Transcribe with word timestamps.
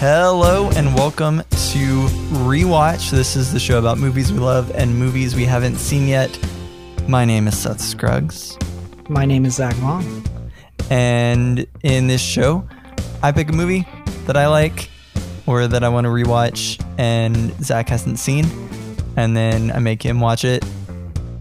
Hello 0.00 0.70
and 0.76 0.94
welcome 0.94 1.40
to 1.50 2.06
Rewatch. 2.46 3.10
This 3.10 3.36
is 3.36 3.52
the 3.52 3.60
show 3.60 3.78
about 3.78 3.98
movies 3.98 4.32
we 4.32 4.38
love 4.38 4.70
and 4.74 4.98
movies 4.98 5.36
we 5.36 5.44
haven't 5.44 5.76
seen 5.76 6.08
yet. 6.08 6.38
My 7.06 7.26
name 7.26 7.46
is 7.46 7.58
Seth 7.58 7.82
Scruggs, 7.82 8.56
My 9.10 9.26
name 9.26 9.44
is 9.44 9.56
Zach 9.56 9.76
Long. 9.82 10.24
and 10.88 11.66
in 11.82 12.06
this 12.06 12.22
show, 12.22 12.66
I 13.22 13.30
pick 13.30 13.50
a 13.50 13.52
movie 13.52 13.86
that 14.24 14.38
I 14.38 14.46
like 14.46 14.88
or 15.46 15.66
that 15.66 15.84
I 15.84 15.90
want 15.90 16.06
to 16.06 16.08
rewatch, 16.08 16.82
and 16.96 17.52
Zach 17.62 17.90
hasn't 17.90 18.18
seen, 18.18 18.46
and 19.18 19.36
then 19.36 19.70
I 19.70 19.80
make 19.80 20.02
him 20.02 20.18
watch 20.18 20.46
it, 20.46 20.64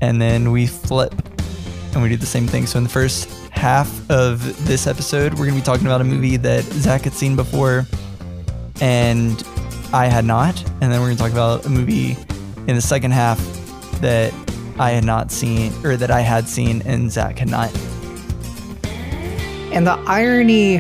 and 0.01 0.21
then 0.21 0.51
we 0.51 0.67
flip 0.67 1.15
and 1.93 2.03
we 2.03 2.09
do 2.09 2.17
the 2.17 2.25
same 2.25 2.45
thing. 2.45 2.65
So 2.65 2.77
in 2.77 2.83
the 2.83 2.89
first 2.89 3.29
half 3.51 4.11
of 4.11 4.67
this 4.67 4.85
episode, 4.85 5.31
we're 5.35 5.45
going 5.45 5.55
to 5.55 5.61
be 5.61 5.65
talking 5.65 5.85
about 5.87 6.01
a 6.01 6.03
movie 6.03 6.35
that 6.35 6.65
Zach 6.65 7.03
had 7.03 7.13
seen 7.13 7.37
before 7.37 7.87
and 8.81 9.43
I 9.93 10.05
had 10.07 10.25
not. 10.25 10.61
And 10.81 10.91
then 10.91 10.99
we're 11.01 11.07
going 11.07 11.17
to 11.17 11.23
talk 11.23 11.31
about 11.31 11.65
a 11.65 11.69
movie 11.69 12.15
in 12.67 12.75
the 12.75 12.81
second 12.81 13.11
half 13.11 13.37
that 14.01 14.33
I 14.79 14.91
had 14.91 15.03
not 15.03 15.31
seen, 15.31 15.73
or 15.85 15.97
that 15.97 16.11
I 16.11 16.21
had 16.21 16.47
seen 16.47 16.81
and 16.83 17.11
Zach 17.11 17.39
had 17.39 17.49
not. 17.49 17.69
And 19.71 19.85
the 19.85 20.01
irony 20.07 20.77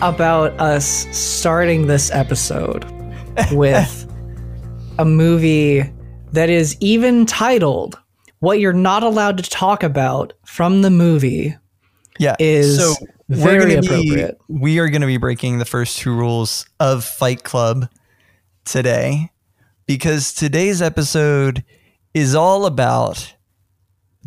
about 0.00 0.52
us 0.60 1.06
starting 1.16 1.86
this 1.86 2.10
episode 2.10 2.84
with 3.52 3.98
a 4.98 5.04
movie 5.04 5.90
that 6.32 6.50
is 6.50 6.76
even 6.80 7.24
titled 7.26 7.98
What 8.40 8.58
You're 8.58 8.72
Not 8.72 9.02
Allowed 9.02 9.38
to 9.38 9.48
Talk 9.48 9.82
About 9.82 10.32
from 10.44 10.82
the 10.82 10.90
movie 10.90 11.56
Yeah. 12.18 12.36
is 12.38 12.78
so 12.78 13.06
we're 13.36 13.60
gonna 13.60 13.80
be- 13.82 14.26
we 14.48 14.78
are 14.78 14.88
going 14.88 15.00
to 15.02 15.06
be 15.06 15.16
breaking 15.16 15.58
the 15.58 15.64
first 15.64 15.98
two 15.98 16.14
rules 16.14 16.66
of 16.80 17.04
Fight 17.04 17.44
Club 17.44 17.88
today 18.64 19.30
because 19.86 20.32
today's 20.32 20.80
episode 20.82 21.64
is 22.14 22.34
all 22.34 22.66
about 22.66 23.34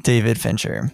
David 0.04 0.40
Fincher. 0.40 0.92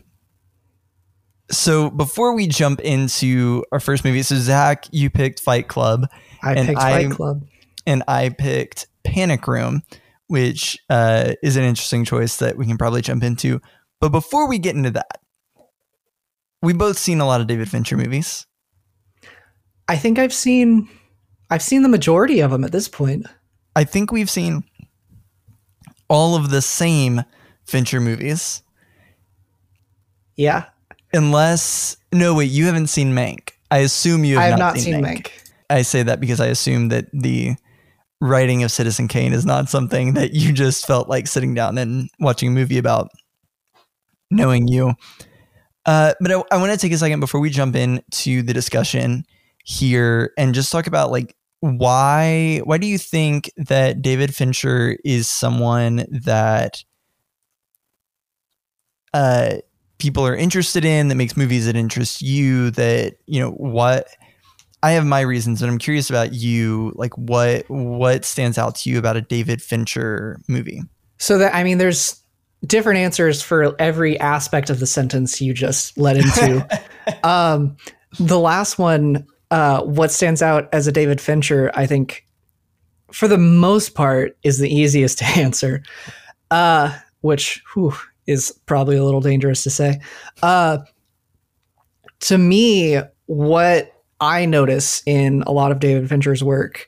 So 1.50 1.90
before 1.90 2.34
we 2.34 2.48
jump 2.48 2.80
into 2.82 3.64
our 3.72 3.80
first 3.80 4.06
movie, 4.06 4.24
so 4.24 4.36
Zach, 4.36 4.86
you 4.92 5.10
picked 5.10 5.40
Fight 5.40 5.68
Club 5.68 6.08
I 6.44 6.54
And 6.54 6.68
picked 6.68 6.80
I- 6.80 7.04
Fight 7.06 7.12
Club. 7.16 7.44
and 7.86 8.04
I 8.08 8.30
picked 8.30 8.88
Panic 9.04 9.48
Room, 9.48 9.84
which 10.28 10.78
uh, 10.90 11.34
is 11.44 11.56
an 11.58 11.64
interesting 11.64 12.06
choice 12.06 12.38
that 12.38 12.58
we 12.58 12.66
can 12.66 12.78
probably 12.78 13.02
jump 13.02 13.24
into. 13.24 13.62
But 14.00 14.10
before 14.10 14.48
we 14.48 14.58
get 14.60 14.76
into 14.76 14.92
that, 14.92 15.20
we 16.62 16.74
both 16.74 16.98
seen 16.98 17.20
a 17.20 17.26
lot 17.26 17.42
of 17.42 17.48
David 17.48 17.70
Fincher 17.70 17.98
movies. 17.98 18.46
I 19.88 19.98
think 19.98 20.20
I've 20.20 20.34
seen 20.34 20.88
I've 21.50 21.62
seen 21.62 21.84
the 21.84 21.90
majority 21.90 22.40
of 22.40 22.52
them 22.52 22.64
at 22.64 22.72
this 22.72 22.88
point. 22.88 23.26
I 23.76 23.84
think 23.84 24.12
we've 24.12 24.30
seen 24.30 24.64
all 26.10 26.36
of 26.36 26.50
the 26.50 26.62
same 26.62 27.24
Fincher 27.66 28.00
movies, 28.02 28.64
Yeah. 30.36 30.66
unless 31.14 31.98
no 32.12 32.34
wait, 32.36 32.52
you 32.52 32.66
haven't 32.66 32.88
seen 32.88 33.14
Mank. 33.14 33.52
I 33.70 33.80
assume 33.80 34.26
you 34.26 34.36
have, 34.36 34.44
I 34.44 34.48
have 34.48 34.60
not, 34.60 34.76
not 34.76 34.82
seen 34.82 34.96
Mank. 35.02 35.30
I 35.70 35.84
say 35.84 36.04
that 36.04 36.20
because 36.20 36.42
I 36.42 36.48
assume 36.48 36.90
that 36.90 37.06
the 37.14 37.56
writing 38.20 38.64
of 38.64 38.72
Citizen 38.72 39.08
Kane 39.08 39.32
is 39.34 39.46
not 39.46 39.70
something 39.70 40.14
that 40.16 40.34
you 40.34 40.52
just 40.52 40.86
felt 40.86 41.08
like 41.08 41.28
sitting 41.28 41.54
down 41.54 41.78
and 41.78 42.10
watching 42.20 42.50
a 42.50 42.52
movie 42.52 42.78
about, 42.78 43.10
knowing 44.30 44.68
you. 44.68 44.94
Uh, 45.86 46.14
but 46.20 46.32
I, 46.32 46.44
I 46.52 46.58
want 46.58 46.72
to 46.72 46.78
take 46.78 46.92
a 46.92 46.98
second 46.98 47.20
before 47.20 47.42
we 47.42 47.50
jump 47.50 47.76
into 47.76 48.42
the 48.42 48.54
discussion 48.54 49.26
here 49.64 50.34
and 50.38 50.54
just 50.54 50.72
talk 50.72 50.88
about 50.88 51.12
like 51.12 51.36
why 51.60 52.62
why 52.64 52.78
do 52.78 52.88
you 52.88 52.98
think 52.98 53.52
that 53.56 54.02
David 54.02 54.36
Fincher 54.36 54.98
is 55.06 55.28
someone 55.28 56.06
that 56.10 56.84
uh, 59.14 59.58
people 60.00 60.26
are 60.26 60.36
interested 60.36 60.84
in 60.84 61.08
that 61.10 61.16
makes 61.16 61.38
movies 61.38 61.68
that 61.68 61.76
interest 61.76 62.22
you 62.22 62.72
that 62.72 63.16
you 63.28 63.40
know 63.40 63.52
what 63.52 64.08
I 64.84 64.92
have 64.92 65.06
my 65.06 65.22
reasons, 65.22 65.62
but 65.62 65.70
I'm 65.70 65.78
curious 65.78 66.10
about 66.10 66.34
you. 66.34 66.92
Like, 66.96 67.16
what 67.18 67.66
what 67.70 68.26
stands 68.26 68.58
out 68.58 68.76
to 68.78 68.90
you 68.90 68.98
about 68.98 69.16
a 69.16 69.22
David 69.22 69.62
Fincher 69.62 70.40
movie? 70.48 70.82
So 71.20 71.38
that 71.38 71.54
I 71.54 71.64
mean, 71.64 71.78
there's 71.78 72.21
different 72.66 73.00
answers 73.00 73.42
for 73.42 73.76
every 73.80 74.20
aspect 74.20 74.70
of 74.70 74.80
the 74.80 74.88
sentence 74.88 75.42
you 75.42 75.54
just 75.54 75.98
led 75.98 76.18
into. 76.18 76.82
um, 77.24 77.76
the 78.20 78.40
last 78.40 78.78
one, 78.78 79.26
uh, 79.50 79.82
what 79.84 80.12
stands 80.12 80.42
out 80.42 80.70
as 80.74 80.88
a 80.88 80.92
David 80.92 81.20
Fincher, 81.20 81.72
I 81.74 81.86
think, 81.86 82.26
for 83.12 83.28
the 83.28 83.38
most 83.38 83.96
part, 83.96 84.38
is 84.44 84.60
the 84.60 84.74
easiest 84.74 85.18
to 85.20 85.26
answer. 85.26 85.84
Uh, 86.50 86.98
which 87.22 87.64
whew, 87.74 87.94
is 88.28 88.52
probably 88.66 88.98
a 88.98 89.04
little 89.04 89.22
dangerous 89.22 89.64
to 89.64 89.70
say. 89.70 90.00
Uh, 90.44 90.80
to 92.20 92.38
me, 92.38 93.00
what 93.26 93.94
I 94.20 94.46
notice 94.46 95.02
in 95.06 95.44
a 95.44 95.52
lot 95.52 95.72
of 95.72 95.80
David 95.80 96.10
Fincher's 96.10 96.44
work 96.44 96.88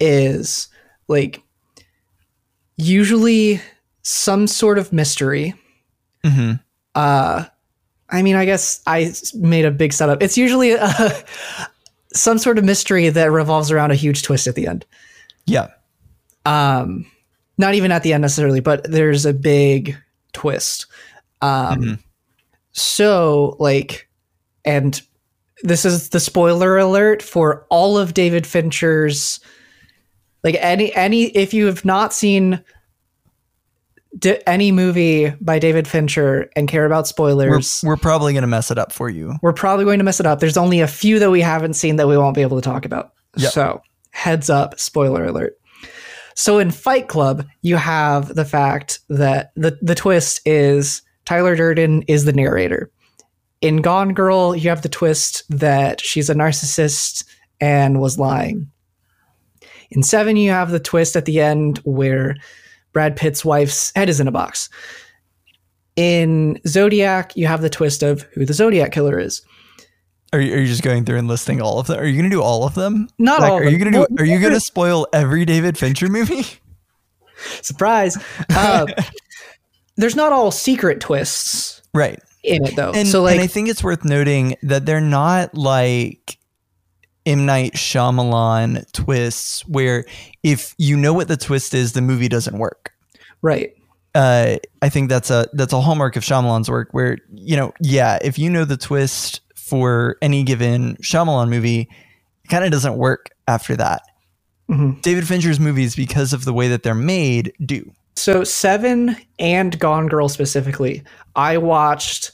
is 0.00 0.68
like 1.08 1.42
usually 2.76 3.60
some 4.04 4.46
sort 4.46 4.78
of 4.78 4.92
mystery. 4.92 5.54
hmm 6.24 6.52
Uh, 6.94 7.44
I 8.10 8.22
mean, 8.22 8.36
I 8.36 8.44
guess 8.44 8.80
I 8.86 9.12
made 9.34 9.64
a 9.64 9.70
big 9.72 9.92
setup. 9.92 10.22
It's 10.22 10.38
usually 10.38 10.74
uh, 10.74 11.10
some 12.14 12.38
sort 12.38 12.58
of 12.58 12.64
mystery 12.64 13.08
that 13.08 13.32
revolves 13.32 13.72
around 13.72 13.90
a 13.90 13.96
huge 13.96 14.22
twist 14.22 14.46
at 14.46 14.54
the 14.54 14.66
end. 14.68 14.84
Yeah, 15.46 15.68
Um, 16.46 17.06
not 17.58 17.74
even 17.74 17.90
at 17.92 18.02
the 18.02 18.12
end 18.12 18.22
necessarily, 18.22 18.60
but 18.60 18.84
there's 18.90 19.26
a 19.26 19.32
big 19.32 19.96
twist. 20.32 20.86
Um, 21.42 21.80
Mhm. 21.82 21.98
so 22.72 23.56
like, 23.58 24.08
and 24.64 25.00
this 25.62 25.84
is 25.84 26.10
the 26.10 26.20
spoiler 26.20 26.76
alert 26.78 27.22
for 27.22 27.66
all 27.70 27.96
of 27.98 28.14
David 28.14 28.46
Fincher's, 28.46 29.40
like 30.42 30.56
any 30.60 30.94
any 30.94 31.24
if 31.36 31.54
you 31.54 31.66
have 31.66 31.84
not 31.84 32.12
seen 32.12 32.62
di- 34.18 34.40
any 34.46 34.72
movie 34.72 35.30
by 35.40 35.58
David 35.58 35.86
Fincher 35.88 36.50
and 36.56 36.68
care 36.68 36.86
about 36.86 37.04
we're 37.04 37.04
spoilers, 37.04 37.82
we're 37.84 37.96
probably 37.96 38.32
gonna 38.34 38.46
mess 38.46 38.70
it 38.70 38.78
up 38.78 38.92
for 38.92 39.08
you. 39.08 39.34
we're 39.42 39.52
probably 39.52 39.84
going 39.84 39.98
to 39.98 40.04
mess 40.04 40.20
it 40.20 40.26
up. 40.26 40.40
There's 40.40 40.56
only 40.56 40.80
a 40.80 40.86
few 40.86 41.18
that 41.18 41.30
we 41.30 41.40
haven't 41.40 41.74
seen 41.74 41.96
that 41.96 42.08
we 42.08 42.16
won't 42.16 42.34
be 42.34 42.42
able 42.42 42.56
to 42.60 42.62
talk 42.62 42.84
about. 42.84 43.12
Yep. 43.36 43.52
So, 43.52 43.82
heads 44.10 44.48
up, 44.48 44.78
spoiler 44.78 45.24
alert. 45.24 45.58
So 46.34 46.58
in 46.58 46.70
Fight 46.70 47.08
Club, 47.08 47.46
you 47.62 47.76
have 47.76 48.34
the 48.34 48.44
fact 48.44 49.00
that 49.08 49.52
the 49.54 49.78
the 49.80 49.94
twist 49.94 50.40
is 50.44 51.02
Tyler 51.24 51.54
Durden 51.56 52.02
is 52.02 52.24
the 52.24 52.32
narrator. 52.32 52.90
In 53.60 53.80
Gone 53.82 54.12
Girl, 54.12 54.54
you 54.54 54.68
have 54.68 54.82
the 54.82 54.88
twist 54.88 55.44
that 55.48 56.00
she's 56.00 56.28
a 56.28 56.34
narcissist 56.34 57.24
and 57.60 58.00
was 58.00 58.18
lying. 58.18 58.70
In 59.90 60.02
Seven, 60.02 60.36
you 60.36 60.50
have 60.50 60.70
the 60.70 60.80
twist 60.80 61.14
at 61.16 61.24
the 61.24 61.40
end 61.40 61.78
where 61.84 62.36
Brad 62.94 63.16
Pitt's 63.16 63.44
wife's 63.44 63.92
head 63.94 64.08
is 64.08 64.20
in 64.20 64.28
a 64.28 64.32
box. 64.32 64.70
In 65.96 66.58
Zodiac, 66.66 67.36
you 67.36 67.46
have 67.46 67.60
the 67.60 67.68
twist 67.68 68.02
of 68.02 68.22
who 68.32 68.46
the 68.46 68.54
Zodiac 68.54 68.90
killer 68.92 69.18
is. 69.18 69.42
Are 70.32 70.40
you, 70.40 70.54
are 70.54 70.58
you 70.58 70.66
just 70.66 70.82
going 70.82 71.04
through 71.04 71.18
and 71.18 71.28
listing 71.28 71.60
all 71.60 71.78
of 71.78 71.86
them? 71.86 72.00
Are 72.00 72.04
you 72.04 72.16
gonna 72.16 72.30
do 72.30 72.42
all 72.42 72.64
of 72.64 72.74
them? 72.74 73.08
Not 73.18 73.40
Like, 73.40 73.52
all. 73.52 73.58
Of 73.58 73.66
are 73.66 73.70
you 73.70 73.78
gonna 73.78 73.90
do? 73.90 73.98
Well, 73.98 74.08
Are 74.18 74.24
you 74.24 74.40
gonna 74.40 74.58
spoil 74.58 75.06
every 75.12 75.44
David 75.44 75.76
Fincher 75.76 76.08
movie? 76.08 76.46
surprise? 77.62 78.16
Uh, 78.48 78.86
there's 79.96 80.16
not 80.16 80.32
all 80.32 80.50
secret 80.50 81.00
twists 81.00 81.82
right. 81.92 82.20
in 82.42 82.64
it 82.64 82.74
though. 82.74 82.92
And, 82.92 83.06
so 83.06 83.22
like, 83.22 83.34
and 83.34 83.42
I 83.42 83.46
think 83.46 83.68
it's 83.68 83.84
worth 83.84 84.04
noting 84.04 84.56
that 84.62 84.86
they're 84.86 85.00
not 85.00 85.54
like 85.54 86.38
M 87.26 87.46
Night 87.46 87.74
Shyamalan 87.74 88.90
twists 88.92 89.66
where 89.66 90.04
if 90.42 90.74
you 90.78 90.96
know 90.96 91.12
what 91.12 91.28
the 91.28 91.36
twist 91.36 91.74
is, 91.74 91.92
the 91.92 92.02
movie 92.02 92.28
doesn't 92.28 92.58
work. 92.58 92.92
right? 93.42 93.74
uh, 94.14 94.56
I 94.80 94.88
think 94.90 95.08
that's 95.08 95.30
a 95.30 95.48
that's 95.54 95.72
a 95.72 95.80
hallmark 95.80 96.14
of 96.16 96.22
Shyamalan's 96.22 96.70
work. 96.70 96.88
Where 96.92 97.18
you 97.34 97.56
know, 97.56 97.72
yeah, 97.80 98.18
if 98.22 98.38
you 98.38 98.48
know 98.50 98.64
the 98.64 98.76
twist 98.76 99.40
for 99.56 100.16
any 100.22 100.42
given 100.44 100.96
Shyamalan 100.96 101.48
movie, 101.48 101.88
it 102.44 102.48
kind 102.48 102.64
of 102.64 102.70
doesn't 102.70 102.96
work 102.96 103.30
after 103.48 103.74
that. 103.76 104.02
Mhm. 104.70 105.02
David 105.02 105.26
Fincher's 105.26 105.58
movies, 105.58 105.96
because 105.96 106.32
of 106.32 106.44
the 106.44 106.52
way 106.52 106.68
that 106.68 106.82
they're 106.84 106.94
made, 106.94 107.52
do. 107.66 107.90
So 108.16 108.44
Seven 108.44 109.16
and 109.38 109.76
Gone 109.80 110.06
Girl 110.06 110.28
specifically, 110.28 111.02
I 111.34 111.58
watched 111.58 112.30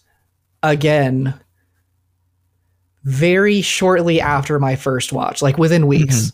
again 0.62 1.32
very 3.04 3.62
shortly 3.62 4.20
after 4.20 4.58
my 4.58 4.76
first 4.76 5.12
watch, 5.12 5.42
like 5.42 5.58
within 5.58 5.86
weeks, 5.86 6.32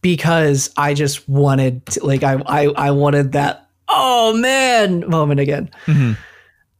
because 0.00 0.70
I 0.76 0.94
just 0.94 1.28
wanted 1.28 1.84
to, 1.86 2.04
like 2.06 2.22
I, 2.22 2.34
I 2.46 2.66
I 2.66 2.90
wanted 2.92 3.32
that 3.32 3.68
oh 3.88 4.36
man 4.36 5.08
moment 5.08 5.40
again. 5.40 5.70
Mhm. 5.86 6.16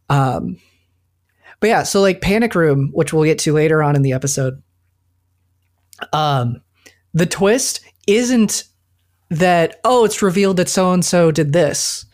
Um, 0.09 0.57
but 1.61 1.67
yeah, 1.69 1.83
so 1.83 2.01
like 2.01 2.21
Panic 2.21 2.55
Room, 2.55 2.91
which 2.93 3.13
we'll 3.13 3.25
get 3.25 3.39
to 3.41 3.53
later 3.53 3.83
on 3.83 3.97
in 3.97 4.03
the 4.03 4.13
episode. 4.13 4.63
Um, 6.13 6.63
the 7.13 7.27
twist 7.27 7.81
isn't 8.07 8.65
that 9.31 9.81
oh 9.85 10.05
it's 10.05 10.23
revealed 10.23 10.57
that 10.57 10.69
so 10.69 10.93
and 10.93 11.05
so 11.05 11.31
did 11.31 11.53
this 11.53 12.07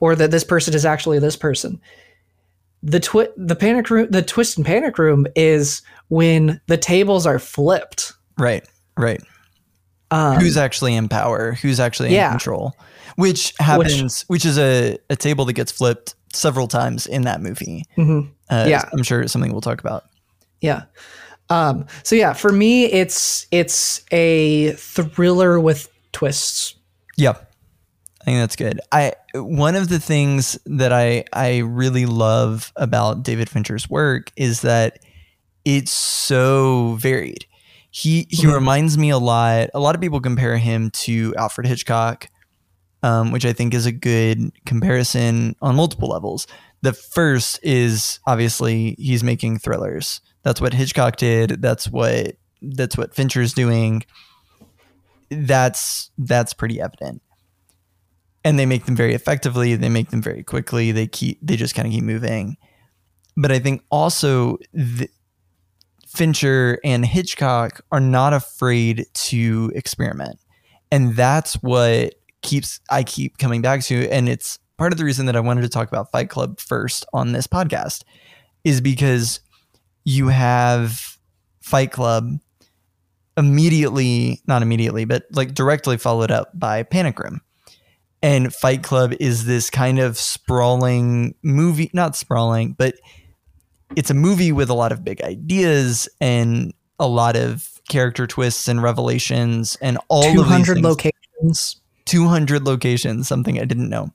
or 0.00 0.14
that 0.16 0.30
this 0.30 0.44
person 0.44 0.72
is 0.74 0.86
actually 0.86 1.18
this 1.18 1.36
person 1.36 1.78
the 2.82 3.00
twi- 3.00 3.28
the 3.36 3.56
panic 3.56 3.90
room 3.90 4.06
the 4.10 4.22
twist 4.22 4.56
and 4.56 4.64
panic 4.66 4.98
room 4.98 5.26
is 5.34 5.82
when 6.08 6.60
the 6.68 6.76
tables 6.76 7.26
are 7.26 7.38
flipped 7.38 8.12
Right. 8.38 8.64
Right. 8.96 9.20
um, 10.10 10.38
who's 10.38 10.56
actually 10.56 10.94
in 10.94 11.08
power? 11.08 11.52
Who's 11.52 11.80
actually 11.80 12.14
Yeah. 12.14 12.26
in 12.26 12.30
control? 12.32 12.74
Which 13.16 13.52
happens, 13.58 14.22
which, 14.28 14.44
is 14.44 14.56
a, 14.58 14.96
a 15.10 15.16
table 15.16 15.44
that 15.46 15.54
gets 15.54 15.72
flipped 15.72 16.14
several 16.32 16.68
times 16.68 17.06
in 17.06 17.22
that 17.22 17.40
movie. 17.42 17.84
mhm. 17.96 18.30
Uh, 18.48 18.66
Yeah. 18.68 18.82
I'm 18.92 19.02
sure 19.02 19.20
it's 19.22 19.32
something 19.32 19.50
we'll 19.50 19.60
talk 19.60 19.80
about. 19.80 20.04
Yeah. 20.60 20.82
Um, 21.50 21.86
so 22.04 22.14
yeah, 22.14 22.32
for 22.32 22.52
me, 22.52 22.84
it's 22.86 23.46
it's 23.50 24.02
a 24.12 24.72
thriller 24.72 25.58
with 25.58 25.88
twists. 26.12 26.74
Yeah. 27.16 27.34
I 28.20 28.24
think 28.24 28.38
that's 28.40 28.56
good. 28.56 28.80
I 28.92 29.12
one 29.34 29.76
of 29.76 29.88
the 29.88 30.00
things 30.00 30.58
that 30.66 30.92
I 30.92 31.24
I 31.32 31.58
really 31.58 32.04
love 32.06 32.72
about 32.76 33.22
David 33.22 33.48
Fincher's 33.48 33.88
work 33.88 34.32
is 34.36 34.62
that 34.62 34.98
it's 35.64 35.92
so 35.92 36.96
varied. 37.00 37.46
He 37.90 38.26
he 38.28 38.44
Mhm. 38.46 38.54
reminds 38.54 38.98
me 38.98 39.10
a 39.10 39.18
lot. 39.18 39.70
A 39.72 39.80
lot 39.80 39.94
of 39.94 40.00
people 40.00 40.20
compare 40.20 40.58
him 40.58 40.90
to 40.90 41.34
Alfred 41.36 41.66
Hitchcock, 41.66 42.28
um, 43.02 43.30
which 43.30 43.44
I 43.46 43.52
think 43.52 43.72
is 43.72 43.86
a 43.86 43.92
good 43.92 44.50
comparison 44.66 45.54
on 45.62 45.76
multiple 45.76 46.08
levels. 46.08 46.46
The 46.82 46.92
first 46.92 47.60
is 47.62 48.18
obviously 48.26 48.94
he's 48.98 49.24
making 49.24 49.58
thrillers. 49.58 50.20
That's 50.42 50.60
what 50.60 50.74
Hitchcock 50.74 51.16
did. 51.16 51.62
That's 51.62 51.88
what 51.88 52.36
that's 52.60 52.96
what 52.96 53.14
Fincher's 53.14 53.52
doing. 53.54 54.02
That's 55.30 56.10
that's 56.18 56.52
pretty 56.52 56.80
evident. 56.80 57.22
And 58.48 58.58
they 58.58 58.66
make 58.66 58.86
them 58.86 58.96
very 58.96 59.14
effectively. 59.14 59.74
They 59.76 59.88
make 59.88 60.10
them 60.10 60.22
very 60.22 60.42
quickly. 60.42 60.90
They 60.92 61.06
keep 61.06 61.38
they 61.42 61.56
just 61.56 61.74
kind 61.74 61.86
of 61.86 61.92
keep 61.92 62.04
moving. 62.04 62.56
But 63.36 63.52
I 63.52 63.58
think 63.58 63.82
also 63.90 64.58
the, 64.72 65.08
Fincher 66.06 66.78
and 66.82 67.04
Hitchcock 67.04 67.82
are 67.92 68.00
not 68.00 68.32
afraid 68.32 69.06
to 69.12 69.70
experiment. 69.74 70.38
And 70.90 71.14
that's 71.14 71.54
what 71.56 72.14
keeps 72.40 72.80
I 72.90 73.02
keep 73.02 73.36
coming 73.36 73.60
back 73.60 73.82
to 73.84 74.08
and 74.08 74.28
it's 74.28 74.58
part 74.78 74.92
of 74.92 74.98
the 74.98 75.04
reason 75.04 75.26
that 75.26 75.36
I 75.36 75.40
wanted 75.40 75.62
to 75.62 75.68
talk 75.68 75.88
about 75.88 76.10
Fight 76.10 76.30
Club 76.30 76.58
first 76.60 77.04
on 77.12 77.32
this 77.32 77.46
podcast 77.46 78.04
is 78.64 78.80
because 78.80 79.40
you 80.04 80.28
have 80.28 81.18
Fight 81.60 81.92
Club 81.92 82.38
immediately, 83.36 84.40
not 84.46 84.62
immediately, 84.62 85.04
but 85.04 85.24
like 85.32 85.52
directly 85.52 85.96
followed 85.96 86.30
up 86.30 86.50
by 86.58 86.82
Panic 86.82 87.18
Room. 87.18 87.40
And 88.22 88.52
Fight 88.52 88.82
Club 88.82 89.14
is 89.20 89.44
this 89.44 89.70
kind 89.70 89.98
of 89.98 90.18
sprawling 90.18 91.34
movie, 91.42 91.90
not 91.92 92.16
sprawling, 92.16 92.72
but 92.72 92.96
it's 93.96 94.10
a 94.10 94.14
movie 94.14 94.52
with 94.52 94.70
a 94.70 94.74
lot 94.74 94.92
of 94.92 95.04
big 95.04 95.22
ideas 95.22 96.08
and 96.20 96.74
a 96.98 97.06
lot 97.06 97.36
of 97.36 97.80
character 97.88 98.26
twists 98.26 98.68
and 98.68 98.82
revelations 98.82 99.76
and 99.80 99.98
all 100.08 100.22
Two 100.24 100.28
of 100.28 100.34
these 100.36 100.44
hundred 100.46 100.74
things. 100.74 100.84
locations. 100.84 101.80
200 102.06 102.64
locations, 102.64 103.28
something 103.28 103.60
I 103.60 103.64
didn't 103.64 103.90
know. 103.90 104.10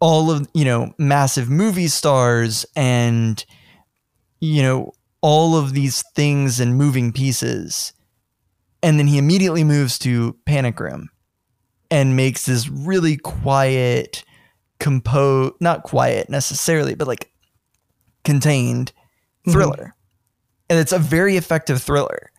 All 0.00 0.30
of, 0.30 0.48
you 0.52 0.64
know, 0.64 0.92
massive 0.98 1.48
movie 1.48 1.86
stars 1.86 2.66
and, 2.74 3.44
you 4.40 4.62
know, 4.62 4.92
all 5.20 5.56
of 5.56 5.74
these 5.74 6.02
things 6.16 6.58
and 6.58 6.76
moving 6.76 7.12
pieces. 7.12 7.92
And 8.82 8.98
then 8.98 9.06
he 9.06 9.16
immediately 9.16 9.62
moves 9.62 9.96
to 10.00 10.36
Panic 10.44 10.80
Room 10.80 11.08
and 11.92 12.16
makes 12.16 12.46
this 12.46 12.68
really 12.68 13.16
quiet, 13.18 14.24
compose, 14.80 15.52
not 15.60 15.82
quiet 15.84 16.28
necessarily, 16.30 16.94
but 16.94 17.06
like 17.06 17.30
contained 18.24 18.92
Mhm. 19.46 19.52
thriller. 19.52 19.94
And 20.70 20.78
it's 20.78 20.92
a 20.92 20.98
very 20.98 21.36
effective 21.36 21.82
thriller. 21.82 22.30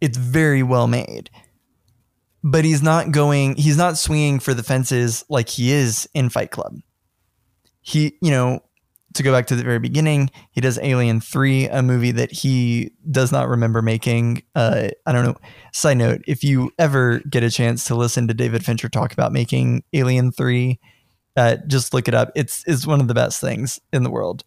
It's 0.00 0.16
very 0.16 0.62
well 0.62 0.86
made 0.86 1.28
but 2.42 2.64
he's 2.64 2.82
not 2.82 3.10
going 3.10 3.54
he's 3.56 3.76
not 3.76 3.98
swinging 3.98 4.40
for 4.40 4.54
the 4.54 4.62
fences 4.62 5.26
like 5.28 5.46
he 5.50 5.72
is 5.72 6.08
in 6.14 6.30
fight 6.30 6.50
club 6.50 6.74
he 7.82 8.16
you 8.22 8.30
know 8.30 8.60
to 9.14 9.22
go 9.22 9.32
back 9.32 9.46
to 9.46 9.56
the 9.56 9.64
very 9.64 9.78
beginning 9.78 10.30
he 10.52 10.60
does 10.60 10.78
alien 10.82 11.20
3 11.20 11.66
a 11.68 11.82
movie 11.82 12.12
that 12.12 12.30
he 12.32 12.90
does 13.10 13.32
not 13.32 13.48
remember 13.48 13.82
making. 13.82 14.42
Uh 14.54 14.88
i 15.06 15.12
don't 15.12 15.24
know 15.24 15.36
side 15.72 15.98
note 15.98 16.22
if 16.26 16.44
you 16.44 16.70
ever 16.78 17.20
get 17.30 17.42
a 17.42 17.50
chance 17.50 17.84
to 17.84 17.94
listen 17.94 18.28
to 18.28 18.34
david 18.34 18.64
fincher 18.64 18.88
talk 18.88 19.12
about 19.12 19.32
making 19.32 19.82
alien 19.92 20.32
3 20.32 20.78
uh 21.36 21.56
just 21.66 21.94
look 21.94 22.08
it 22.08 22.14
up. 22.14 22.30
It's 22.34 22.64
it's 22.66 22.86
one 22.86 23.00
of 23.00 23.08
the 23.08 23.14
best 23.14 23.40
things 23.40 23.80
in 23.92 24.02
the 24.02 24.10
world. 24.10 24.44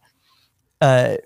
Uh 0.82 1.18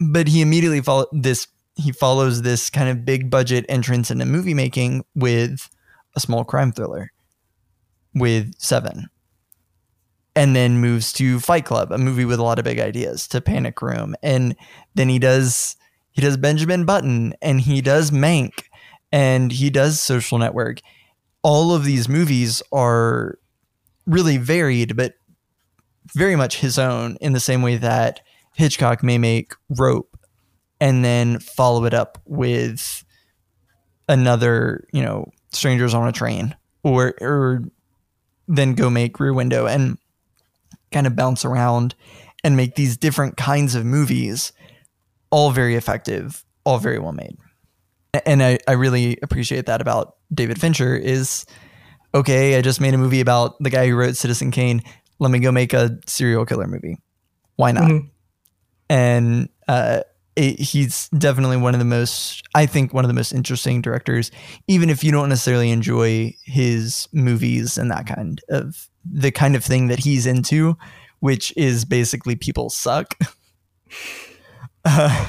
but 0.00 0.28
he 0.28 0.40
immediately 0.40 0.80
followed 0.80 1.08
this 1.12 1.46
he 1.76 1.92
follows 1.92 2.42
this 2.42 2.70
kind 2.70 2.88
of 2.88 3.04
big 3.04 3.30
budget 3.30 3.64
entrance 3.68 4.10
into 4.10 4.26
movie 4.26 4.54
making 4.54 5.04
with 5.14 5.68
a 6.16 6.20
small 6.20 6.44
crime 6.44 6.72
thriller 6.72 7.12
with 8.14 8.52
Seven. 8.58 9.08
And 10.36 10.54
then 10.54 10.78
moves 10.78 11.12
to 11.14 11.40
Fight 11.40 11.64
Club, 11.64 11.90
a 11.90 11.98
movie 11.98 12.24
with 12.24 12.38
a 12.38 12.42
lot 12.42 12.58
of 12.58 12.64
big 12.64 12.78
ideas, 12.78 13.26
to 13.28 13.40
Panic 13.40 13.82
Room. 13.82 14.14
And 14.22 14.56
then 14.94 15.08
he 15.08 15.18
does 15.18 15.76
he 16.12 16.22
does 16.22 16.36
Benjamin 16.36 16.84
Button 16.84 17.34
and 17.40 17.60
he 17.60 17.80
does 17.80 18.10
Mank 18.10 18.64
and 19.12 19.52
he 19.52 19.70
does 19.70 20.00
Social 20.00 20.38
Network. 20.38 20.80
All 21.42 21.74
of 21.74 21.84
these 21.84 22.08
movies 22.08 22.62
are 22.72 23.38
really 24.06 24.36
varied, 24.36 24.96
but 24.96 25.14
very 26.14 26.36
much 26.36 26.58
his 26.58 26.78
own 26.78 27.16
in 27.20 27.32
the 27.32 27.40
same 27.40 27.62
way 27.62 27.76
that 27.76 28.20
Hitchcock 28.54 29.02
may 29.02 29.18
make 29.18 29.52
Rope 29.68 30.18
and 30.80 31.04
then 31.04 31.38
follow 31.38 31.84
it 31.84 31.94
up 31.94 32.18
with 32.24 33.04
another, 34.08 34.86
you 34.92 35.02
know, 35.02 35.30
Strangers 35.52 35.94
on 35.94 36.06
a 36.06 36.12
Train, 36.12 36.54
or 36.84 37.14
or 37.20 37.62
then 38.46 38.74
go 38.74 38.88
make 38.88 39.18
Rear 39.18 39.32
Window 39.32 39.66
and 39.66 39.98
kind 40.92 41.06
of 41.06 41.14
bounce 41.16 41.44
around 41.44 41.94
and 42.42 42.56
make 42.56 42.74
these 42.74 42.96
different 42.96 43.36
kinds 43.36 43.74
of 43.74 43.84
movies, 43.84 44.52
all 45.30 45.50
very 45.50 45.76
effective, 45.76 46.44
all 46.64 46.78
very 46.78 46.98
well 46.98 47.12
made. 47.12 47.36
And 48.26 48.42
I, 48.42 48.58
I 48.66 48.72
really 48.72 49.18
appreciate 49.22 49.66
that 49.66 49.80
about 49.80 50.16
David 50.34 50.60
Fincher 50.60 50.96
is 50.96 51.46
okay, 52.12 52.56
I 52.56 52.60
just 52.62 52.80
made 52.80 52.92
a 52.92 52.98
movie 52.98 53.20
about 53.20 53.56
the 53.62 53.70
guy 53.70 53.86
who 53.86 53.94
wrote 53.94 54.16
Citizen 54.16 54.50
Kane. 54.50 54.82
Let 55.20 55.30
me 55.30 55.38
go 55.38 55.52
make 55.52 55.72
a 55.72 55.98
serial 56.06 56.44
killer 56.44 56.66
movie. 56.66 56.98
Why 57.56 57.72
not? 57.72 57.90
Mhm. 57.90 58.10
and 58.88 59.48
uh, 59.68 60.00
it, 60.34 60.58
he's 60.58 61.08
definitely 61.10 61.56
one 61.58 61.74
of 61.74 61.78
the 61.78 61.84
most, 61.84 62.42
I 62.54 62.66
think, 62.66 62.92
one 62.92 63.04
of 63.04 63.08
the 63.08 63.14
most 63.14 63.32
interesting 63.32 63.80
directors. 63.82 64.32
Even 64.66 64.90
if 64.90 65.04
you 65.04 65.12
don't 65.12 65.28
necessarily 65.28 65.70
enjoy 65.70 66.34
his 66.42 67.06
movies 67.12 67.78
and 67.78 67.90
that 67.92 68.06
kind 68.08 68.40
of 68.48 68.88
the 69.04 69.30
kind 69.30 69.56
of 69.56 69.64
thing 69.64 69.88
that 69.88 70.00
he's 70.00 70.26
into, 70.26 70.76
which 71.20 71.56
is 71.56 71.84
basically 71.84 72.36
people 72.36 72.70
suck. 72.70 73.14
uh, 74.84 75.28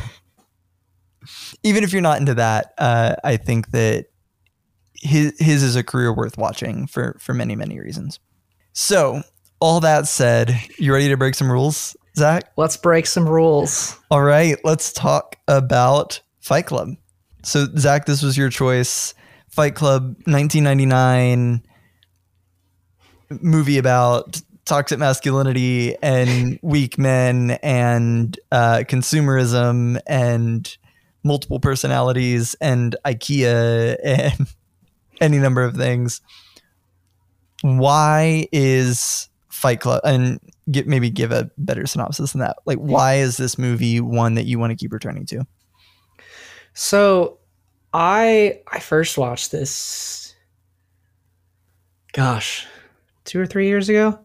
even 1.64 1.84
if 1.84 1.94
you're 1.94 2.02
not 2.02 2.20
into 2.20 2.36
that, 2.36 2.74
uh, 2.78 3.16
I 3.24 3.38
think 3.38 3.72
that 3.72 4.08
his 4.94 5.34
his 5.40 5.64
is 5.64 5.76
a 5.76 5.84
career 5.84 6.14
worth 6.14 6.38
watching 6.38 6.88
for 6.88 7.18
for 7.20 7.34
many 7.34 7.56
many 7.56 7.80
reasons. 7.80 8.20
So 8.74 9.24
all 9.60 9.80
that 9.82 10.08
said, 10.08 10.60
you 10.78 10.94
ready 10.94 11.10
to 11.10 11.18
break 11.18 11.36
some 11.36 11.52
rules, 11.52 11.96
Zach? 12.18 12.52
Let's 12.58 12.78
break 12.78 13.06
some 13.06 13.28
rules. 13.28 13.98
All 14.10 14.24
right, 14.24 14.58
let's 14.64 14.92
talk 14.92 15.38
about 15.48 16.22
Fight 16.40 16.66
Club. 16.66 16.90
So, 17.44 17.68
Zach, 17.78 18.06
this 18.06 18.22
was 18.22 18.38
your 18.38 18.50
choice. 18.50 19.14
Fight 19.50 19.76
Club, 19.76 20.04
1999 20.26 21.64
movie 23.42 23.78
about 23.78 24.42
toxic 24.66 25.00
masculinity 25.00 25.96
and 26.02 26.60
weak 26.62 26.98
men 26.98 27.52
and 27.64 28.40
uh, 28.52 28.84
consumerism 28.88 30.00
and 30.08 30.78
multiple 31.24 31.60
personalities 31.60 32.56
and 32.62 32.96
IKEA 33.06 33.98
and 34.04 34.48
any 35.22 35.38
number 35.38 35.64
of 35.64 35.76
things. 35.76 36.22
Why 37.62 38.48
is 38.52 39.30
Fight 39.50 39.82
Club 39.82 40.02
and 40.04 40.40
get 40.70 40.88
maybe 40.88 41.10
give 41.10 41.32
a 41.32 41.50
better 41.58 41.86
synopsis 41.86 42.32
than 42.32 42.42
that? 42.42 42.58
Like, 42.66 42.80
why 42.80 43.16
is 43.16 43.38
this 43.38 43.58
movie 43.58 44.00
one 44.00 44.36
that 44.36 44.46
you 44.46 44.58
want 44.58 44.72
to 44.72 44.76
keep 44.76 44.92
returning 44.92 45.26
to? 45.28 45.46
So 46.74 47.40
I 47.94 48.62
I 48.72 48.80
first 48.80 49.18
watched 49.18 49.52
this 49.52 50.34
gosh, 52.14 52.68
two 53.32 53.40
or 53.40 53.46
three 53.46 53.68
years 53.68 53.88
ago. 53.88 54.20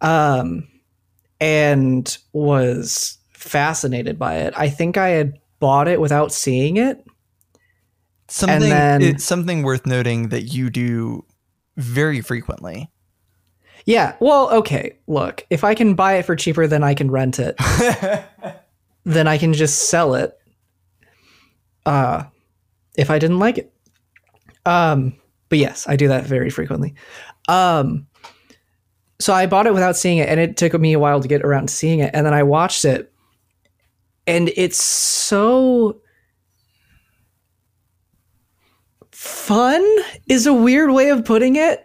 Um 0.00 0.66
and 1.40 2.16
was 2.32 3.18
fascinated 3.32 4.18
by 4.18 4.36
it. 4.36 4.54
I 4.56 4.70
think 4.70 4.96
I 4.96 5.08
had 5.10 5.38
bought 5.60 5.86
it 5.88 6.00
without 6.00 6.32
seeing 6.32 6.76
it. 6.78 7.04
Something 8.28 8.70
then- 8.70 9.02
it's 9.02 9.24
something 9.24 9.62
worth 9.62 9.84
noting 9.86 10.30
that 10.30 10.42
you 10.44 10.70
do 10.70 11.24
very 11.76 12.20
frequently. 12.20 12.88
Yeah. 13.84 14.14
Well, 14.20 14.50
okay. 14.54 14.96
Look, 15.06 15.44
if 15.50 15.64
I 15.64 15.74
can 15.74 15.94
buy 15.94 16.14
it 16.14 16.24
for 16.24 16.36
cheaper 16.36 16.66
than 16.66 16.82
I 16.84 16.94
can 16.94 17.10
rent 17.10 17.38
it, 17.38 17.56
then 19.04 19.26
I 19.26 19.36
can 19.38 19.52
just 19.52 19.90
sell 19.90 20.14
it. 20.14 20.38
Uh, 21.84 22.22
if 22.96 23.10
I 23.10 23.18
didn't 23.18 23.40
like 23.40 23.58
it. 23.58 23.72
Um, 24.64 25.14
but 25.48 25.58
yes, 25.58 25.86
I 25.88 25.96
do 25.96 26.08
that 26.08 26.24
very 26.24 26.48
frequently. 26.48 26.94
Um, 27.48 28.06
so 29.22 29.32
I 29.32 29.46
bought 29.46 29.66
it 29.66 29.74
without 29.74 29.96
seeing 29.96 30.18
it, 30.18 30.28
and 30.28 30.40
it 30.40 30.56
took 30.56 30.78
me 30.78 30.92
a 30.92 30.98
while 30.98 31.20
to 31.20 31.28
get 31.28 31.42
around 31.42 31.68
to 31.68 31.74
seeing 31.74 32.00
it, 32.00 32.10
and 32.12 32.26
then 32.26 32.34
I 32.34 32.42
watched 32.42 32.84
it, 32.84 33.12
and 34.26 34.50
it's 34.56 34.82
so 34.82 36.00
fun 39.12 39.84
is 40.28 40.46
a 40.46 40.52
weird 40.52 40.90
way 40.90 41.10
of 41.10 41.24
putting 41.24 41.56
it. 41.56 41.82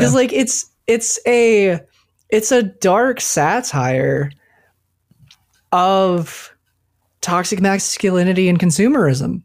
Because 0.00 0.14
like 0.14 0.32
it's 0.32 0.68
it's 0.86 1.20
a 1.26 1.80
it's 2.28 2.50
a 2.50 2.62
dark 2.62 3.20
satire 3.20 4.30
of 5.72 6.52
toxic 7.20 7.60
masculinity 7.60 8.48
and 8.48 8.58
consumerism. 8.58 9.42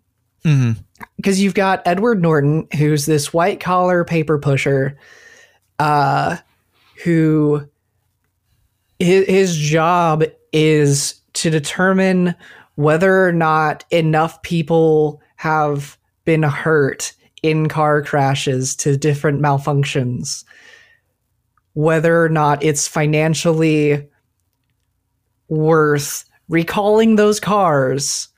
Because 1.17 1.41
you've 1.41 1.53
got 1.53 1.85
edward 1.85 2.21
norton 2.21 2.67
who's 2.77 3.05
this 3.05 3.33
white 3.33 3.59
collar 3.59 4.03
paper 4.03 4.39
pusher 4.39 4.97
uh 5.79 6.37
who 7.05 7.65
his, 8.99 9.25
his 9.27 9.57
job 9.57 10.23
is 10.51 11.21
to 11.33 11.49
determine 11.49 12.35
whether 12.75 13.25
or 13.25 13.31
not 13.31 13.85
enough 13.91 14.41
people 14.41 15.21
have 15.37 15.97
been 16.25 16.43
hurt 16.43 17.13
in 17.41 17.69
car 17.69 18.01
crashes 18.01 18.75
to 18.75 18.97
different 18.97 19.41
malfunctions 19.41 20.43
whether 21.75 22.23
or 22.23 22.29
not 22.29 22.63
it's 22.63 22.87
financially 22.87 24.07
worth 25.49 26.23
recalling 26.47 27.17
those 27.17 27.39
cars 27.39 28.29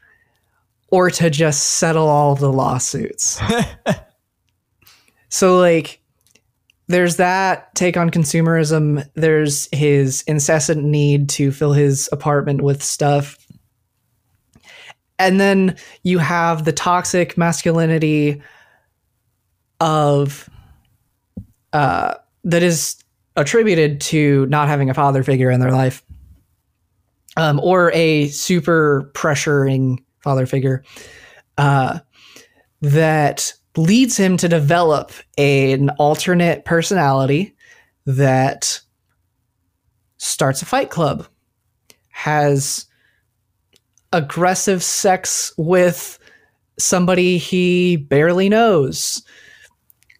or 0.89 1.11
to 1.11 1.29
just 1.29 1.63
settle 1.63 2.07
all 2.07 2.35
the 2.35 2.51
lawsuits. 2.51 3.39
so 5.29 5.59
like 5.59 6.01
there's 6.87 7.17
that 7.17 7.73
take 7.75 7.97
on 7.97 8.09
consumerism, 8.09 9.07
there's 9.15 9.67
his 9.71 10.23
incessant 10.23 10.83
need 10.83 11.29
to 11.29 11.51
fill 11.51 11.73
his 11.73 12.09
apartment 12.11 12.61
with 12.61 12.81
stuff. 12.81 13.37
And 15.19 15.39
then 15.39 15.75
you 16.03 16.19
have 16.19 16.65
the 16.65 16.71
toxic 16.71 17.37
masculinity 17.37 18.41
of 19.79 20.49
uh 21.73 22.15
that 22.43 22.63
is 22.63 22.95
attributed 23.35 24.01
to 24.01 24.45
not 24.47 24.67
having 24.67 24.89
a 24.89 24.93
father 24.93 25.21
figure 25.21 25.51
in 25.51 25.59
their 25.59 25.71
life 25.71 26.03
um, 27.37 27.59
or 27.61 27.91
a 27.93 28.27
super 28.29 29.11
pressuring 29.13 29.99
father 30.21 30.45
figure 30.45 30.83
uh, 31.57 31.99
that 32.81 33.53
leads 33.77 34.17
him 34.17 34.37
to 34.37 34.49
develop 34.49 35.11
an 35.37 35.89
alternate 35.91 36.65
personality 36.65 37.55
that 38.05 38.81
starts 40.17 40.61
a 40.61 40.65
fight 40.65 40.89
club 40.89 41.27
has 42.09 42.85
aggressive 44.13 44.81
sex 44.81 45.53
with 45.57 46.17
somebody 46.79 47.37
he 47.37 47.97
barely 47.97 48.49
knows 48.49 49.23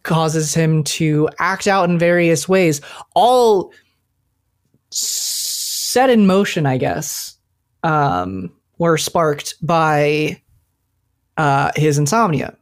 causes 0.07 0.53
him 0.53 0.83
to 0.83 1.29
act 1.37 1.67
out 1.67 1.89
in 1.89 1.99
various 1.99 2.47
ways, 2.47 2.81
all 3.13 3.71
set 4.89 6.09
in 6.09 6.25
motion, 6.25 6.65
I 6.65 6.77
guess, 6.77 7.37
um, 7.83 8.51
were 8.77 8.97
sparked 8.97 9.55
by 9.61 10.41
uh, 11.35 11.71
his 11.75 11.97
insomnia. 11.97 12.57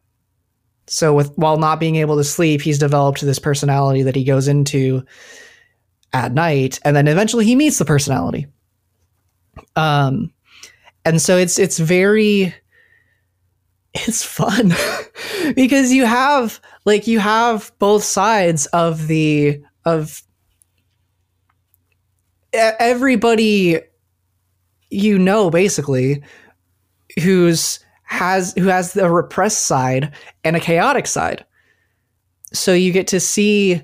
So, 0.87 1.13
with 1.13 1.35
while 1.35 1.57
not 1.57 1.79
being 1.79 1.95
able 1.95 2.17
to 2.17 2.23
sleep, 2.23 2.61
he's 2.61 2.77
developed 2.77 3.21
this 3.21 3.39
personality 3.39 4.03
that 4.03 4.15
he 4.15 4.23
goes 4.23 4.47
into 4.47 5.03
at 6.13 6.33
night, 6.33 6.79
and 6.85 6.95
then 6.95 7.07
eventually 7.07 7.45
he 7.45 7.55
meets 7.55 7.79
the 7.79 7.85
personality. 7.85 8.47
Um, 9.75 10.31
and 11.05 11.21
so 11.21 11.37
it's 11.37 11.59
it's 11.59 11.79
very 11.79 12.53
it's 13.93 14.23
fun 14.23 14.73
because 15.55 15.93
you 15.93 16.05
have 16.05 16.59
like 16.85 17.07
you 17.07 17.19
have 17.19 17.71
both 17.79 18.03
sides 18.03 18.65
of 18.67 19.07
the 19.07 19.61
of 19.85 20.21
everybody 22.53 23.79
you 24.89 25.19
know 25.19 25.49
basically 25.49 26.21
who's 27.23 27.79
has 28.05 28.53
who 28.57 28.67
has 28.67 28.93
the 28.93 29.09
repressed 29.09 29.63
side 29.63 30.13
and 30.43 30.55
a 30.55 30.59
chaotic 30.59 31.07
side. 31.07 31.45
So 32.53 32.73
you 32.73 32.91
get 32.91 33.07
to 33.07 33.19
see 33.19 33.81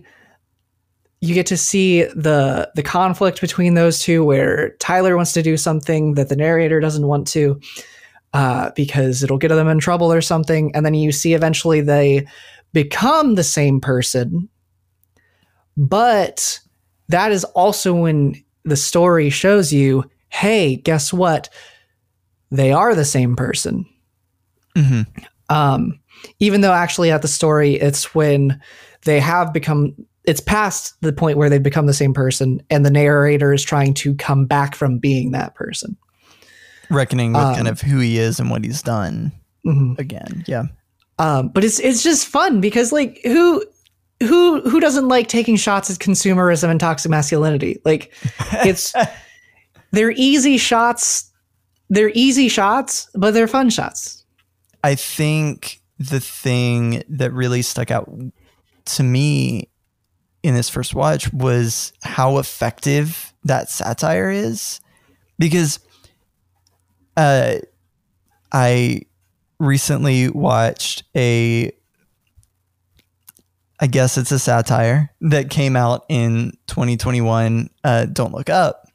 you 1.19 1.35
get 1.35 1.45
to 1.47 1.57
see 1.57 2.03
the 2.03 2.71
the 2.75 2.83
conflict 2.83 3.41
between 3.41 3.73
those 3.73 3.99
two 3.99 4.23
where 4.23 4.75
Tyler 4.79 5.15
wants 5.15 5.33
to 5.33 5.43
do 5.43 5.57
something 5.57 6.15
that 6.15 6.29
the 6.29 6.35
narrator 6.35 6.79
doesn't 6.79 7.07
want 7.07 7.27
to 7.29 7.59
uh, 8.33 8.71
because 8.75 9.23
it'll 9.23 9.37
get 9.37 9.49
them 9.49 9.67
in 9.67 9.79
trouble 9.79 10.11
or 10.11 10.21
something. 10.21 10.73
And 10.75 10.85
then 10.85 10.93
you 10.93 11.11
see 11.11 11.33
eventually 11.33 11.81
they 11.81 12.25
become 12.73 13.35
the 13.35 13.43
same 13.43 13.81
person. 13.81 14.49
But 15.75 16.59
that 17.09 17.31
is 17.31 17.43
also 17.43 17.93
when 17.93 18.41
the 18.63 18.77
story 18.77 19.29
shows 19.29 19.73
you 19.73 20.09
hey 20.29 20.77
guess 20.77 21.11
what? 21.11 21.49
They 22.51 22.71
are 22.71 22.95
the 22.95 23.05
same 23.05 23.35
person 23.35 23.85
Mhm. 24.75 25.05
um, 25.49 25.99
even 26.39 26.61
though 26.61 26.73
actually 26.73 27.11
at 27.11 27.21
the 27.21 27.27
story 27.27 27.75
it's 27.75 28.13
when 28.15 28.59
they 29.05 29.19
have 29.19 29.51
become 29.53 29.95
it's 30.23 30.39
past 30.39 30.93
the 31.01 31.11
point 31.11 31.37
where 31.37 31.49
they've 31.49 31.63
become 31.63 31.87
the 31.87 31.93
same 31.93 32.13
person 32.13 32.61
and 32.69 32.85
the 32.85 32.91
narrator 32.91 33.51
is 33.53 33.63
trying 33.63 33.93
to 33.95 34.13
come 34.15 34.45
back 34.45 34.75
from 34.75 34.97
being 34.99 35.31
that 35.31 35.55
person 35.55 35.97
reckoning 36.89 37.33
with 37.33 37.41
kind 37.41 37.67
Um, 37.67 37.71
of 37.71 37.81
who 37.81 37.99
he 37.99 38.17
is 38.19 38.39
and 38.39 38.49
what 38.51 38.63
he's 38.63 38.81
done 38.81 39.31
Mhm. 39.65 39.97
again. 39.99 40.43
Yeah. 40.47 40.65
um, 41.19 41.49
but 41.49 41.63
it's 41.63 41.79
it's 41.79 42.01
just 42.03 42.27
fun 42.27 42.61
because 42.61 42.91
like 42.91 43.19
who 43.23 43.63
who 44.21 44.61
who 44.61 44.79
doesn't 44.79 45.07
like 45.07 45.27
taking 45.27 45.55
shots 45.55 45.89
at 45.89 45.97
consumerism 45.97 46.69
and 46.69 46.79
toxic 46.79 47.09
masculinity 47.11 47.79
like 47.85 48.13
it's 48.65 48.93
they're 49.91 50.13
easy 50.15 50.57
shots 50.57 51.29
they're 51.89 52.11
easy 52.15 52.47
shots 52.49 53.07
but 53.15 53.31
they're 53.33 53.47
fun 53.47 53.69
shots 53.69 54.20
I 54.83 54.95
think 54.95 55.81
the 55.99 56.19
thing 56.19 57.03
that 57.09 57.31
really 57.31 57.61
stuck 57.61 57.91
out 57.91 58.09
to 58.85 59.03
me 59.03 59.69
in 60.43 60.55
this 60.55 60.69
first 60.69 60.95
watch 60.95 61.31
was 61.31 61.93
how 62.01 62.39
effective 62.39 63.33
that 63.43 63.69
satire 63.69 64.29
is. 64.31 64.81
Because 65.37 65.79
uh 67.17 67.55
I 68.51 69.01
recently 69.59 70.29
watched 70.29 71.03
a 71.15 71.71
I 73.79 73.87
guess 73.87 74.17
it's 74.17 74.31
a 74.31 74.39
satire 74.39 75.11
that 75.21 75.49
came 75.49 75.75
out 75.75 76.05
in 76.09 76.53
2021 76.67 77.69
uh 77.83 78.05
Don't 78.05 78.33
Look 78.33 78.49
Up. 78.49 78.87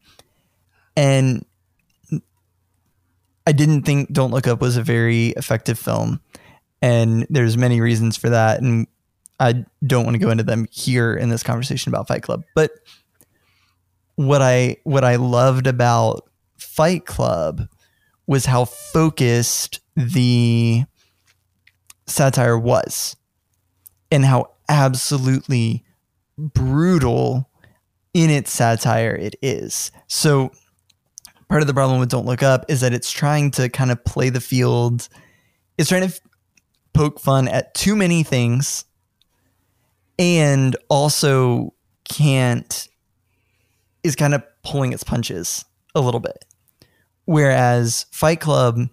And 0.97 1.45
I 3.47 3.53
didn't 3.53 3.83
think 3.83 4.13
Don't 4.13 4.33
Look 4.33 4.47
Up 4.47 4.61
was 4.61 4.77
a 4.77 4.83
very 4.83 5.29
effective 5.29 5.79
film, 5.79 6.21
and 6.83 7.27
there's 7.31 7.57
many 7.57 7.81
reasons 7.81 8.17
for 8.17 8.31
that, 8.31 8.61
and 8.61 8.87
I 9.39 9.65
don't 9.87 10.05
want 10.05 10.15
to 10.15 10.19
go 10.19 10.31
into 10.31 10.45
them 10.45 10.67
here 10.71 11.15
in 11.15 11.29
this 11.29 11.43
conversation 11.43 11.93
about 11.93 12.09
Fight 12.09 12.23
Club. 12.23 12.43
But 12.55 12.73
what 14.17 14.43
I 14.43 14.79
what 14.85 15.05
I 15.05 15.17
loved 15.17 15.67
about 15.67 16.29
Fight 16.59 17.07
Club 17.07 17.69
was 18.27 18.47
how 18.47 18.65
focused 18.65 19.81
the 19.95 20.85
satire 22.07 22.59
was, 22.59 23.17
and 24.11 24.25
how 24.25 24.51
absolutely 24.69 25.85
brutal 26.37 27.49
in 28.13 28.31
its 28.31 28.51
satire 28.53 29.15
it 29.15 29.37
is. 29.41 29.93
So 30.09 30.51
part 31.49 31.61
of 31.61 31.67
the 31.67 31.75
problem 31.75 32.01
with 32.01 32.09
Don't 32.09 32.27
Look 32.27 32.43
Up 32.43 32.65
is 32.69 32.81
that 32.81 32.93
it's 32.93 33.11
trying 33.11 33.51
to 33.53 33.69
kind 33.69 33.91
of 33.91 34.05
play 34.05 34.31
the 34.31 34.41
field. 34.41 35.09
It's 35.79 35.89
trying 35.89 36.03
to 36.03 36.09
f- 36.09 36.21
poke 36.93 37.21
fun 37.21 37.49
at 37.49 37.75
too 37.75 37.95
many 37.97 38.23
things 38.23 38.85
and 40.19 40.77
also 40.89 41.75
can't, 42.09 42.89
is 44.03 44.17
kind 44.17 44.35
of 44.35 44.43
pulling 44.65 44.93
its 44.93 45.05
punches 45.05 45.65
a 45.95 46.01
little 46.01 46.21
bit. 46.21 46.45
Whereas 47.27 48.07
Fight 48.11 48.41
Club 48.41 48.89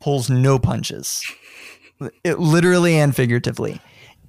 pulls 0.00 0.30
no 0.30 0.58
punches. 0.58 1.22
It 2.24 2.38
literally 2.38 2.96
and 2.96 3.14
figuratively. 3.14 3.80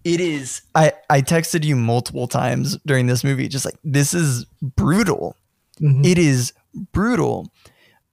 It 0.03 0.19
is 0.19 0.61
I 0.75 0.93
I 1.09 1.21
texted 1.21 1.63
you 1.63 1.75
multiple 1.75 2.27
times 2.27 2.77
during 2.85 3.05
this 3.07 3.23
movie 3.23 3.47
just 3.47 3.65
like 3.65 3.75
this 3.83 4.13
is 4.13 4.45
brutal. 4.61 5.35
Mhm. 5.79 6.05
It 6.05 6.17
is 6.17 6.51
brutal. 6.73 7.51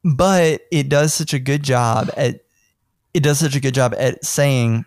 But 0.04 0.62
it 0.70 0.88
does 0.88 1.14
such 1.14 1.34
a 1.34 1.38
good 1.38 1.62
job 1.62 2.10
at 2.16 2.40
it 3.14 3.22
does 3.22 3.38
such 3.38 3.56
a 3.56 3.60
good 3.60 3.74
job 3.74 3.94
at 3.96 4.24
saying 4.24 4.84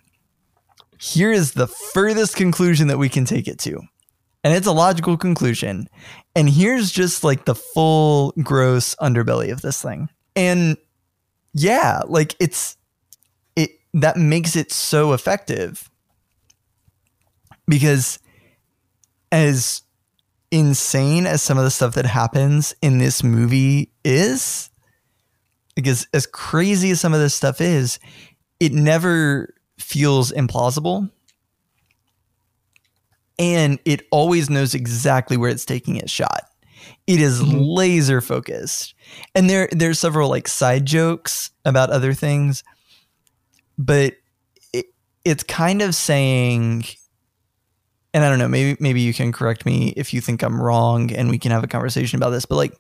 here 1.00 1.32
is 1.32 1.54
the 1.54 1.68
furthest 1.68 2.36
conclusion 2.36 2.88
that 2.88 2.98
we 2.98 3.10
can 3.10 3.26
take 3.26 3.48
it 3.48 3.58
to. 3.60 3.82
And 4.44 4.54
it's 4.54 4.68
a 4.68 4.72
logical 4.72 5.18
conclusion. 5.18 5.90
And 6.36 6.50
here's 6.50 6.92
just 6.92 7.24
like 7.24 7.46
the 7.46 7.56
full 7.56 8.34
gross 8.44 8.96
underbelly 8.96 9.52
of 9.52 9.62
this 9.62 9.82
thing. 9.82 10.10
And 10.36 10.78
yeah, 11.54 12.02
like 12.08 12.36
it's 12.40 12.78
it 13.56 13.72
that 13.94 14.18
makes 14.18 14.56
it 14.56 14.72
so 14.72 15.14
effective. 15.14 15.90
Because 17.68 18.20
as 19.32 19.82
insane 20.52 21.26
as 21.26 21.42
some 21.42 21.58
of 21.58 21.64
the 21.64 21.72
stuff 21.72 21.94
that 21.96 22.06
happens 22.06 22.74
in 22.82 22.98
this 22.98 23.24
movie 23.24 23.92
is, 24.04 24.70
because 25.76 26.08
as 26.14 26.26
crazy 26.26 26.92
as 26.92 27.00
some 27.00 27.14
of 27.14 27.20
this 27.20 27.36
stuff 27.36 27.62
is, 27.62 28.00
it 28.60 28.74
never 28.74 29.54
feels 29.78 30.32
implausible. 30.32 31.10
And 33.38 33.80
it 33.86 34.02
always 34.12 34.50
knows 34.50 34.74
exactly 34.74 35.38
where 35.38 35.50
it's 35.50 35.66
taking 35.66 35.96
its 35.96 36.12
shot. 36.12 36.44
It 37.08 37.22
is 37.22 37.40
Mhm. 37.42 37.76
laser 37.76 38.20
focused. 38.22 38.94
And 39.34 39.50
there 39.50 39.70
there's 39.72 40.00
several 40.00 40.30
like 40.30 40.48
side 40.48 40.86
jokes 40.86 41.52
about 41.64 41.90
other 41.90 42.14
things, 42.14 42.64
but 43.78 44.16
it, 44.74 44.88
it's 45.24 45.44
kind 45.44 45.82
of 45.82 45.96
saying 45.96 46.84
and 48.14 48.24
I 48.24 48.30
don't 48.30 48.40
know, 48.40 48.48
maybe 48.48 48.78
maybe 48.80 49.02
you 49.02 49.14
can 49.14 49.32
correct 49.32 49.66
me 49.66 49.94
if 49.96 50.14
you 50.14 50.22
think 50.22 50.42
I'm 50.42 50.62
wrong 50.62 51.12
and 51.12 51.30
we 51.30 51.38
can 51.38 51.52
have 51.52 51.64
a 51.64 51.68
conversation 51.68 52.18
about 52.18 52.32
this, 52.32 52.46
but 52.46 52.56
like 52.56 52.74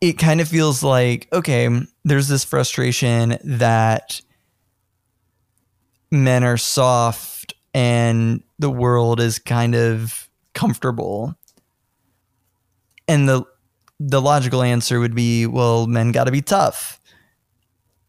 it 0.00 0.14
kind 0.14 0.40
of 0.40 0.48
feels 0.48 0.82
like 0.82 1.28
okay, 1.32 1.68
there's 2.04 2.28
this 2.28 2.44
frustration 2.44 3.38
that 3.44 4.20
men 6.10 6.44
are 6.44 6.56
soft 6.56 7.54
and 7.72 8.42
the 8.58 8.70
world 8.70 9.20
is 9.20 9.38
kind 9.38 9.74
of 9.74 10.28
comfortable. 10.54 11.34
And 13.08 13.28
the 13.28 13.44
the 14.00 14.20
logical 14.20 14.62
answer 14.62 15.00
would 15.00 15.14
be, 15.14 15.46
well, 15.46 15.86
men 15.86 16.12
got 16.12 16.24
to 16.24 16.32
be 16.32 16.42
tough. 16.42 17.00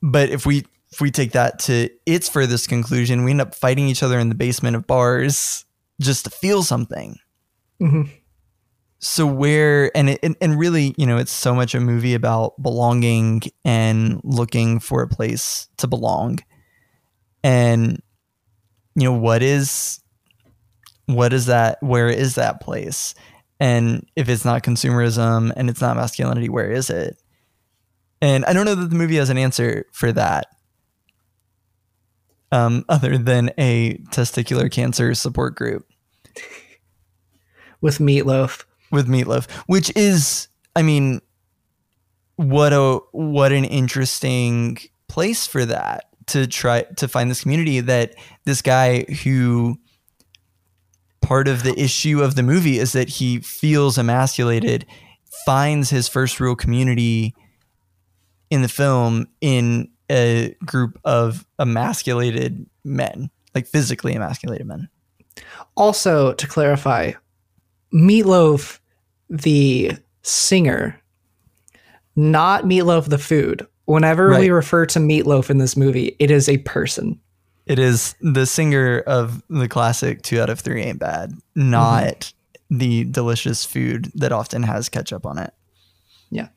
But 0.01 0.29
if 0.29 0.45
we 0.45 0.65
if 0.96 1.02
we 1.02 1.12
take 1.12 1.34
that 1.34 1.60
to 1.60 1.90
its 2.06 2.30
furthest 2.30 2.70
conclusion, 2.70 3.25
we 3.25 3.32
end 3.32 3.42
up 3.42 3.54
fighting 3.54 3.90
each 3.90 4.02
other 4.02 4.18
in 4.18 4.30
the 4.30 4.36
basement 4.36 4.78
of 4.78 4.88
bars 4.88 5.66
just 6.00 6.24
to 6.24 6.32
feel 6.32 6.64
something. 6.64 7.18
Mhm. 7.82 8.10
So 9.00 9.28
where 9.28 9.96
and 9.96 10.12
it, 10.12 10.22
and, 10.24 10.38
and 10.40 10.58
really, 10.58 10.96
you 10.98 11.06
know, 11.06 11.18
it's 11.18 11.34
so 11.34 11.54
much 11.54 11.75
a 11.75 11.82
movie 11.82 12.14
about 12.14 12.54
belonging 12.64 13.42
and 13.66 14.22
looking 14.24 14.80
for 14.80 15.02
a 15.02 15.08
place 15.10 15.68
to 15.80 15.88
belong. 15.88 16.40
And 17.44 18.02
you 18.96 19.04
know, 19.04 19.18
what 19.18 19.44
is 19.44 20.00
what 21.08 21.34
is 21.34 21.48
that 21.48 21.78
where 21.84 22.08
is 22.08 22.36
that 22.36 22.62
place? 22.62 23.16
And 23.60 24.08
if 24.16 24.30
it's 24.30 24.46
not 24.46 24.64
consumerism 24.64 25.52
and 25.58 25.70
it's 25.70 25.82
not 25.82 25.98
masculinity, 25.98 26.48
where 26.48 26.72
is 26.72 26.90
it? 26.90 27.22
And 28.22 28.46
I 28.46 28.53
don't 28.53 28.66
know 28.66 28.75
that 28.75 28.90
the 28.90 28.96
movie 28.96 29.18
has 29.18 29.29
an 29.29 29.38
answer 29.38 29.88
for 29.92 30.14
that. 30.14 30.48
Um, 32.51 32.86
other 32.88 33.18
than 33.18 33.51
a 33.58 33.98
testicular 34.12 34.72
cancer 34.72 35.14
support 35.16 35.55
group 35.55 35.86
With 37.81 37.98
meatloaf. 37.98 38.64
with 38.92 39.08
meatloaf, 39.08 39.50
which 39.68 39.92
is, 39.96 40.48
I 40.75 40.81
mean, 40.84 41.22
what 42.38 42.72
a 42.72 43.00
what 43.12 43.51
an 43.51 43.66
interesting 43.66 44.77
place 45.08 45.48
for 45.48 45.66
that 45.66 46.05
to 46.27 46.48
try 46.48 46.84
to 46.84 47.08
find 47.08 47.29
this 47.29 47.42
community 47.42 47.79
that 47.81 48.16
this 48.46 48.62
guy 48.62 49.03
who 49.24 49.77
part 51.22 51.48
of 51.48 51.64
the 51.64 51.77
issue 51.79 52.22
of 52.22 52.36
the 52.36 52.44
movie 52.44 52.77
is 52.77 52.94
that 52.94 53.10
he 53.10 53.40
feels 53.40 53.98
emasculated 53.98 54.86
finds 55.46 55.90
his 55.90 56.08
first 56.08 56.40
real 56.40 56.55
community 56.55 57.34
in 58.50 58.62
the 58.62 58.68
film 58.68 59.27
in 59.42 59.90
a 60.09 60.55
group 60.65 61.00
of 61.03 61.46
emasculated 61.59 62.65
men 62.83 63.29
like 63.53 63.68
physically 63.68 64.13
emasculated 64.13 64.68
men 64.68 64.89
Also, 65.77 66.33
to 66.33 66.48
clarify, 66.48 67.13
Meatloaf, 67.94 68.79
the 69.29 69.94
singer, 70.22 71.01
not 72.15 72.65
Meatloaf, 72.65 73.09
the 73.09 73.18
food. 73.18 73.65
Whenever 73.85 74.37
we 74.39 74.50
refer 74.50 74.85
to 74.87 75.00
Meatloaf 75.00 75.50
in 75.50 75.59
this 75.59 75.77
movie, 75.77 76.15
it 76.20 76.31
is 76.31 76.50
a 76.50 76.57
person. 76.59 77.20
It 77.65 77.79
is 77.79 78.15
the 78.22 78.46
singer 78.46 79.00
of 79.05 79.44
the 79.50 79.68
classic 79.68 80.22
Two 80.22 80.39
Out 80.39 80.50
of 80.50 80.59
Three 80.59 80.81
Ain't 80.83 81.00
Bad, 81.00 81.33
not 81.55 82.03
mm-hmm. 82.03 82.77
the 82.77 83.03
delicious 83.05 83.65
food 83.65 84.11
that 84.15 84.31
often 84.31 84.63
has 84.63 84.89
ketchup 84.89 85.25
on 85.25 85.37
it. 85.37 85.53
Yeah. 86.31 86.50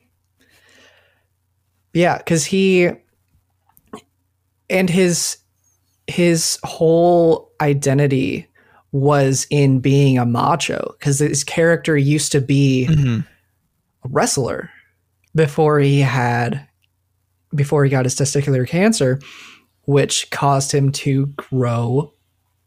Yeah, 1.93 2.17
because 2.17 2.45
he 2.45 2.91
and 4.69 4.89
his 4.89 5.37
his 6.07 6.57
whole 6.63 7.51
identity 7.61 8.47
was 8.91 9.45
in 9.51 9.79
being 9.79 10.17
a 10.17 10.25
macho 10.25 10.95
because 10.97 11.19
his 11.19 11.43
character 11.43 11.95
used 11.95 12.31
to 12.31 12.41
be 12.41 12.87
Mhm. 12.89 13.25
a 14.03 14.07
wrestler 14.09 14.71
before 15.35 15.79
he 15.79 15.99
had 15.99 16.65
before 17.55 17.83
he 17.83 17.89
got 17.91 18.05
his 18.05 18.15
testicular 18.15 18.67
cancer 18.67 19.19
which 19.85 20.29
caused 20.31 20.71
him 20.71 20.91
to 20.91 21.27
grow 21.37 22.11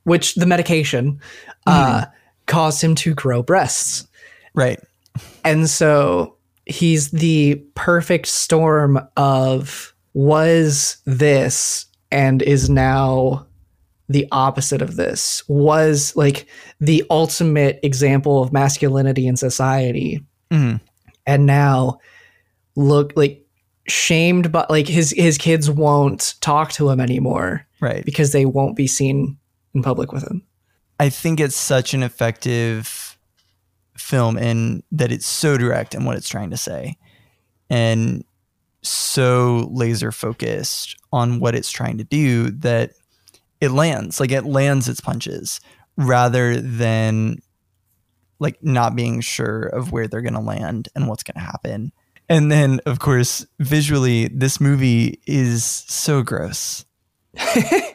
which 0.05 0.35
the 0.37 0.47
medication 0.47 1.21
uh 1.67 2.05
caused 2.47 2.83
him 2.83 2.95
to 2.95 3.15
grow 3.15 3.43
breasts 3.43 4.07
Right. 4.55 4.79
and 5.45 5.69
so 5.69 6.37
he's 6.67 7.11
the 7.11 7.57
perfect 7.75 8.27
storm 8.27 9.01
of 9.17 9.93
was 10.15 10.99
this 11.07 11.87
and 12.13 12.43
is 12.43 12.71
now 12.71 13.47
the 14.09 14.29
opposite 14.31 14.83
of 14.83 14.97
this 14.97 15.43
was 15.49 16.15
like 16.15 16.47
the 16.81 17.03
ultimate 17.11 17.81
example 17.83 18.43
of 18.43 18.53
masculinity 18.53 19.27
in 19.27 19.37
society 19.37 20.23
Mhm. 20.51 20.81
and 21.27 21.47
now 21.47 21.99
look 22.77 23.13
like 23.17 23.45
shamed 23.89 24.53
but 24.53 24.71
like 24.71 24.87
his 24.87 25.11
his 25.17 25.39
kids 25.39 25.69
won't 25.71 26.35
talk 26.41 26.71
to 26.73 26.89
him 26.91 27.01
anymore 27.01 27.67
Right. 27.81 28.05
because 28.05 28.31
they 28.33 28.45
won't 28.45 28.77
be 28.77 28.87
seen 28.87 29.39
in 29.75 29.83
public 29.83 30.13
with 30.13 30.23
him 30.23 30.43
I 31.01 31.09
think 31.09 31.41
it's 31.41 31.57
such 31.57 31.95
an 31.95 32.03
effective 32.05 33.19
film 33.97 34.37
in 34.39 34.83
that 34.93 35.11
it's 35.11 35.27
so 35.27 35.57
direct 35.59 35.95
in 35.95 36.05
what 36.05 36.17
it's 36.17 36.29
trying 36.29 36.51
to 36.51 36.57
say 36.57 36.97
and 37.71 38.25
so 38.83 39.69
laser 39.73 40.13
focused 40.13 40.97
on 41.13 41.41
what 41.41 41.55
it's 41.55 41.71
trying 41.71 41.99
to 41.99 42.05
do 42.05 42.51
that 42.51 42.93
it 43.61 43.71
lands 43.71 44.19
like 44.19 44.33
it 44.33 44.45
lands 44.45 44.89
its 44.89 45.01
punches 45.01 45.61
rather 45.97 46.61
than 46.61 47.39
like 48.39 48.63
not 48.63 48.97
being 48.97 49.21
sure 49.21 49.65
of 49.67 49.93
where 49.93 50.09
they're 50.09 50.23
going 50.23 50.33
to 50.35 50.41
land 50.41 50.89
and 50.97 51.07
what's 51.07 51.23
going 51.23 51.35
to 51.35 51.41
happen. 51.41 51.93
And 52.29 52.51
then 52.51 52.81
of 52.87 52.99
course 52.99 53.47
visually 53.61 54.29
this 54.29 54.61
movie 54.61 55.21
is 55.27 55.65
so 55.65 56.23
gross. 56.23 56.85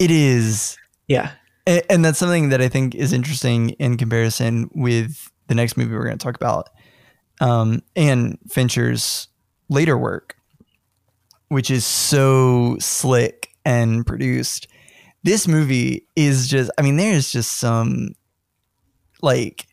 It 0.00 0.10
is. 0.10 0.78
Yeah. 1.06 1.32
And, 1.66 1.82
and 1.90 2.04
that's 2.04 2.18
something 2.18 2.48
that 2.48 2.62
I 2.62 2.68
think 2.68 2.94
is 2.94 3.12
interesting 3.12 3.70
in 3.70 3.98
comparison 3.98 4.70
with 4.74 5.30
the 5.46 5.54
next 5.54 5.76
movie 5.76 5.94
we're 5.94 6.06
going 6.06 6.18
to 6.18 6.24
talk 6.24 6.36
about, 6.36 6.70
um, 7.40 7.82
and 7.94 8.38
Fincher's 8.48 9.28
later 9.68 9.98
work, 9.98 10.36
which 11.50 11.68
is 11.68 11.84
so 11.84 12.76
slick 12.78 13.50
and 13.64 14.06
produced. 14.06 14.68
This 15.24 15.48
movie 15.48 16.06
is 16.14 16.46
just, 16.46 16.70
I 16.78 16.82
mean, 16.82 16.96
there's 16.96 17.30
just 17.30 17.58
some 17.58 18.14
like 19.20 19.66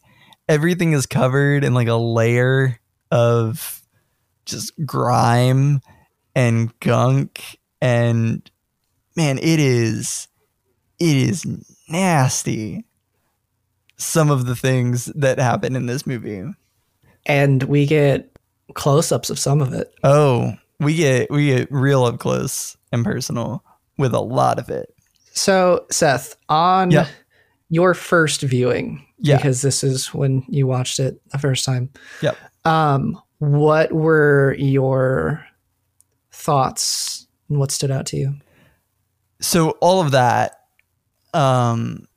everything 0.50 0.94
is 0.94 1.06
covered 1.06 1.64
in 1.64 1.76
like 1.76 1.88
a 1.88 1.94
layer 1.94 2.80
of 3.12 3.84
just 4.46 4.74
grime 4.86 5.82
and 6.36 6.78
gunk. 6.80 7.60
And 7.80 8.50
man 9.16 9.38
it 9.38 9.60
is 9.60 10.28
it 11.00 11.16
is 11.16 11.46
nasty 11.90 12.86
some 13.98 14.32
of 14.32 14.48
the 14.48 14.56
things 14.56 15.06
that 15.06 15.38
happen 15.38 15.76
in 15.76 15.86
this 15.86 16.08
movie. 16.08 16.44
And 17.28 17.62
we 17.64 17.86
get 17.86 18.36
close-ups 18.74 19.30
of 19.30 19.38
some 19.38 19.62
of 19.62 19.74
it. 19.74 19.94
Oh 20.04 20.56
we 20.80 20.96
get 20.96 21.30
we 21.32 21.48
get 21.48 21.72
real 21.72 22.04
up 22.04 22.20
close 22.20 22.78
and 22.92 23.04
personal 23.04 23.64
with 23.98 24.14
a 24.14 24.20
lot 24.20 24.60
of 24.60 24.70
it. 24.70 24.94
So, 25.34 25.86
Seth, 25.92 26.36
on 26.50 26.92
Yep. 26.92 27.08
your 27.70 27.94
first 27.94 28.42
viewing, 28.42 29.06
Yeah. 29.20 29.38
because 29.38 29.62
this 29.62 29.84
is 29.84 30.14
when 30.14 30.44
you 30.48 30.68
watched 30.68 31.00
it 31.00 31.20
the 31.32 31.38
first 31.38 31.66
time. 31.66 31.90
Yep. 32.22 32.38
Um, 32.66 33.20
what 33.40 33.92
were 33.92 34.56
your 34.58 35.46
thoughts 36.32 37.28
and 37.50 37.60
what 37.60 37.72
stood 37.72 37.92
out 37.92 38.06
to 38.08 38.18
you? 38.18 38.36
so 39.40 39.70
all 39.82 40.02
of 40.02 40.12
that 40.14 40.62
um 41.36 42.08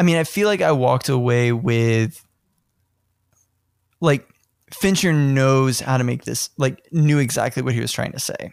i 0.00 0.02
mean 0.02 0.16
i 0.16 0.24
feel 0.24 0.48
like 0.48 0.60
i 0.60 0.72
walked 0.72 1.08
away 1.08 1.52
with 1.52 2.24
like 4.00 4.28
fincher 4.74 5.12
knows 5.12 5.80
how 5.80 5.96
to 5.96 6.04
make 6.04 6.24
this 6.24 6.50
like 6.56 6.86
knew 6.92 7.18
exactly 7.18 7.62
what 7.62 7.74
he 7.74 7.80
was 7.80 7.92
trying 7.92 8.12
to 8.12 8.20
say. 8.20 8.52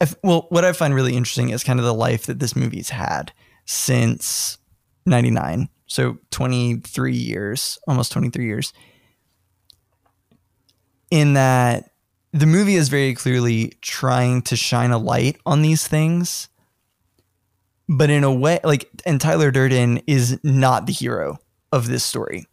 I 0.00 0.04
f- 0.04 0.14
well 0.22 0.46
what 0.48 0.64
i 0.64 0.72
find 0.72 0.94
really 0.94 1.16
interesting 1.16 1.50
is 1.50 1.62
kind 1.64 1.78
of 1.78 1.84
the 1.84 1.94
life 1.94 2.26
that 2.26 2.38
this 2.38 2.56
movie's 2.56 2.90
had 2.90 3.32
since 3.66 4.58
99 5.06 5.68
so 5.86 6.16
23 6.30 7.14
years 7.14 7.78
almost 7.86 8.12
23 8.12 8.46
years. 8.46 8.72
In 11.10 11.34
that 11.34 11.90
the 12.32 12.46
movie 12.46 12.76
is 12.76 12.88
very 12.88 13.14
clearly 13.14 13.74
trying 13.82 14.40
to 14.42 14.56
shine 14.56 14.90
a 14.90 14.98
light 14.98 15.36
on 15.44 15.60
these 15.62 15.86
things 15.86 16.48
but 17.88 18.10
in 18.10 18.24
a 18.24 18.32
way 18.32 18.58
like 18.64 18.88
and 19.04 19.20
Tyler 19.20 19.50
Durden 19.50 19.98
is 20.06 20.38
not 20.42 20.86
the 20.86 20.92
hero 20.92 21.38
of 21.72 21.88
this 21.88 22.04
story 22.04 22.46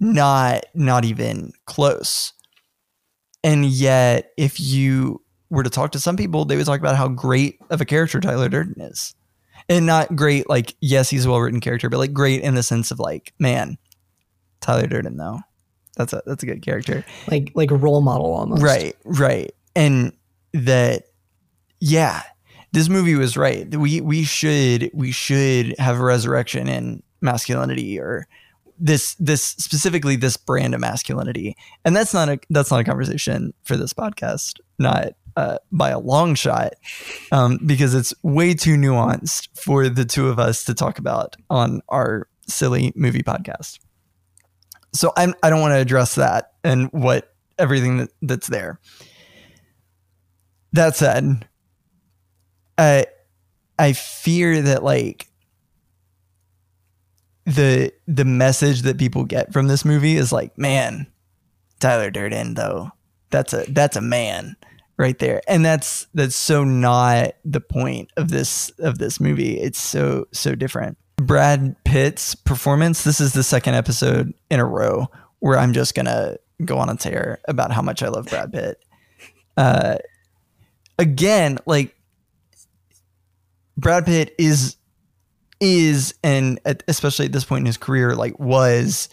not 0.00 0.64
not 0.74 1.04
even 1.04 1.52
close 1.66 2.32
and 3.44 3.66
yet 3.66 4.32
if 4.36 4.58
you 4.58 5.22
were 5.50 5.62
to 5.62 5.70
talk 5.70 5.92
to 5.92 6.00
some 6.00 6.16
people 6.16 6.44
they 6.44 6.56
would 6.56 6.66
talk 6.66 6.80
about 6.80 6.96
how 6.96 7.08
great 7.08 7.58
of 7.70 7.80
a 7.80 7.84
character 7.84 8.20
Tyler 8.20 8.48
Durden 8.48 8.80
is 8.80 9.14
and 9.68 9.86
not 9.86 10.16
great 10.16 10.48
like 10.48 10.74
yes 10.80 11.10
he's 11.10 11.26
a 11.26 11.30
well-written 11.30 11.60
character 11.60 11.88
but 11.88 11.98
like 11.98 12.12
great 12.12 12.40
in 12.42 12.54
the 12.54 12.62
sense 12.62 12.90
of 12.90 12.98
like 12.98 13.32
man 13.38 13.76
Tyler 14.60 14.86
Durden 14.86 15.16
though 15.16 15.40
that's 15.96 16.12
a 16.12 16.22
that's 16.24 16.42
a 16.42 16.46
good 16.46 16.62
character 16.62 17.04
Like 17.30 17.52
like 17.54 17.70
a 17.70 17.76
role 17.76 18.00
model 18.00 18.32
almost. 18.32 18.62
Right, 18.62 18.96
right. 19.04 19.52
And 19.76 20.12
that 20.52 21.04
yeah, 21.80 22.22
this 22.72 22.88
movie 22.88 23.14
was 23.14 23.36
right. 23.36 23.68
We 23.74 24.00
we 24.00 24.24
should 24.24 24.90
we 24.94 25.12
should 25.12 25.78
have 25.78 25.98
a 25.98 26.02
resurrection 26.02 26.68
in 26.68 27.02
masculinity 27.20 27.98
or 27.98 28.26
this 28.80 29.14
this 29.16 29.44
specifically 29.44 30.16
this 30.16 30.36
brand 30.36 30.74
of 30.74 30.80
masculinity. 30.80 31.54
And 31.84 31.94
that's 31.94 32.14
not 32.14 32.28
a 32.28 32.40
that's 32.48 32.70
not 32.70 32.80
a 32.80 32.84
conversation 32.84 33.52
for 33.62 33.76
this 33.76 33.92
podcast, 33.92 34.58
not 34.78 35.12
uh, 35.36 35.58
by 35.70 35.90
a 35.90 35.98
long 35.98 36.34
shot, 36.34 36.72
um, 37.30 37.58
because 37.64 37.94
it's 37.94 38.12
way 38.22 38.54
too 38.54 38.76
nuanced 38.76 39.48
for 39.54 39.88
the 39.88 40.04
two 40.04 40.28
of 40.28 40.38
us 40.38 40.64
to 40.64 40.74
talk 40.74 40.98
about 40.98 41.36
on 41.48 41.80
our 41.88 42.26
silly 42.48 42.92
movie 42.96 43.22
podcast. 43.22 43.78
So 44.92 45.12
I'm 45.16 45.34
I 45.42 45.50
don't 45.50 45.60
want 45.60 45.72
to 45.72 45.78
address 45.78 46.16
that 46.16 46.52
and 46.64 46.88
what 46.92 47.32
everything 47.58 47.98
that, 47.98 48.10
that's 48.22 48.48
there. 48.48 48.80
That 50.72 50.96
said, 50.96 51.46
I 52.78 53.06
I 53.78 53.92
fear 53.92 54.62
that 54.62 54.82
like 54.82 55.29
the 57.46 57.92
the 58.06 58.24
message 58.24 58.82
that 58.82 58.98
people 58.98 59.24
get 59.24 59.52
from 59.52 59.66
this 59.66 59.84
movie 59.84 60.16
is 60.16 60.32
like, 60.32 60.56
man, 60.58 61.06
Tyler 61.80 62.10
Durden 62.10 62.54
though, 62.54 62.90
that's 63.30 63.52
a 63.52 63.64
that's 63.68 63.96
a 63.96 64.00
man 64.00 64.56
right 64.96 65.18
there. 65.18 65.40
And 65.48 65.64
that's 65.64 66.06
that's 66.14 66.36
so 66.36 66.62
not 66.62 67.32
the 67.44 67.60
point 67.60 68.10
of 68.16 68.28
this 68.28 68.70
of 68.78 68.98
this 68.98 69.18
movie. 69.18 69.58
It's 69.58 69.80
so 69.80 70.28
so 70.32 70.54
different. 70.54 70.98
Brad 71.16 71.76
Pitt's 71.84 72.34
performance, 72.34 73.04
this 73.04 73.20
is 73.20 73.32
the 73.32 73.42
second 73.42 73.74
episode 73.74 74.32
in 74.50 74.60
a 74.60 74.64
row 74.64 75.08
where 75.38 75.58
I'm 75.58 75.72
just 75.72 75.94
gonna 75.94 76.36
go 76.64 76.78
on 76.78 76.90
a 76.90 76.96
tear 76.96 77.40
about 77.48 77.72
how 77.72 77.82
much 77.82 78.02
I 78.02 78.08
love 78.08 78.26
Brad 78.26 78.52
Pitt. 78.52 78.78
Uh 79.56 79.96
again, 80.98 81.58
like 81.64 81.96
Brad 83.78 84.04
Pitt 84.04 84.34
is 84.38 84.76
is 85.60 86.14
and 86.24 86.58
especially 86.88 87.26
at 87.26 87.32
this 87.32 87.44
point 87.44 87.62
in 87.62 87.66
his 87.66 87.76
career, 87.76 88.14
like 88.14 88.38
was 88.38 89.08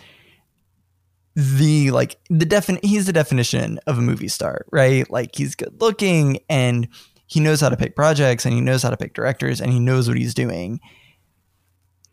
the 1.35 1.91
like 1.91 2.17
the 2.29 2.45
defin 2.45 2.83
he's 2.83 3.05
the 3.05 3.13
definition 3.13 3.79
of 3.85 3.97
a 3.97 4.01
movie 4.01 4.27
star, 4.27 4.65
right? 4.71 5.09
Like 5.11 5.35
he's 5.35 5.55
good 5.55 5.79
looking 5.79 6.39
and 6.49 6.87
he 7.27 7.39
knows 7.39 7.61
how 7.61 7.69
to 7.69 7.77
pick 7.77 7.95
projects 7.95 8.45
and 8.45 8.55
he 8.55 8.61
knows 8.61 8.81
how 8.81 8.89
to 8.89 8.97
pick 8.97 9.13
directors 9.13 9.61
and 9.61 9.71
he 9.71 9.79
knows 9.79 10.07
what 10.07 10.17
he's 10.17 10.33
doing. 10.33 10.79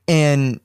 And 0.06 0.60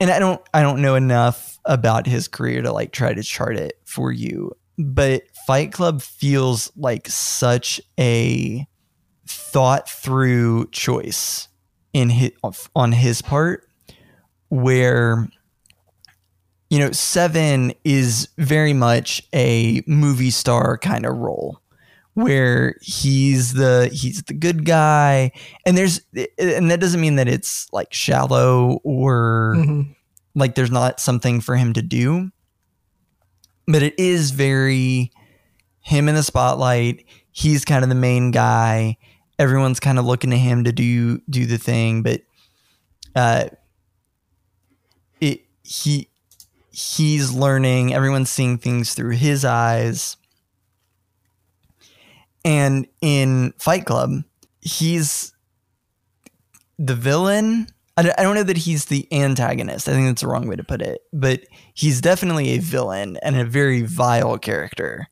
and 0.00 0.10
I 0.10 0.18
don't 0.18 0.40
I 0.54 0.62
don't 0.62 0.80
know 0.80 0.94
enough 0.94 1.58
about 1.64 2.06
his 2.06 2.28
career 2.28 2.62
to 2.62 2.72
like 2.72 2.92
try 2.92 3.12
to 3.12 3.22
chart 3.22 3.56
it 3.56 3.80
for 3.84 4.12
you, 4.12 4.52
but 4.78 5.24
Fight 5.46 5.72
Club 5.72 6.00
feels 6.00 6.72
like 6.76 7.08
such 7.08 7.80
a 7.98 8.66
thought 9.26 9.90
through 9.90 10.68
choice 10.70 11.48
in 11.96 12.10
his, 12.10 12.30
on 12.74 12.92
his 12.92 13.22
part 13.22 13.66
where 14.50 15.26
you 16.68 16.78
know 16.78 16.92
7 16.92 17.72
is 17.84 18.28
very 18.36 18.74
much 18.74 19.22
a 19.34 19.82
movie 19.86 20.30
star 20.30 20.76
kind 20.78 21.06
of 21.06 21.16
role 21.16 21.58
where 22.14 22.76
he's 22.82 23.54
the 23.54 23.88
he's 23.92 24.22
the 24.24 24.34
good 24.34 24.64
guy 24.66 25.30
and 25.64 25.76
there's 25.76 26.00
and 26.38 26.70
that 26.70 26.80
doesn't 26.80 27.00
mean 27.00 27.16
that 27.16 27.28
it's 27.28 27.66
like 27.72 27.92
shallow 27.94 28.78
or 28.84 29.54
Mhm. 29.56 29.94
like 30.34 30.54
there's 30.54 30.70
not 30.70 31.00
something 31.00 31.40
for 31.40 31.56
him 31.56 31.72
to 31.72 31.82
do 31.82 32.30
but 33.66 33.82
it 33.82 33.98
is 33.98 34.30
very 34.32 35.10
him 35.80 36.08
in 36.08 36.14
the 36.14 36.22
spotlight 36.22 37.04
he's 37.32 37.64
kind 37.64 37.82
of 37.84 37.88
the 37.88 37.94
main 37.94 38.30
guy 38.32 38.96
everyone's 39.38 39.80
kind 39.80 39.98
of 39.98 40.04
looking 40.04 40.30
to 40.30 40.36
him 40.36 40.64
to 40.64 40.72
do 40.72 41.18
do 41.30 41.46
the 41.46 41.58
thing 41.58 42.02
but 42.02 42.22
uh 43.14 43.44
it 45.20 45.42
he 45.62 46.08
he's 46.70 47.32
learning 47.32 47.94
everyone's 47.94 48.30
seeing 48.30 48.58
things 48.58 48.94
through 48.94 49.12
his 49.12 49.44
eyes 49.44 50.16
and 52.44 52.86
in 53.00 53.52
fight 53.58 53.84
club 53.84 54.22
he's 54.60 55.32
the 56.78 56.94
villain 56.94 57.66
I 57.96 58.02
don't, 58.02 58.20
I 58.20 58.22
don't 58.22 58.34
know 58.34 58.42
that 58.42 58.58
he's 58.58 58.86
the 58.86 59.08
antagonist. 59.10 59.88
I 59.88 59.92
think 59.92 60.06
that's 60.06 60.20
the 60.20 60.28
wrong 60.28 60.46
way 60.46 60.56
to 60.56 60.64
put 60.64 60.82
it. 60.82 61.00
But 61.12 61.44
he's 61.72 62.00
definitely 62.00 62.50
a 62.50 62.58
villain 62.58 63.16
and 63.22 63.36
a 63.36 63.44
very 63.44 63.82
vile 63.82 64.38
character. 64.38 65.08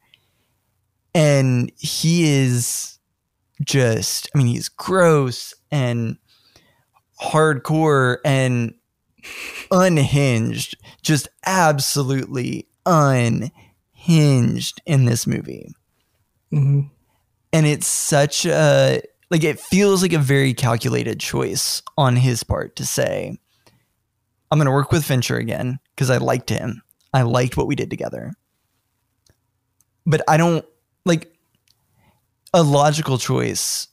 And 1.14 1.72
he 1.78 2.24
is 2.24 2.93
just, 3.62 4.28
I 4.34 4.38
mean, 4.38 4.46
he's 4.48 4.68
gross 4.68 5.54
and 5.70 6.16
hardcore 7.20 8.18
and 8.24 8.74
unhinged, 9.70 10.76
just 11.02 11.28
absolutely 11.46 12.66
unhinged 12.86 14.82
in 14.86 15.04
this 15.06 15.26
movie. 15.26 15.72
Mhm. 16.52 16.90
and 17.52 17.66
it's 17.66 17.86
such 17.86 18.46
a 18.46 19.00
like 19.30 19.42
it 19.42 19.58
feels 19.58 20.02
like 20.02 20.12
a 20.12 20.18
very 20.18 20.54
calculated 20.54 21.18
choice 21.18 21.82
on 21.98 22.14
his 22.14 22.44
part 22.44 22.76
to 22.76 22.86
say 22.86 23.36
i'm 24.50 24.58
going 24.58 24.66
to 24.66 24.70
work 24.72 24.92
with 24.92 25.04
fincher 25.04 25.36
again 25.36 25.80
because 25.94 26.10
i 26.10 26.16
liked 26.18 26.50
him. 26.50 26.82
I 27.12 27.22
liked 27.22 27.56
what 27.56 27.66
we 27.66 27.74
did 27.74 27.90
together. 27.90 28.34
But 30.06 30.22
i 30.28 30.36
don't 30.36 30.64
like 31.04 31.33
a 32.54 32.62
logical 32.62 33.18
choice 33.18 33.88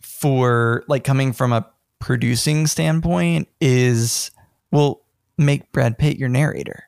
for 0.00 0.82
like 0.88 1.04
coming 1.04 1.32
from 1.32 1.52
a 1.52 1.68
producing 2.00 2.66
standpoint 2.66 3.46
is 3.60 4.30
well 4.72 5.02
make 5.36 5.70
brad 5.72 5.98
pitt 5.98 6.16
your 6.16 6.28
narrator 6.28 6.84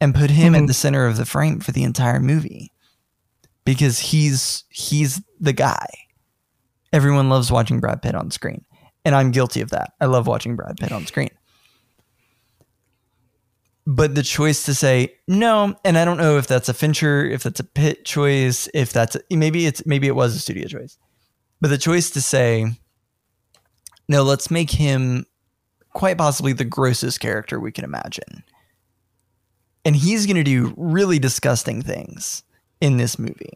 and 0.00 0.14
put 0.14 0.30
him 0.30 0.54
at 0.54 0.62
Mhm. 0.62 0.66
the 0.68 0.74
center 0.74 1.06
of 1.06 1.16
the 1.16 1.24
frame 1.26 1.58
for 1.60 1.72
the 1.72 1.82
entire 1.82 2.20
movie 2.20 2.72
because 3.64 3.98
he's 3.98 4.64
he's 4.70 5.20
the 5.40 5.52
guy. 5.52 5.86
Everyone 6.92 7.28
loves 7.28 7.50
watching 7.52 7.78
Brad 7.80 8.02
Pitt 8.02 8.14
on 8.14 8.30
screen, 8.30 8.64
and 9.04 9.14
I'm 9.14 9.30
guilty 9.30 9.60
of 9.60 9.70
that. 9.70 9.92
I 10.00 10.06
love 10.06 10.26
watching 10.26 10.56
Brad 10.56 10.76
Pitt 10.78 10.90
on 10.92 11.06
screen. 11.06 11.30
But 13.86 14.14
the 14.14 14.22
choice 14.22 14.64
to 14.66 14.74
say 14.74 15.14
no, 15.26 15.74
and 15.84 15.96
I 15.96 16.04
don't 16.04 16.18
know 16.18 16.36
if 16.36 16.46
that's 16.46 16.68
a 16.68 16.74
Fincher, 16.74 17.24
if 17.24 17.42
that's 17.42 17.60
a 17.60 17.64
Pitt 17.64 18.04
choice, 18.04 18.68
if 18.74 18.92
that's 18.92 19.16
a, 19.16 19.20
maybe 19.30 19.66
it's 19.66 19.84
maybe 19.86 20.06
it 20.06 20.14
was 20.14 20.36
a 20.36 20.38
studio 20.38 20.68
choice, 20.68 20.98
but 21.60 21.68
the 21.68 21.78
choice 21.78 22.10
to 22.10 22.20
say 22.20 22.66
no, 24.08 24.22
let's 24.22 24.50
make 24.50 24.70
him 24.70 25.24
quite 25.92 26.18
possibly 26.18 26.52
the 26.52 26.64
grossest 26.64 27.20
character 27.20 27.58
we 27.58 27.72
can 27.72 27.84
imagine, 27.84 28.44
and 29.84 29.96
he's 29.96 30.26
going 30.26 30.36
to 30.36 30.44
do 30.44 30.74
really 30.76 31.18
disgusting 31.18 31.80
things 31.80 32.42
in 32.80 32.96
this 32.96 33.18
movie. 33.18 33.54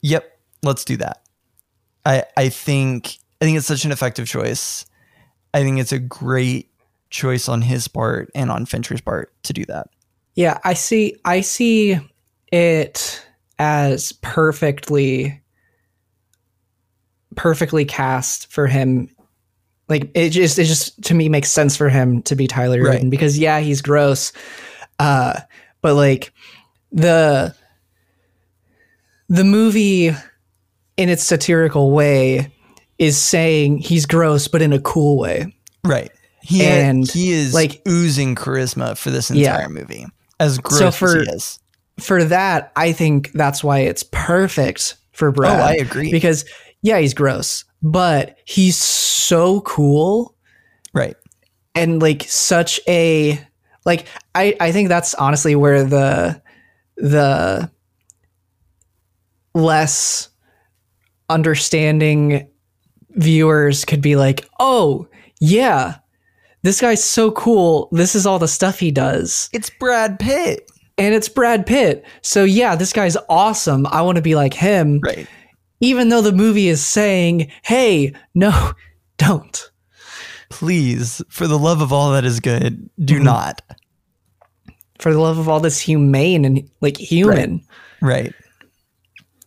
Yep, 0.00 0.38
let's 0.62 0.84
do 0.84 0.96
that. 0.96 1.22
I 2.06 2.24
I 2.36 2.48
think 2.48 3.18
I 3.40 3.44
think 3.44 3.58
it's 3.58 3.66
such 3.66 3.84
an 3.84 3.92
effective 3.92 4.26
choice. 4.26 4.86
I 5.52 5.62
think 5.62 5.78
it's 5.78 5.92
a 5.92 5.98
great 5.98 6.70
choice 7.10 7.48
on 7.48 7.62
his 7.62 7.88
part 7.88 8.30
and 8.34 8.50
on 8.50 8.66
Fincher's 8.66 9.00
part 9.00 9.32
to 9.44 9.52
do 9.52 9.64
that. 9.66 9.88
Yeah, 10.34 10.58
I 10.64 10.74
see 10.74 11.16
I 11.24 11.40
see 11.40 11.98
it 12.52 13.26
as 13.58 14.12
perfectly 14.12 15.42
perfectly 17.36 17.84
cast 17.84 18.50
for 18.52 18.66
him. 18.66 19.08
Like 19.88 20.10
it 20.14 20.30
just 20.30 20.58
it 20.58 20.64
just 20.64 21.02
to 21.04 21.14
me 21.14 21.28
makes 21.28 21.50
sense 21.50 21.76
for 21.76 21.88
him 21.88 22.22
to 22.22 22.36
be 22.36 22.46
Tyler 22.46 22.82
Right. 22.82 23.08
Because 23.08 23.38
yeah, 23.38 23.60
he's 23.60 23.80
gross. 23.80 24.32
Uh 24.98 25.40
but 25.80 25.94
like 25.94 26.32
the 26.92 27.54
the 29.28 29.44
movie 29.44 30.08
in 30.96 31.08
its 31.08 31.24
satirical 31.24 31.92
way 31.92 32.52
is 32.98 33.16
saying 33.16 33.78
he's 33.78 34.06
gross 34.06 34.48
but 34.48 34.62
in 34.62 34.72
a 34.72 34.80
cool 34.80 35.18
way. 35.18 35.54
Right. 35.84 36.10
He 36.46 36.64
And, 36.64 37.10
he 37.10 37.32
is 37.32 37.52
like- 37.54 37.82
oozing 37.88 38.34
charisma 38.34 38.96
for 38.96 39.10
this 39.10 39.30
Yeah. 39.30 39.52
entire 39.54 39.68
movie. 39.68 40.06
As 40.38 40.58
gross 40.58 40.94
for- 40.96 41.18
as 41.18 41.26
he 41.28 41.32
is. 41.34 41.58
For 41.98 42.24
that, 42.24 42.72
I 42.76 42.92
think 42.92 43.32
that's 43.32 43.64
why 43.64 43.80
it's 43.80 44.02
perfect 44.12 44.96
for 45.12 45.32
Brad. 45.32 45.58
Oh, 45.60 45.62
I 45.64 45.72
agree. 45.74 46.10
because 46.10 46.44
yeah, 46.82 46.98
he's 46.98 47.14
gross, 47.14 47.64
but 47.82 48.36
he's 48.44 48.76
so 48.76 49.62
cool 49.62 50.34
right. 50.92 51.16
and 51.74 52.00
like 52.02 52.24
such 52.28 52.78
a 52.86 53.40
like 53.86 54.06
I 54.34 54.54
I 54.60 54.72
think 54.72 54.88
that's 54.88 55.14
honestly 55.14 55.54
where 55.56 55.84
the 55.84 56.40
the 56.98 57.70
less 59.54 60.28
understanding 61.28 62.48
viewers 63.12 63.84
could 63.84 64.02
be 64.02 64.16
like, 64.16 64.46
"Oh, 64.60 65.08
yeah. 65.40 65.96
This 66.66 66.80
guy's 66.80 67.02
so 67.04 67.30
cool. 67.30 67.88
This 67.92 68.16
is 68.16 68.26
all 68.26 68.40
the 68.40 68.48
stuff 68.48 68.80
he 68.80 68.90
does." 68.90 69.48
It's 69.52 69.70
Brad 69.70 70.18
Pitt. 70.18 70.68
And 70.98 71.14
it's 71.14 71.28
Brad 71.28 71.64
Pitt. 71.66 72.04
So 72.22 72.42
yeah, 72.44 72.74
this 72.74 72.92
guy's 72.92 73.16
awesome. 73.28 73.86
I 73.86 74.02
want 74.02 74.16
to 74.16 74.22
be 74.22 74.34
like 74.34 74.52
him. 74.54 74.98
Right. 75.00 75.28
Even 75.80 76.08
though 76.08 76.22
the 76.22 76.32
movie 76.32 76.68
is 76.68 76.84
saying, 76.84 77.50
"Hey, 77.62 78.12
no, 78.34 78.72
don't." 79.16 79.70
Please, 80.48 81.22
for 81.28 81.46
the 81.46 81.58
love 81.58 81.80
of 81.82 81.92
all 81.92 82.12
that 82.12 82.24
is 82.24 82.40
good, 82.40 82.88
do 83.04 83.20
Mhm. 83.20 83.24
not. 83.24 83.62
for 84.98 85.12
the 85.12 85.20
love 85.20 85.36
of 85.36 85.46
all 85.46 85.60
this 85.60 85.78
humane 85.78 86.46
and 86.46 86.66
like 86.80 86.96
human 86.96 87.60
Right. 88.00 88.32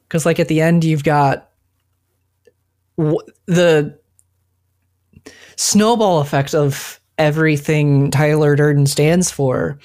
because 0.03 0.23
like 0.23 0.39
at 0.39 0.47
the 0.47 0.61
end 0.61 0.83
you've 0.83 1.03
got 1.03 1.49
w- 2.99 3.17
the 3.47 3.97
snowball 5.55 6.19
effect 6.19 6.53
of 6.53 6.98
everything 7.19 8.09
tyler 8.09 8.55
durden 8.55 8.87
stands 8.87 9.29
for. 9.29 9.77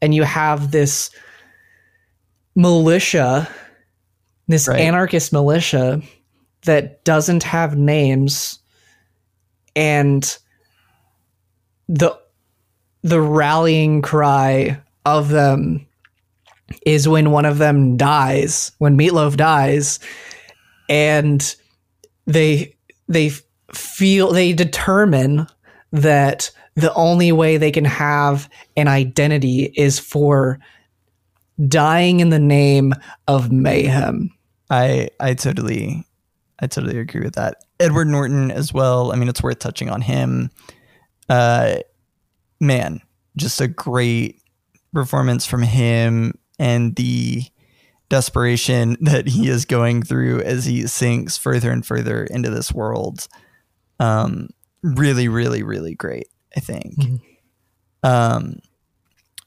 And 0.00 0.14
you 0.14 0.22
have 0.22 0.70
this 0.70 1.10
militia 2.54 3.48
this 4.46 4.68
Right. 4.68 4.80
anarchist 4.80 5.32
militia 5.32 6.02
that 6.64 7.02
doesn't 7.04 7.42
have 7.44 7.76
names. 7.76 8.58
And 9.74 10.36
the 11.88 12.18
the 13.02 13.20
rallying 13.20 14.00
cry 14.02 14.78
of 15.04 15.28
them 15.28 15.86
is 16.86 17.06
when 17.06 17.30
one 17.30 17.44
of 17.44 17.58
them 17.58 17.96
dies, 17.96 18.72
when 18.78 18.96
Meatloaf 18.96 19.36
dies, 19.36 19.98
and 20.88 21.54
they 22.26 22.74
they 23.08 23.30
feel 23.72 24.32
they 24.32 24.52
determine 24.52 25.46
that 25.92 26.50
the 26.74 26.92
only 26.94 27.32
way 27.32 27.56
they 27.56 27.70
can 27.70 27.84
have 27.84 28.48
an 28.76 28.88
identity 28.88 29.72
is 29.76 29.98
for 29.98 30.58
dying 31.68 32.20
in 32.20 32.30
the 32.30 32.38
name 32.38 32.94
of 33.28 33.52
mayhem. 33.52 34.30
I 34.70 35.10
I 35.20 35.34
totally 35.34 36.04
I 36.58 36.66
totally 36.66 36.98
agree 36.98 37.22
with 37.22 37.34
that. 37.34 37.58
Edward 37.80 38.08
Norton 38.08 38.50
as 38.50 38.72
well. 38.72 39.12
I 39.12 39.16
mean, 39.16 39.28
it's 39.28 39.42
worth 39.42 39.58
touching 39.58 39.90
on 39.90 40.00
him. 40.00 40.50
Uh 41.28 41.76
man, 42.60 43.00
just 43.36 43.60
a 43.60 43.68
great 43.68 44.40
performance 44.92 45.44
from 45.46 45.62
him 45.62 46.32
and 46.58 46.94
the 46.96 47.42
desperation 48.08 48.96
that 49.00 49.28
he 49.28 49.48
is 49.48 49.64
going 49.64 50.02
through 50.02 50.40
as 50.40 50.64
he 50.64 50.86
sinks 50.86 51.36
further 51.36 51.70
and 51.70 51.86
further 51.86 52.24
into 52.24 52.50
this 52.50 52.72
world. 52.72 53.28
Um 54.00 54.48
really 54.82 55.28
really 55.28 55.62
really 55.62 55.94
great, 55.94 56.26
I 56.56 56.60
think. 56.60 56.94
Mhm. 56.96 57.20
Um 58.02 58.58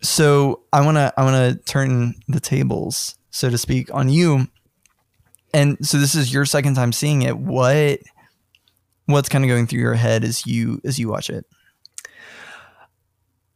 so 0.01 0.61
I 0.71 0.85
want 0.85 0.97
to 0.97 1.13
I 1.17 1.23
want 1.23 1.35
to 1.35 1.63
turn 1.65 2.15
the 2.27 2.39
tables 2.39 3.15
so 3.31 3.49
to 3.49 3.57
speak 3.57 3.93
on 3.93 4.09
you 4.09 4.47
and 5.53 5.77
so 5.85 5.97
this 5.97 6.13
is 6.13 6.31
your 6.31 6.45
second 6.45 6.75
time 6.75 6.91
seeing 6.91 7.23
it 7.23 7.37
what 7.37 7.99
what's 9.07 9.27
kind 9.27 9.43
of 9.43 9.49
going 9.49 9.65
through 9.65 9.79
your 9.79 9.95
head 9.95 10.23
as 10.23 10.45
you 10.45 10.79
as 10.85 10.99
you 10.99 11.07
watch 11.07 11.29
it 11.31 11.45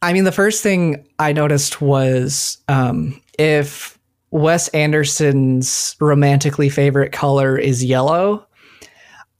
I 0.04 0.14
mean, 0.14 0.24
the 0.24 0.32
first 0.32 0.64
thing 0.64 1.08
I 1.20 1.32
noticed 1.32 1.80
was 1.80 2.58
um, 2.68 3.22
if 3.38 4.00
Wes 4.32 4.68
Anderson's 4.70 5.96
romantically 6.00 6.70
favorite 6.70 7.12
color 7.12 7.58
is 7.58 7.84
yellow, 7.84 8.46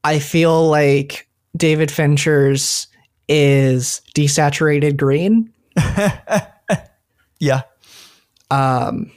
I 0.04 0.20
feel 0.20 0.68
like 0.70 1.28
David 1.58 1.90
Fincher's 1.90 2.86
is 3.28 4.02
desaturated 4.16 4.98
green. 4.98 5.52
yeah 7.40 7.62
Um, 8.52 9.12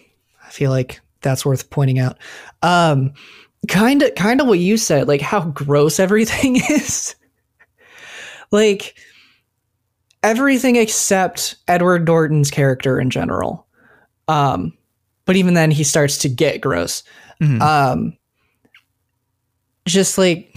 I 0.46 0.50
feel 0.50 0.70
like 0.70 1.00
that's 1.20 1.44
worth 1.44 1.68
pointing 1.70 1.98
out. 1.98 2.18
Um, 2.62 3.12
kind 3.68 4.02
of, 4.02 4.14
kind 4.14 4.40
of 4.40 4.46
what 4.46 4.58
you 4.60 4.76
said, 4.76 5.08
like 5.08 5.20
how 5.20 5.40
gross 5.40 5.98
everything 5.98 6.56
is. 6.70 7.14
like 8.52 8.94
everything 10.22 10.76
except 10.76 11.56
Edward 11.66 12.06
Norton's 12.06 12.50
character 12.50 13.00
in 13.00 13.10
general. 13.10 13.66
Um, 14.28 14.72
but 15.26 15.36
even 15.36 15.54
then, 15.54 15.70
he 15.70 15.84
starts 15.84 16.18
to 16.18 16.28
get 16.28 16.60
gross. 16.60 17.02
Mhm. 17.42 17.60
Um, 17.60 18.16
just 19.86 20.16
like 20.18 20.56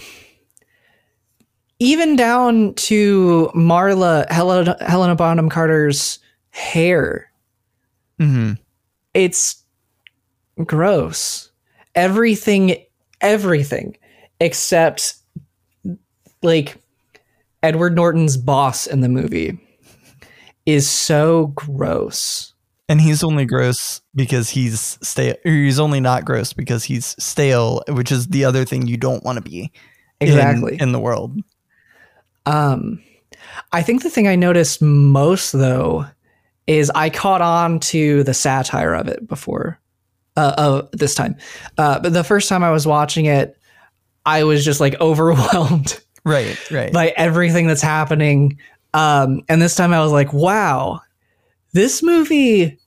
even 1.80 2.16
down 2.16 2.74
to 2.74 3.50
Marla 3.54 4.28
Helena, 4.30 4.76
Helena 4.80 5.14
Bonham 5.14 5.48
Carter's 5.48 6.18
hair 6.50 7.30
hmm 8.18 8.52
it's 9.14 9.62
gross. 10.64 11.50
Everything, 11.94 12.76
everything 13.20 13.96
except 14.40 15.14
like 16.42 16.76
Edward 17.62 17.94
Norton's 17.96 18.36
boss 18.36 18.86
in 18.86 19.00
the 19.00 19.08
movie 19.08 19.58
is 20.66 20.88
so 20.88 21.48
gross. 21.48 22.52
and 22.88 23.00
he's 23.00 23.24
only 23.24 23.44
gross 23.44 24.00
because 24.14 24.50
he's 24.50 24.98
stale 25.02 25.34
or 25.44 25.50
he's 25.52 25.80
only 25.80 26.00
not 26.00 26.24
gross 26.24 26.52
because 26.52 26.84
he's 26.84 27.16
stale 27.22 27.82
which 27.88 28.12
is 28.12 28.28
the 28.28 28.44
other 28.44 28.64
thing 28.64 28.86
you 28.86 28.96
don't 28.96 29.24
want 29.24 29.36
to 29.36 29.42
be 29.42 29.70
in- 30.20 30.28
Exactly. 30.28 30.76
in, 30.80 30.92
the 30.92 31.00
world 31.00 31.36
Um, 32.48 33.02
I 33.72 33.82
think 33.82 34.02
the 34.02 34.10
thing 34.10 34.26
I 34.26 34.36
noticed 34.36 34.80
most 34.80 35.52
though 35.52 36.06
is 36.66 36.90
I 36.94 37.10
caught 37.10 37.42
on 37.42 37.78
to 37.80 38.24
the 38.24 38.34
satire 38.34 38.94
of 38.94 39.06
it 39.06 39.28
before. 39.28 39.78
Uh, 40.36 40.54
uh 40.56 40.88
this 40.92 41.14
time, 41.14 41.36
uh, 41.78 41.98
but 41.98 42.12
the 42.12 42.24
first 42.24 42.48
time 42.48 42.62
I 42.62 42.70
was 42.70 42.86
watching 42.86 43.26
it, 43.26 43.58
I 44.24 44.44
was 44.44 44.64
just 44.64 44.80
like 44.80 44.94
overwhelmed 45.00 46.00
right 46.24 46.70
right 46.70 46.92
by 46.92 47.08
everything 47.16 47.66
that's 47.66 47.82
happening. 47.82 48.58
Um, 48.94 49.42
and 49.48 49.60
this 49.60 49.74
time 49.74 49.92
I 49.92 50.00
was 50.00 50.12
like, 50.12 50.32
wow, 50.32 51.00
this 51.72 52.02
movie 52.02 52.78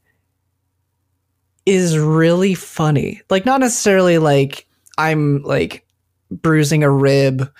is 1.65 1.97
really 1.97 2.55
funny. 2.55 3.21
Like, 3.29 3.45
not 3.45 3.59
necessarily 3.59 4.17
like 4.17 4.65
I'm 4.97 5.43
like 5.43 5.85
bruising 6.31 6.83
a 6.83 6.89
rib 6.89 7.51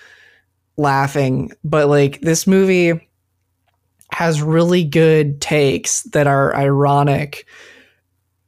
laughing, 0.76 1.52
but 1.64 1.88
like 1.88 2.20
this 2.20 2.46
movie 2.46 3.08
has 4.12 4.42
really 4.42 4.84
good 4.84 5.40
takes 5.40 6.02
that 6.04 6.26
are 6.26 6.54
ironic 6.54 7.46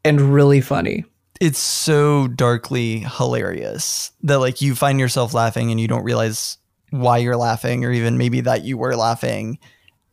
and 0.05 0.21
really 0.21 0.61
funny. 0.61 1.05
it's 1.41 1.59
so 1.59 2.29
darkly 2.29 3.01
hilarious 3.01 4.13
that 4.23 4.39
like 4.39 4.61
you 4.63 4.75
find 4.75 5.01
yourself 5.01 5.35
laughing 5.35 5.71
and 5.71 5.81
you 5.81 5.89
don't 5.89 6.05
realize 6.05 6.59
why 6.91 7.19
you're 7.19 7.37
laughing 7.37 7.85
or 7.85 7.91
even 7.91 8.17
maybe 8.19 8.41
that 8.43 8.63
you 8.65 8.77
were 8.79 8.95
laughing 8.95 9.59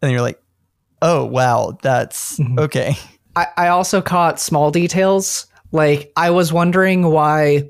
and 0.02 0.12
you're 0.12 0.22
like 0.22 0.42
oh 1.04 1.24
wow 1.26 1.78
that's 1.84 2.40
Mhm. 2.40 2.60
okay 2.60 2.96
I, 3.36 3.48
I 3.56 3.68
also 3.68 4.02
caught 4.02 4.40
small 4.42 4.72
details. 4.72 5.46
Like 5.72 6.12
I 6.18 6.32
was 6.32 6.52
wondering 6.52 7.08
why 7.12 7.70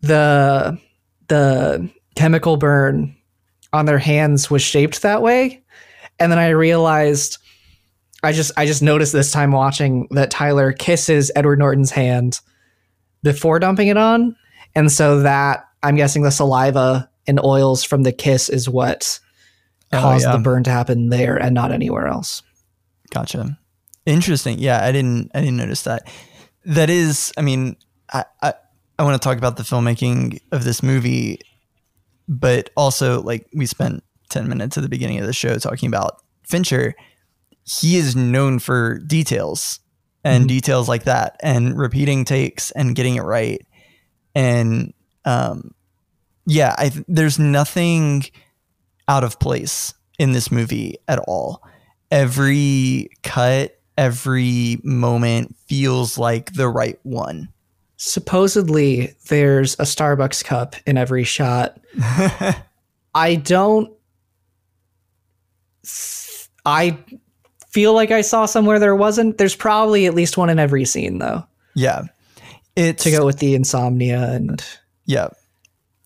the 0.00 0.78
the 1.28 1.90
chemical 2.14 2.56
burn 2.56 3.14
on 3.74 3.84
their 3.86 3.98
hands 3.98 4.50
was 4.50 4.62
shaped 4.62 5.02
that 5.02 5.20
way. 5.20 5.62
And 6.18 6.30
then 6.32 6.38
I 6.38 6.50
realized 6.50 7.38
I 8.22 8.32
just 8.32 8.52
I 8.56 8.64
just 8.66 8.82
noticed 8.82 9.12
this 9.12 9.30
time 9.32 9.52
watching 9.52 10.08
that 10.12 10.30
Tyler 10.30 10.72
kisses 10.72 11.30
Edward 11.36 11.58
Norton's 11.58 11.90
hand 11.90 12.40
before 13.22 13.58
dumping 13.58 13.88
it 13.88 13.96
on. 13.96 14.36
And 14.74 14.90
so 14.90 15.20
that 15.20 15.68
I'm 15.82 15.96
guessing 15.96 16.22
the 16.22 16.30
saliva 16.30 17.10
and 17.26 17.38
oils 17.44 17.84
from 17.84 18.02
the 18.02 18.12
kiss 18.12 18.48
is 18.48 18.68
what 18.68 19.18
Oh, 19.92 20.00
caused 20.00 20.24
yeah. 20.24 20.32
the 20.32 20.38
burn 20.42 20.64
to 20.64 20.70
happen 20.70 21.08
there 21.10 21.36
and 21.36 21.54
not 21.54 21.70
anywhere 21.70 22.08
else. 22.08 22.42
Gotcha. 23.10 23.56
Interesting. 24.06 24.58
Yeah, 24.58 24.82
I 24.84 24.90
didn't 24.92 25.30
I 25.34 25.40
didn't 25.40 25.56
notice 25.56 25.82
that. 25.82 26.08
That 26.64 26.90
is, 26.90 27.32
I 27.36 27.42
mean, 27.42 27.76
I 28.12 28.24
I, 28.42 28.54
I 28.98 29.02
want 29.04 29.20
to 29.20 29.24
talk 29.24 29.38
about 29.38 29.56
the 29.56 29.62
filmmaking 29.62 30.40
of 30.50 30.64
this 30.64 30.82
movie, 30.82 31.40
but 32.28 32.70
also 32.76 33.20
like 33.22 33.46
we 33.54 33.66
spent 33.66 34.02
10 34.30 34.48
minutes 34.48 34.76
at 34.76 34.82
the 34.82 34.88
beginning 34.88 35.18
of 35.18 35.26
the 35.26 35.32
show 35.32 35.56
talking 35.58 35.88
about 35.88 36.22
Fincher. 36.42 36.94
He 37.64 37.96
is 37.96 38.14
known 38.16 38.58
for 38.58 38.98
details 38.98 39.80
and 40.24 40.44
Mhm. 40.44 40.48
details 40.48 40.88
like 40.88 41.04
that 41.04 41.36
and 41.42 41.76
repeating 41.78 42.24
takes 42.24 42.70
and 42.72 42.94
getting 42.94 43.16
it 43.16 43.22
right. 43.22 43.66
And 44.34 44.92
um 45.24 45.70
yeah, 46.46 46.74
I 46.78 46.92
there's 47.08 47.38
nothing 47.38 48.24
out 49.08 49.24
of 49.24 49.38
place 49.38 49.94
in 50.18 50.32
this 50.32 50.50
movie 50.50 50.96
at 51.08 51.18
all 51.20 51.62
every 52.10 53.08
cut, 53.22 53.76
every 53.98 54.78
moment 54.84 55.56
feels 55.66 56.16
like 56.16 56.52
the 56.54 56.68
right 56.68 56.98
one. 57.02 57.48
Supposedly 58.06 59.14
there's 59.28 59.74
a 59.74 59.84
Starbucks 59.84 60.44
cup 60.44 60.76
in 60.86 60.98
every 60.98 61.24
shot. 61.24 61.80
I 63.14 63.36
don't 63.36 63.90
I 66.66 66.98
feel 67.68 67.94
like 67.94 68.10
I 68.10 68.20
saw 68.20 68.44
somewhere 68.44 68.78
there 68.78 68.94
wasn't. 68.94 69.38
There's 69.38 69.56
probably 69.56 70.04
at 70.04 70.14
least 70.14 70.36
one 70.36 70.50
in 70.50 70.58
every 70.58 70.84
scene 70.84 71.18
though. 71.18 71.44
yeah. 71.74 72.02
It's 72.76 73.04
To 73.04 73.10
go 73.10 73.24
with 73.24 73.38
the 73.38 73.54
insomnia 73.54 74.32
and 74.32 74.62
yeah. 75.06 75.28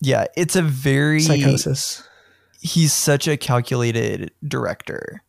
Yeah, 0.00 0.26
it's 0.36 0.54
a 0.54 0.62
very 0.62 1.20
psychosis. 1.20 2.04
he's 2.60 2.92
such 2.92 3.26
a 3.26 3.36
calculated 3.36 4.30
director 4.46 5.24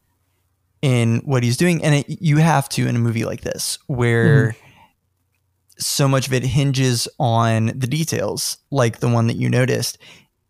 in 0.83 1.21
what 1.25 1.41
he's 1.41 1.57
doing 1.57 1.83
and 1.83 1.95
it, 1.95 2.21
you 2.21 2.37
have 2.37 2.69
to 2.69 2.85
in 2.85 2.95
a 2.95 2.99
movie 2.99 3.25
like 3.25 3.41
this 3.41 3.79
where 3.87 4.49
mm-hmm. 4.49 4.68
So 5.79 6.07
much 6.07 6.27
of 6.27 6.33
it 6.33 6.43
hinges 6.43 7.07
on 7.19 7.67
the 7.67 7.87
details 7.87 8.57
like 8.71 8.99
the 8.99 9.09
one 9.09 9.27
that 9.27 9.37
you 9.37 9.49
noticed. 9.49 9.97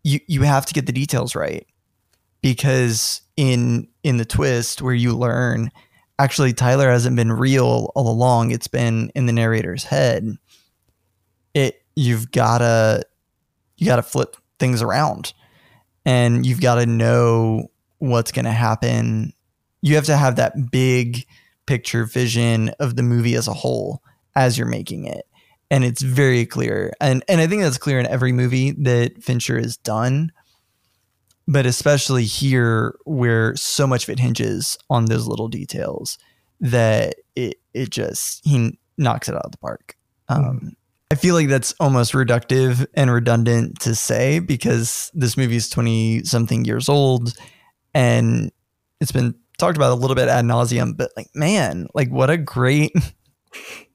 You 0.04 0.20
you 0.28 0.44
have 0.44 0.65
to 0.65 0.74
get 0.74 0.86
the 0.86 0.92
details 0.92 1.36
right 1.36 1.65
because 2.42 3.22
in 3.38 3.88
in 4.04 4.18
the 4.18 4.26
twist 4.26 4.82
where 4.82 4.94
you 4.94 5.15
learn 5.15 5.72
actually 6.20 6.54
Tyler 6.54 6.89
hasn't 6.92 7.15
been 7.15 7.32
real 7.32 7.92
all 7.96 8.10
along. 8.10 8.52
It's 8.52 8.68
been 8.68 9.12
in 9.15 9.26
the 9.26 9.34
narrator's 9.34 9.84
head. 9.84 10.38
It 11.54 11.82
you've 11.96 12.32
got 12.32 12.60
to 12.60 13.04
you 13.78 13.86
got 13.86 13.98
to 13.98 14.04
flip 14.04 14.36
things 14.60 14.82
around 14.82 15.34
and 16.06 16.46
you've 16.46 16.62
got 16.62 16.76
to 16.76 16.86
know 16.86 17.70
what's 18.00 18.32
to 18.46 18.52
happen. 18.52 19.34
You 19.82 19.96
have 19.96 20.06
to 20.06 20.18
have 20.18 20.36
that 20.36 20.72
big 20.72 21.26
picture 21.65 22.06
vision 22.06 22.70
of 22.80 22.96
the 22.96 23.04
movie 23.04 23.36
as 23.36 23.48
a 23.48 23.54
whole 23.54 24.02
as 24.36 24.58
you're 24.58 24.68
making 24.68 25.06
it. 25.06 25.26
And 25.72 25.84
it's 25.84 26.02
very 26.02 26.46
clear. 26.46 26.94
And 27.00 27.24
and 27.28 27.39
I 27.42 27.48
think 27.48 27.62
that's 27.62 27.78
clear 27.78 28.00
in 28.00 28.08
every 28.08 28.32
movie 28.32 28.72
that 28.72 29.24
Fincher 29.24 29.60
has 29.60 29.78
done. 29.78 30.32
But 31.48 31.65
especially 31.65 32.26
here 32.26 32.96
where 33.06 33.56
so 33.56 33.88
much 33.88 34.04
of 34.04 34.10
it 34.10 34.20
hinges 34.20 34.78
on 34.89 35.06
those 35.06 35.28
little 35.28 35.48
details 35.48 36.18
that 36.60 37.15
it 37.36 37.56
it 37.74 37.89
just 37.89 38.46
he 38.46 38.78
knocks 38.98 39.30
it 39.30 39.36
out 39.36 39.46
of 39.46 39.52
the 39.52 39.58
park. 39.58 39.96
Um, 40.28 40.76
I 41.12 41.15
feel 41.15 41.34
like 41.34 41.48
that's 41.48 41.74
almost 41.80 42.13
reductive 42.13 42.86
and 42.94 43.12
redundant 43.12 43.80
to 43.82 43.96
say 43.96 44.39
because 44.39 45.10
this 45.15 45.38
movie 45.38 45.56
is 45.56 45.68
20 45.68 46.24
something 46.24 46.65
years 46.65 46.88
old 46.88 47.34
and 47.96 48.52
it's 49.00 49.12
been 49.12 49.34
talked 49.58 49.76
about 49.76 49.92
a 49.92 49.96
little 49.96 50.15
bit 50.15 50.28
ad 50.28 50.46
nauseum, 50.46 50.96
but 50.96 51.12
like, 51.18 51.28
man, 51.34 51.88
like 51.96 52.10
what 52.10 52.30
a 52.30 52.38
great, 52.38 52.92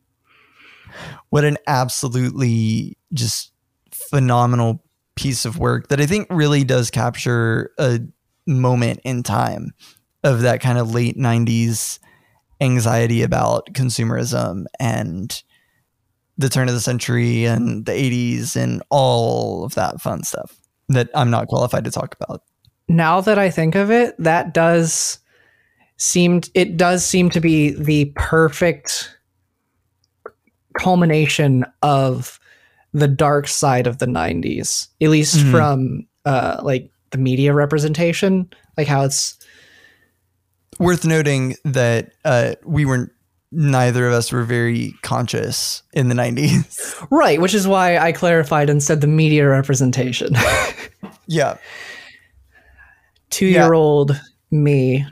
what 1.35 1.45
an 1.45 1.59
absolutely 1.67 2.97
just 3.13 3.51
phenomenal 3.91 4.85
piece 5.17 5.45
of 5.45 5.59
work 5.59 5.89
that 5.89 6.01
I 6.01 6.07
think 6.07 6.29
really 6.31 6.63
does 6.63 6.93
capture 6.93 7.73
a 7.77 7.99
moment 8.47 9.01
in 9.03 9.25
time 9.25 9.73
of 10.23 10.43
that 10.43 10.61
kind 10.61 10.79
of 10.79 10.95
late 10.95 11.19
90s 11.19 11.99
anxiety 12.61 13.23
about 13.23 13.67
consumerism 13.73 14.67
and 14.79 15.43
the 16.39 16.49
turn 16.49 16.69
of 16.69 16.75
the 16.75 16.81
century 16.81 17.47
and 17.47 17.85
the 17.85 17.91
80s 17.91 18.55
and 18.55 18.81
all 18.91 19.65
of 19.65 19.75
that 19.75 20.01
fun 20.01 20.23
stuff 20.23 20.55
that 20.89 21.11
I'm 21.17 21.31
not 21.31 21.49
qualified 21.49 21.83
to 21.87 21.91
talk 21.91 22.15
about. 22.21 22.45
Now 22.87 23.21
that 23.23 23.41
I 23.41 23.51
think 23.51 23.75
of 23.75 23.91
it, 23.91 24.15
that 24.21 24.55
does 24.55 25.19
seem 25.97 26.43
it 26.55 26.77
does 26.77 27.05
seem 27.05 27.29
to 27.31 27.41
be 27.41 27.71
the 27.71 28.13
perfect 28.15 29.17
culmination 30.75 31.65
of 31.83 32.39
the 32.93 33.09
dark 33.09 33.49
side 33.49 33.87
of 33.87 33.99
the 33.99 34.07
90s 34.07 34.89
at 35.01 35.09
least 35.11 35.37
Mhm. 35.37 35.51
from 35.51 36.07
uh 36.25 36.61
like 36.63 36.91
the 37.11 37.19
media 37.19 37.53
representation 37.53 38.49
like 38.77 38.87
how 38.87 39.03
it's 39.05 39.37
Worth 40.81 41.05
noting 41.05 41.55
that 41.65 42.11
uh, 42.25 42.55
we 42.65 42.85
weren't, 42.85 43.13
neither 43.53 44.09
of 44.09 44.13
us 44.13 44.33
were 44.33 44.43
very 44.43 44.93
conscious 45.03 45.85
in 45.93 46.09
the 46.09 46.17
90s. 46.17 47.07
right 47.13 47.41
which 47.41 47.55
is 47.55 47.69
why 47.69 47.97
i 47.99 48.11
clarified 48.11 48.69
and 48.69 48.83
said 48.83 49.01
the 49.01 49.07
media 49.07 49.47
representation 49.49 50.35
yeah. 51.29 51.57
two 53.31 53.47
year 53.47 53.73
old 53.73 54.21
me 54.51 55.07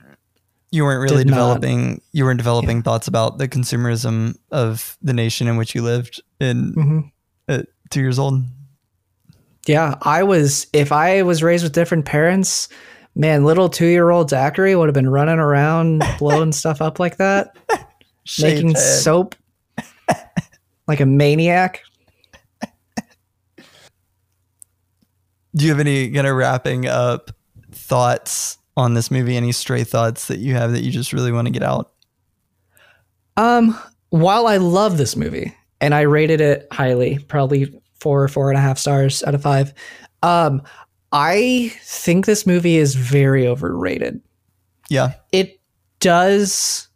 You 0.73 0.85
weren't 0.85 1.03
really 1.03 1.23
Did 1.25 1.31
not. 1.31 1.37
developing, 1.61 2.01
you 2.13 2.25
weren't 2.25 2.39
developing 2.39 2.83
thoughts 2.83 3.07
about 3.07 3.39
the 3.39 3.47
consumerism 3.47 4.37
of 4.51 4.97
the 5.03 5.13
nation 5.13 5.47
in 5.47 5.57
which 5.57 5.75
you 5.75 5.83
lived 5.83 6.21
in 6.41 6.75
Mhm. 6.75 7.11
at 7.47 7.67
two 7.91 8.01
years 8.01 8.19
old. 8.19 8.43
yeah 9.69 9.95
i 10.03 10.23
was 10.25 10.67
if 10.73 10.91
i 10.91 11.23
was 11.23 11.41
raised 11.43 11.63
with 11.63 11.73
different 11.73 12.05
parents 12.05 12.69
man 13.15 13.45
little 13.45 13.69
two 13.69 13.87
year 13.87 14.11
old 14.11 14.29
zachary 14.31 14.75
would 14.75 14.89
have 14.89 14.95
been 14.95 15.09
running 15.09 15.39
around 15.39 16.03
blowing 16.19 16.51
stuff 16.51 16.81
up 16.83 16.99
like 16.99 17.19
that 17.19 17.55
making 18.41 18.69
head. 18.71 18.79
soap 18.79 19.37
like 20.89 20.99
a 21.01 21.07
maniac. 21.07 21.83
Do 25.55 25.65
you 25.67 25.71
have 25.71 25.81
any 25.81 26.11
kind 26.11 26.27
of 26.27 26.35
wrapping 26.35 26.87
up 26.87 27.31
thoughts 27.73 28.57
on 28.77 28.95
this 28.95 29.11
movie? 29.11 29.37
Any 29.37 29.53
stray 29.53 29.85
thoughts 29.85 30.29
that 30.29 30.39
you 30.39 30.55
have 30.55 30.73
that 30.73 30.83
you 30.83 30.91
just 30.91 31.13
really 31.13 31.33
want 31.33 31.47
to 31.47 31.53
get 31.53 31.63
out? 31.63 31.93
Um, 33.37 33.79
while 34.11 34.47
I 34.47 34.59
love 34.59 34.99
this 34.99 35.17
movie 35.17 35.55
and 35.81 35.95
I 35.95 36.03
rated 36.03 36.41
it 36.41 36.69
highly, 36.71 37.19
probably 37.19 37.81
four, 37.95 38.23
or 38.23 38.29
four 38.29 38.51
and 38.51 38.59
a 38.59 38.63
half 38.63 38.79
stars 38.79 39.23
out 39.25 39.35
of 39.35 39.43
five, 39.43 39.73
um, 40.23 40.63
I 41.13 41.73
think 41.83 42.27
this 42.27 42.47
movie 42.47 42.77
is 42.77 42.95
very 42.95 43.47
overrated. 43.47 44.21
Yeah. 44.89 45.15
It 45.31 45.61
does 46.01 46.89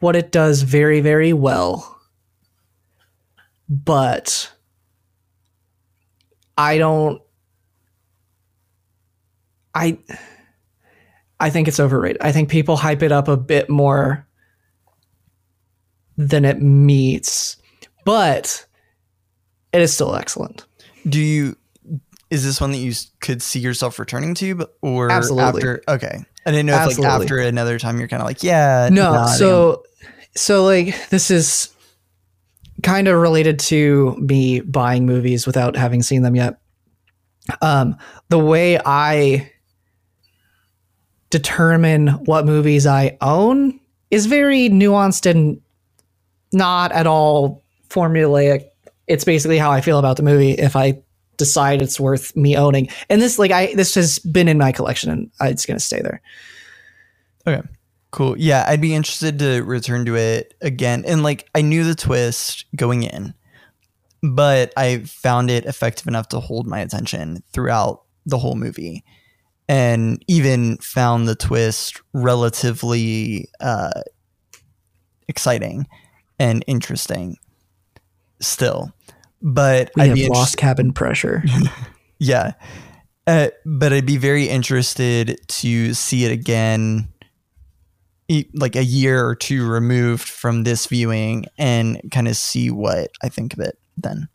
what 0.00 0.16
it 0.16 0.32
does 0.32 0.62
very, 0.62 1.00
very 1.00 1.32
well, 1.32 2.00
but 3.68 4.50
I 6.58 6.78
don't. 6.78 7.22
I 9.74 9.98
I 11.42 11.50
think 11.50 11.66
it's 11.66 11.80
overrated. 11.80 12.22
I 12.22 12.30
think 12.30 12.48
people 12.48 12.76
hype 12.76 13.02
it 13.02 13.10
up 13.10 13.26
a 13.26 13.36
bit 13.36 13.68
more 13.68 14.26
than 16.16 16.44
it 16.44 16.62
meets, 16.62 17.56
but 18.04 18.64
it 19.72 19.82
is 19.82 19.92
still 19.92 20.14
excellent. 20.14 20.64
Do 21.08 21.20
you? 21.20 21.56
Is 22.30 22.44
this 22.44 22.60
one 22.60 22.70
that 22.70 22.78
you 22.78 22.94
could 23.20 23.42
see 23.42 23.58
yourself 23.58 23.98
returning 23.98 24.34
to, 24.36 24.66
or 24.82 25.10
Absolutely. 25.10 25.60
after? 25.62 25.82
Okay, 25.88 26.24
I 26.46 26.50
didn't 26.50 26.66
know 26.66 26.80
if 26.80 26.96
like 26.96 27.06
after 27.06 27.38
another 27.38 27.78
time 27.78 27.98
you're 27.98 28.08
kind 28.08 28.22
of 28.22 28.28
like, 28.28 28.44
yeah, 28.44 28.88
No, 28.90 29.12
nah, 29.12 29.24
I 29.24 29.26
think 29.26 29.38
so 29.38 29.82
so 30.36 30.64
like 30.64 31.08
this 31.10 31.30
is 31.30 31.74
kind 32.84 33.08
of 33.08 33.20
related 33.20 33.58
to 33.58 34.16
me 34.16 34.60
buying 34.60 35.06
movies 35.06 35.44
without 35.44 35.76
having 35.76 36.02
seen 36.02 36.22
them 36.22 36.36
yet. 36.36 36.60
Um, 37.60 37.96
the 38.28 38.38
way 38.38 38.78
I 38.78 39.51
determine 41.32 42.08
what 42.26 42.46
movies 42.46 42.86
I 42.86 43.16
own 43.20 43.80
is 44.10 44.26
very 44.26 44.68
nuanced 44.68 45.28
and 45.28 45.60
not 46.52 46.92
at 46.92 47.06
all 47.06 47.64
formulaic 47.88 48.66
it's 49.06 49.24
basically 49.24 49.58
how 49.58 49.70
I 49.70 49.80
feel 49.80 49.98
about 49.98 50.16
the 50.16 50.22
movie 50.22 50.52
if 50.52 50.76
I 50.76 51.02
decide 51.36 51.82
it's 51.82 51.98
worth 51.98 52.34
me 52.36 52.56
owning. 52.56 52.88
And 53.10 53.20
this 53.20 53.38
like 53.38 53.50
I 53.50 53.74
this 53.74 53.94
has 53.94 54.18
been 54.20 54.48
in 54.48 54.58
my 54.58 54.72
collection 54.72 55.10
and 55.10 55.30
it's 55.40 55.66
going 55.66 55.78
to 55.78 55.84
stay 55.84 56.00
there. 56.00 56.22
Okay. 57.46 57.66
Cool. 58.10 58.38
Yeah, 58.38 58.64
I'd 58.68 58.80
be 58.80 58.94
interested 58.94 59.38
to 59.38 59.62
return 59.62 60.04
to 60.04 60.16
it 60.16 60.54
again. 60.60 61.04
And 61.06 61.22
like 61.22 61.48
I 61.54 61.62
knew 61.62 61.84
the 61.84 61.94
twist 61.94 62.66
going 62.76 63.02
in, 63.02 63.34
but 64.22 64.72
I 64.76 64.98
found 64.98 65.50
it 65.50 65.64
effective 65.64 66.06
enough 66.06 66.28
to 66.28 66.40
hold 66.40 66.66
my 66.66 66.80
attention 66.80 67.42
throughout 67.52 68.02
the 68.26 68.38
whole 68.38 68.54
movie. 68.54 69.04
And 69.68 70.22
even 70.28 70.76
found 70.78 71.28
the 71.28 71.34
twist 71.34 72.00
relatively 72.12 73.48
uh, 73.60 74.02
exciting 75.28 75.86
and 76.38 76.64
interesting 76.66 77.36
still. 78.40 78.92
But 79.40 79.90
We 79.96 80.02
I'd 80.02 80.08
have 80.08 80.16
be 80.16 80.28
lost 80.28 80.56
cabin 80.56 80.92
pressure. 80.92 81.42
yeah. 82.18 82.52
Uh, 83.26 83.48
but 83.64 83.92
I'd 83.92 84.06
be 84.06 84.16
very 84.16 84.48
interested 84.48 85.38
to 85.48 85.94
see 85.94 86.24
it 86.24 86.32
again, 86.32 87.08
like 88.54 88.76
a 88.76 88.84
year 88.84 89.24
or 89.26 89.34
two 89.34 89.66
removed 89.68 90.28
from 90.28 90.64
this 90.64 90.86
viewing 90.86 91.46
and 91.58 92.00
kind 92.10 92.28
of 92.28 92.36
see 92.36 92.70
what 92.70 93.10
I 93.22 93.28
think 93.28 93.52
of 93.52 93.60
it 93.60 93.78
then. 93.96 94.28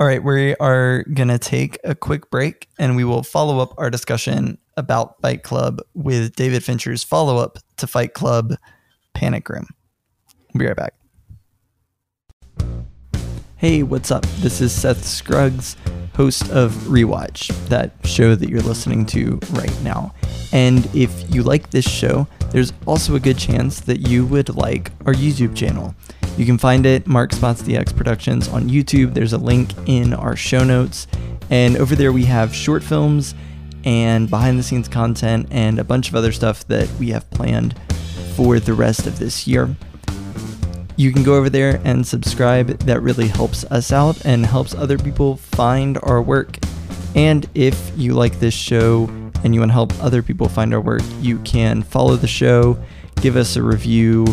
All 0.00 0.06
right, 0.06 0.22
we 0.22 0.54
are 0.60 1.02
going 1.12 1.26
to 1.26 1.40
take 1.40 1.76
a 1.82 1.92
quick 1.92 2.30
break 2.30 2.68
and 2.78 2.94
we 2.94 3.02
will 3.02 3.24
follow 3.24 3.58
up 3.58 3.74
our 3.78 3.90
discussion 3.90 4.56
about 4.76 5.20
Fight 5.20 5.42
Club 5.42 5.80
with 5.92 6.36
David 6.36 6.62
Fincher's 6.62 7.02
follow 7.02 7.38
up 7.38 7.58
to 7.78 7.88
Fight 7.88 8.14
Club 8.14 8.54
Panic 9.12 9.48
Room. 9.48 9.66
We'll 10.54 10.60
be 10.60 10.66
right 10.66 10.76
back. 10.76 10.94
Hey, 13.56 13.82
what's 13.82 14.12
up? 14.12 14.24
This 14.36 14.60
is 14.60 14.72
Seth 14.72 15.04
Scruggs, 15.04 15.76
host 16.14 16.48
of 16.50 16.70
Rewatch, 16.84 17.48
that 17.66 17.90
show 18.04 18.36
that 18.36 18.48
you're 18.48 18.60
listening 18.60 19.04
to 19.06 19.40
right 19.50 19.82
now. 19.82 20.14
And 20.52 20.88
if 20.94 21.34
you 21.34 21.42
like 21.42 21.70
this 21.70 21.90
show, 21.90 22.28
there's 22.52 22.72
also 22.86 23.16
a 23.16 23.20
good 23.20 23.36
chance 23.36 23.80
that 23.80 24.06
you 24.06 24.24
would 24.26 24.54
like 24.54 24.92
our 25.06 25.12
YouTube 25.12 25.56
channel. 25.56 25.96
You 26.38 26.46
can 26.46 26.56
find 26.56 26.86
it, 26.86 27.06
Mark 27.06 27.32
Spots 27.32 27.60
DX 27.62 27.94
Productions, 27.94 28.48
on 28.48 28.70
YouTube. 28.70 29.12
There's 29.12 29.34
a 29.34 29.38
link 29.38 29.72
in 29.86 30.14
our 30.14 30.36
show 30.36 30.64
notes. 30.64 31.06
And 31.50 31.76
over 31.76 31.94
there, 31.94 32.12
we 32.12 32.24
have 32.24 32.54
short 32.54 32.82
films 32.82 33.34
and 33.84 34.30
behind 34.30 34.58
the 34.58 34.62
scenes 34.62 34.88
content 34.88 35.48
and 35.50 35.78
a 35.78 35.84
bunch 35.84 36.08
of 36.08 36.14
other 36.14 36.32
stuff 36.32 36.66
that 36.68 36.90
we 36.98 37.10
have 37.10 37.28
planned 37.30 37.78
for 38.34 38.58
the 38.58 38.72
rest 38.72 39.06
of 39.06 39.18
this 39.18 39.46
year 39.46 39.76
you 40.98 41.12
can 41.12 41.22
go 41.22 41.36
over 41.36 41.48
there 41.48 41.80
and 41.84 42.04
subscribe. 42.04 42.66
That 42.80 43.00
really 43.02 43.28
helps 43.28 43.64
us 43.66 43.92
out 43.92 44.26
and 44.26 44.44
helps 44.44 44.74
other 44.74 44.98
people 44.98 45.36
find 45.36 45.96
our 46.02 46.20
work. 46.20 46.58
And 47.14 47.48
if 47.54 47.92
you 47.96 48.14
like 48.14 48.40
this 48.40 48.52
show 48.52 49.04
and 49.44 49.54
you 49.54 49.60
want 49.60 49.70
to 49.70 49.74
help 49.74 49.92
other 50.02 50.22
people 50.22 50.48
find 50.48 50.74
our 50.74 50.80
work, 50.80 51.02
you 51.20 51.38
can 51.40 51.84
follow 51.84 52.16
the 52.16 52.26
show, 52.26 52.76
give 53.20 53.36
us 53.36 53.54
a 53.54 53.62
review 53.62 54.26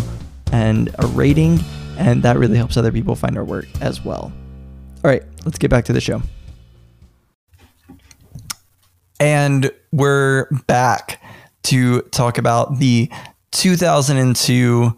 and 0.51 0.89
a 0.97 1.05
rating, 1.07 1.59
and 1.97 2.23
that 2.23 2.37
really 2.37 2.57
helps 2.57 2.77
other 2.77 2.91
people 2.91 3.15
find 3.15 3.37
our 3.37 3.43
work 3.43 3.67
as 3.81 4.03
well. 4.03 4.31
All 5.03 5.11
right, 5.11 5.23
let's 5.45 5.57
get 5.57 5.69
back 5.69 5.85
to 5.85 5.93
the 5.93 6.01
show. 6.01 6.21
And 9.19 9.71
we're 9.91 10.49
back 10.67 11.21
to 11.63 12.01
talk 12.03 12.37
about 12.37 12.79
the 12.79 13.09
2002 13.51 14.93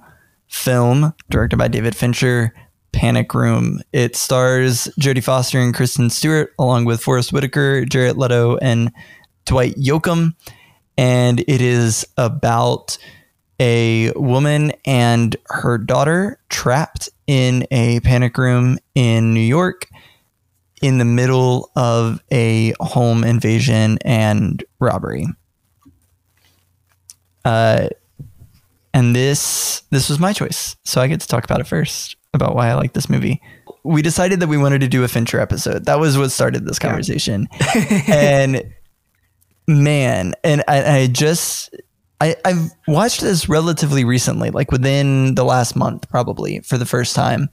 film 0.47 1.13
directed 1.29 1.57
by 1.57 1.67
David 1.67 1.95
Fincher, 1.95 2.53
Panic 2.91 3.33
Room. 3.33 3.79
It 3.93 4.15
stars 4.15 4.87
Jodie 4.99 5.23
Foster 5.23 5.59
and 5.59 5.73
Kristen 5.73 6.09
Stewart, 6.09 6.53
along 6.57 6.85
with 6.85 7.01
Forest 7.01 7.31
Whitaker, 7.31 7.85
Jared 7.85 8.17
Leto, 8.17 8.57
and 8.57 8.91
Dwight 9.45 9.75
Yoakam. 9.75 10.33
And 10.97 11.41
it 11.41 11.61
is 11.61 12.07
about 12.17 12.97
a 13.59 14.11
woman 14.11 14.73
and 14.85 15.35
her 15.47 15.77
daughter 15.77 16.39
trapped 16.49 17.09
in 17.25 17.65
a 17.71 17.99
panic 18.01 18.37
room 18.37 18.77
in 18.95 19.33
New 19.33 19.39
York 19.39 19.87
in 20.81 20.99
the 20.99 21.05
middle 21.05 21.71
of 21.75 22.23
a 22.31 22.73
home 22.79 23.23
invasion 23.23 23.97
and 24.05 24.63
robbery. 24.79 25.25
Uh, 27.43 27.87
and 28.93 29.15
this 29.15 29.81
this 29.89 30.09
was 30.09 30.19
my 30.19 30.33
choice, 30.33 30.75
so 30.83 31.01
I 31.01 31.07
get 31.07 31.21
to 31.21 31.27
talk 31.27 31.43
about 31.43 31.61
it 31.61 31.67
first 31.67 32.15
about 32.33 32.55
why 32.55 32.69
I 32.69 32.73
like 32.73 32.93
this 32.93 33.09
movie. 33.09 33.41
We 33.83 34.01
decided 34.01 34.39
that 34.41 34.47
we 34.47 34.57
wanted 34.57 34.81
to 34.81 34.87
do 34.87 35.03
a 35.03 35.07
Fincher 35.07 35.39
episode. 35.39 35.85
That 35.85 35.99
was 35.99 36.17
what 36.17 36.31
started 36.31 36.65
this 36.65 36.79
conversation, 36.79 37.47
and 38.07 38.73
man, 39.67 40.33
and 40.43 40.63
I, 40.67 40.97
I 40.97 41.07
just 41.07 41.75
I, 42.19 42.35
I've 42.43 42.71
watched 42.87 43.21
this 43.21 43.47
relatively 43.47 44.03
recently, 44.03 44.49
like 44.49 44.71
within 44.71 45.35
the 45.35 45.45
last 45.45 45.75
month, 45.75 46.09
probably 46.09 46.59
for 46.61 46.77
the 46.77 46.85
first 46.85 47.15
time. 47.15 47.49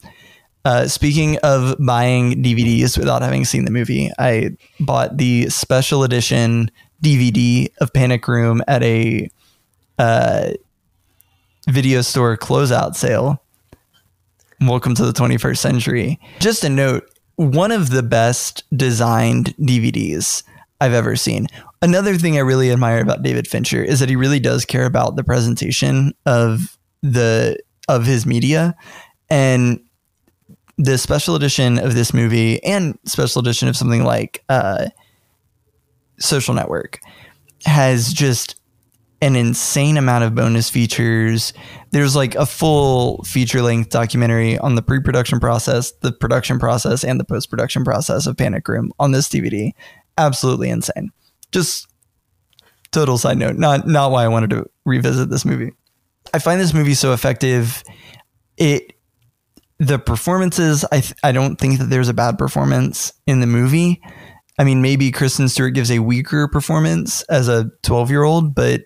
Uh, 0.64 0.88
speaking 0.88 1.36
of 1.42 1.76
buying 1.84 2.42
DVDs 2.42 2.96
without 2.96 3.20
having 3.20 3.44
seen 3.44 3.66
the 3.66 3.70
movie, 3.70 4.10
I 4.18 4.56
bought 4.80 5.18
the 5.18 5.50
special 5.50 6.04
edition 6.04 6.70
DVD 7.02 7.68
of 7.78 7.92
Panic 7.92 8.26
Room 8.26 8.62
at 8.66 8.82
a 8.82 9.28
uh, 9.98 10.52
video 11.68 12.00
store 12.00 12.38
closeout 12.38 12.94
sale. 12.94 13.42
Welcome 14.62 14.94
to 14.94 15.04
the 15.04 15.12
21st 15.12 15.58
century. 15.58 16.18
Just 16.40 16.64
a 16.64 16.70
note 16.70 17.10
one 17.36 17.72
of 17.72 17.90
the 17.90 18.02
best 18.02 18.62
designed 18.74 19.54
DVDs 19.58 20.44
I've 20.84 20.92
ever 20.92 21.16
seen. 21.16 21.46
Another 21.80 22.16
thing 22.16 22.36
I 22.36 22.40
really 22.40 22.70
admire 22.70 23.00
about 23.00 23.22
David 23.22 23.48
Fincher 23.48 23.82
is 23.82 24.00
that 24.00 24.08
he 24.08 24.16
really 24.16 24.38
does 24.38 24.64
care 24.64 24.84
about 24.84 25.16
the 25.16 25.24
presentation 25.24 26.12
of 26.26 26.78
the 27.02 27.58
of 27.88 28.06
his 28.06 28.26
media 28.26 28.74
and 29.30 29.80
the 30.76 30.98
special 30.98 31.36
edition 31.36 31.78
of 31.78 31.94
this 31.94 32.12
movie 32.12 32.62
and 32.64 32.98
special 33.06 33.40
edition 33.40 33.68
of 33.68 33.76
something 33.76 34.04
like 34.04 34.44
uh, 34.48 34.86
Social 36.18 36.54
Network 36.54 37.00
has 37.64 38.12
just 38.12 38.60
an 39.22 39.36
insane 39.36 39.96
amount 39.96 40.24
of 40.24 40.34
bonus 40.34 40.68
features. 40.68 41.54
There's 41.92 42.14
like 42.14 42.34
a 42.34 42.44
full 42.44 43.22
feature 43.22 43.62
length 43.62 43.88
documentary 43.88 44.58
on 44.58 44.74
the 44.74 44.82
pre 44.82 45.00
production 45.00 45.40
process, 45.40 45.92
the 46.02 46.12
production 46.12 46.58
process, 46.58 47.04
and 47.04 47.18
the 47.18 47.24
post 47.24 47.48
production 47.48 47.84
process 47.84 48.26
of 48.26 48.36
Panic 48.36 48.68
Room 48.68 48.92
on 48.98 49.12
this 49.12 49.28
DVD. 49.28 49.72
Absolutely 50.18 50.70
insane. 50.70 51.10
Just 51.52 51.86
total 52.92 53.18
side 53.18 53.38
note, 53.38 53.56
not 53.56 53.86
not 53.86 54.10
why 54.10 54.24
I 54.24 54.28
wanted 54.28 54.50
to 54.50 54.66
revisit 54.84 55.30
this 55.30 55.44
movie. 55.44 55.72
I 56.32 56.38
find 56.38 56.60
this 56.60 56.74
movie 56.74 56.94
so 56.94 57.12
effective. 57.12 57.82
It 58.56 58.94
the 59.78 59.98
performances, 59.98 60.84
I 60.92 61.00
th- 61.00 61.14
I 61.22 61.32
don't 61.32 61.56
think 61.56 61.78
that 61.78 61.90
there's 61.90 62.08
a 62.08 62.14
bad 62.14 62.38
performance 62.38 63.12
in 63.26 63.40
the 63.40 63.46
movie. 63.46 64.00
I 64.58 64.64
mean, 64.64 64.82
maybe 64.82 65.10
Kristen 65.10 65.48
Stewart 65.48 65.74
gives 65.74 65.90
a 65.90 65.98
weaker 65.98 66.46
performance 66.46 67.22
as 67.24 67.48
a 67.48 67.70
12 67.82 68.10
year 68.10 68.22
old, 68.22 68.54
but 68.54 68.82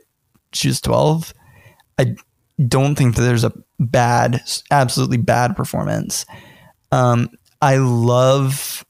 she's 0.53 0.81
12. 0.81 1.35
I 1.99 2.16
don't 2.66 2.95
think 2.95 3.16
that 3.16 3.22
there's 3.22 3.45
a 3.45 3.53
bad, 3.79 4.41
absolutely 4.70 5.18
bad 5.18 5.57
performance. 5.57 6.24
Um, 6.91 7.29
I 7.61 7.76
love 7.76 8.85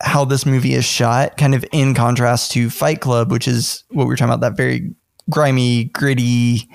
how 0.00 0.24
this 0.24 0.46
movie 0.46 0.74
is 0.74 0.84
shot, 0.84 1.36
kind 1.36 1.54
of 1.54 1.64
in 1.72 1.94
contrast 1.94 2.52
to 2.52 2.70
Fight 2.70 3.00
Club, 3.00 3.30
which 3.30 3.46
is 3.46 3.84
what 3.90 4.04
we 4.04 4.08
were 4.08 4.16
talking 4.16 4.32
about, 4.32 4.40
that 4.40 4.56
very 4.56 4.94
grimy, 5.28 5.84
gritty 5.84 6.68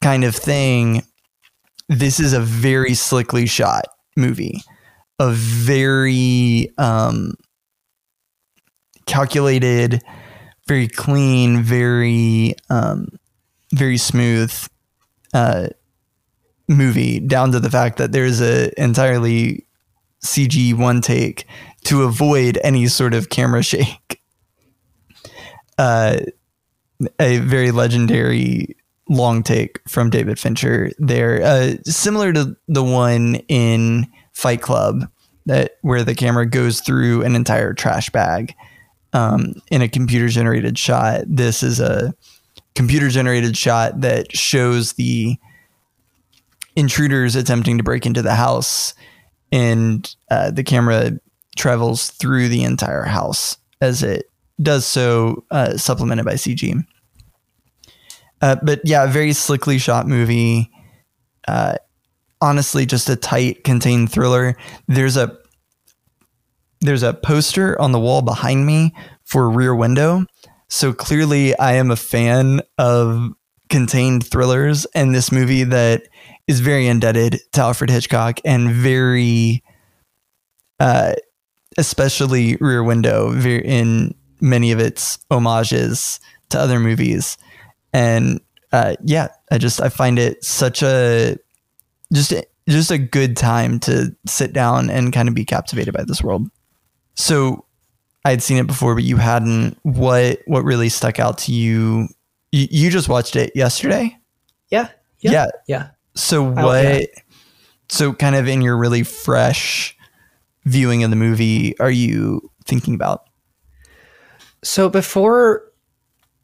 kind 0.00 0.24
of 0.24 0.36
thing. 0.36 1.02
This 1.88 2.20
is 2.20 2.32
a 2.32 2.40
very 2.40 2.94
slickly 2.94 3.46
shot 3.46 3.86
movie, 4.16 4.62
a 5.18 5.30
very 5.32 6.68
um, 6.78 7.34
calculated, 9.06 10.02
very 10.68 10.88
clean, 10.88 11.62
very 11.62 12.54
um, 12.70 13.08
very 13.74 13.96
smooth 13.96 14.52
uh, 15.34 15.68
movie. 16.68 17.20
Down 17.20 17.52
to 17.52 17.60
the 17.60 17.70
fact 17.70 17.98
that 17.98 18.12
there's 18.12 18.40
a 18.40 18.70
entirely 18.80 19.66
CG 20.24 20.74
one 20.74 21.00
take 21.00 21.46
to 21.84 22.02
avoid 22.02 22.58
any 22.62 22.86
sort 22.86 23.14
of 23.14 23.28
camera 23.30 23.62
shake. 23.62 24.20
Uh, 25.78 26.18
a 27.18 27.38
very 27.38 27.70
legendary 27.70 28.76
long 29.08 29.42
take 29.42 29.80
from 29.88 30.10
David 30.10 30.38
Fincher 30.38 30.92
there, 30.98 31.42
uh, 31.42 31.74
similar 31.84 32.32
to 32.32 32.56
the 32.68 32.84
one 32.84 33.36
in 33.48 34.06
Fight 34.32 34.62
Club 34.62 35.08
that 35.46 35.78
where 35.82 36.04
the 36.04 36.14
camera 36.14 36.46
goes 36.46 36.80
through 36.80 37.22
an 37.22 37.34
entire 37.34 37.74
trash 37.74 38.10
bag 38.10 38.54
um, 39.12 39.54
in 39.70 39.82
a 39.82 39.88
computer 39.88 40.28
generated 40.28 40.78
shot. 40.78 41.22
This 41.26 41.62
is 41.62 41.80
a 41.80 42.14
computer 42.74 43.08
generated 43.08 43.56
shot 43.56 44.00
that 44.00 44.34
shows 44.34 44.94
the 44.94 45.36
intruders 46.76 47.36
attempting 47.36 47.76
to 47.78 47.84
break 47.84 48.06
into 48.06 48.22
the 48.22 48.34
house 48.34 48.94
and 49.50 50.14
uh, 50.30 50.50
the 50.50 50.64
camera 50.64 51.12
travels 51.56 52.10
through 52.10 52.48
the 52.48 52.64
entire 52.64 53.04
house 53.04 53.56
as 53.80 54.02
it 54.02 54.26
does 54.60 54.86
so, 54.86 55.44
uh, 55.50 55.76
supplemented 55.76 56.24
by 56.24 56.34
CG. 56.34 56.84
Uh, 58.40 58.56
but 58.62 58.80
yeah, 58.84 59.06
very 59.06 59.32
slickly 59.32 59.78
shot 59.78 60.06
movie. 60.06 60.70
Uh, 61.46 61.76
honestly, 62.40 62.84
just 62.86 63.08
a 63.08 63.16
tight, 63.16 63.64
contained 63.64 64.10
thriller. 64.10 64.56
There's 64.88 65.16
a 65.16 65.38
there's 66.80 67.04
a 67.04 67.14
poster 67.14 67.80
on 67.80 67.92
the 67.92 68.00
wall 68.00 68.22
behind 68.22 68.66
me 68.66 68.92
for 69.24 69.48
Rear 69.48 69.74
Window. 69.74 70.26
So 70.68 70.92
clearly, 70.92 71.56
I 71.58 71.74
am 71.74 71.92
a 71.92 71.96
fan 71.96 72.60
of 72.76 73.30
contained 73.68 74.26
thrillers, 74.26 74.84
and 74.94 75.14
this 75.14 75.30
movie 75.30 75.62
that 75.64 76.08
is 76.48 76.60
very 76.60 76.88
indebted 76.88 77.40
to 77.52 77.60
Alfred 77.60 77.88
Hitchcock 77.88 78.40
and 78.44 78.70
very, 78.70 79.62
uh, 80.80 81.14
especially 81.78 82.56
Rear 82.56 82.82
Window, 82.82 83.32
in 83.32 84.14
many 84.40 84.72
of 84.72 84.78
its 84.80 85.18
homages 85.30 86.20
to 86.50 86.58
other 86.58 86.78
movies, 86.80 87.38
and 87.92 88.40
uh, 88.72 88.96
yeah, 89.04 89.28
I 89.50 89.58
just 89.58 89.80
I 89.80 89.88
find 89.88 90.18
it 90.18 90.42
such 90.44 90.82
a 90.82 91.36
just 92.12 92.32
just 92.68 92.90
a 92.90 92.98
good 92.98 93.36
time 93.36 93.80
to 93.80 94.14
sit 94.26 94.52
down 94.52 94.90
and 94.90 95.12
kind 95.12 95.28
of 95.28 95.34
be 95.34 95.44
captivated 95.44 95.94
by 95.94 96.04
this 96.04 96.22
world. 96.22 96.48
So 97.14 97.64
I 98.24 98.30
had 98.30 98.42
seen 98.42 98.56
it 98.58 98.66
before, 98.66 98.94
but 98.94 99.04
you 99.04 99.16
hadn't. 99.16 99.78
What 99.82 100.40
what 100.46 100.64
really 100.64 100.88
stuck 100.88 101.18
out 101.18 101.38
to 101.38 101.52
you? 101.52 102.08
You, 102.52 102.68
you 102.70 102.90
just 102.90 103.08
watched 103.08 103.34
it 103.36 103.52
yesterday. 103.54 104.16
Yeah. 104.70 104.88
Yeah. 105.20 105.46
Yeah. 105.66 105.88
So 106.14 106.46
Oh, 106.46 106.66
what? 106.66 106.84
yeah. 106.84 107.06
So 107.88 108.12
kind 108.12 108.36
of 108.36 108.48
in 108.48 108.62
your 108.62 108.76
really 108.76 109.02
fresh 109.02 109.96
viewing 110.64 111.04
of 111.04 111.10
the 111.10 111.16
movie, 111.16 111.78
are 111.78 111.90
you 111.90 112.50
thinking 112.64 112.94
about? 112.94 113.28
So 114.62 114.88
before, 114.88 115.64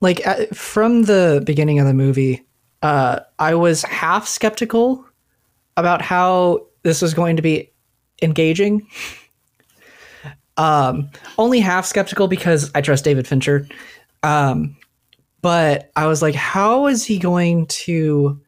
like 0.00 0.26
uh, 0.26 0.46
from 0.52 1.04
the 1.04 1.42
beginning 1.46 1.78
of 1.78 1.86
the 1.86 1.94
movie, 1.94 2.44
uh, 2.82 3.20
I 3.38 3.54
was 3.54 3.82
half 3.82 4.26
skeptical 4.26 5.04
about 5.76 6.02
how 6.02 6.66
this 6.82 7.02
was 7.02 7.14
going 7.14 7.36
to 7.36 7.42
be 7.42 7.72
engaging. 8.22 8.86
Um, 10.58 11.08
only 11.38 11.60
half 11.60 11.86
skeptical 11.86 12.26
because 12.26 12.68
I 12.74 12.80
trust 12.80 13.04
David 13.04 13.28
Fincher. 13.28 13.68
Um, 14.24 14.76
but 15.40 15.92
I 15.94 16.06
was 16.06 16.20
like, 16.20 16.34
how 16.34 16.88
is 16.88 17.04
he 17.04 17.18
going 17.18 17.66
to? 17.66 18.40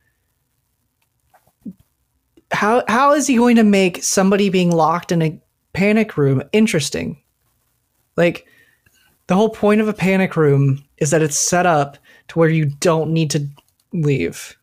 How 2.50 2.82
how 2.88 3.12
is 3.12 3.28
he 3.28 3.36
going 3.36 3.54
to 3.56 3.62
make 3.62 4.02
somebody 4.02 4.48
being 4.48 4.72
locked 4.72 5.12
in 5.12 5.22
a 5.22 5.40
panic 5.72 6.16
room 6.16 6.42
interesting? 6.52 7.20
Like 8.16 8.46
the 9.26 9.36
whole 9.36 9.50
point 9.50 9.80
of 9.80 9.88
a 9.88 9.92
panic 9.92 10.36
room 10.36 10.84
is 10.98 11.10
that 11.10 11.22
it's 11.22 11.38
set 11.38 11.66
up 11.66 11.98
to 12.28 12.38
where 12.38 12.48
you 12.48 12.66
don't 12.66 13.12
need 13.12 13.30
to 13.30 13.46
leave. 13.92 14.56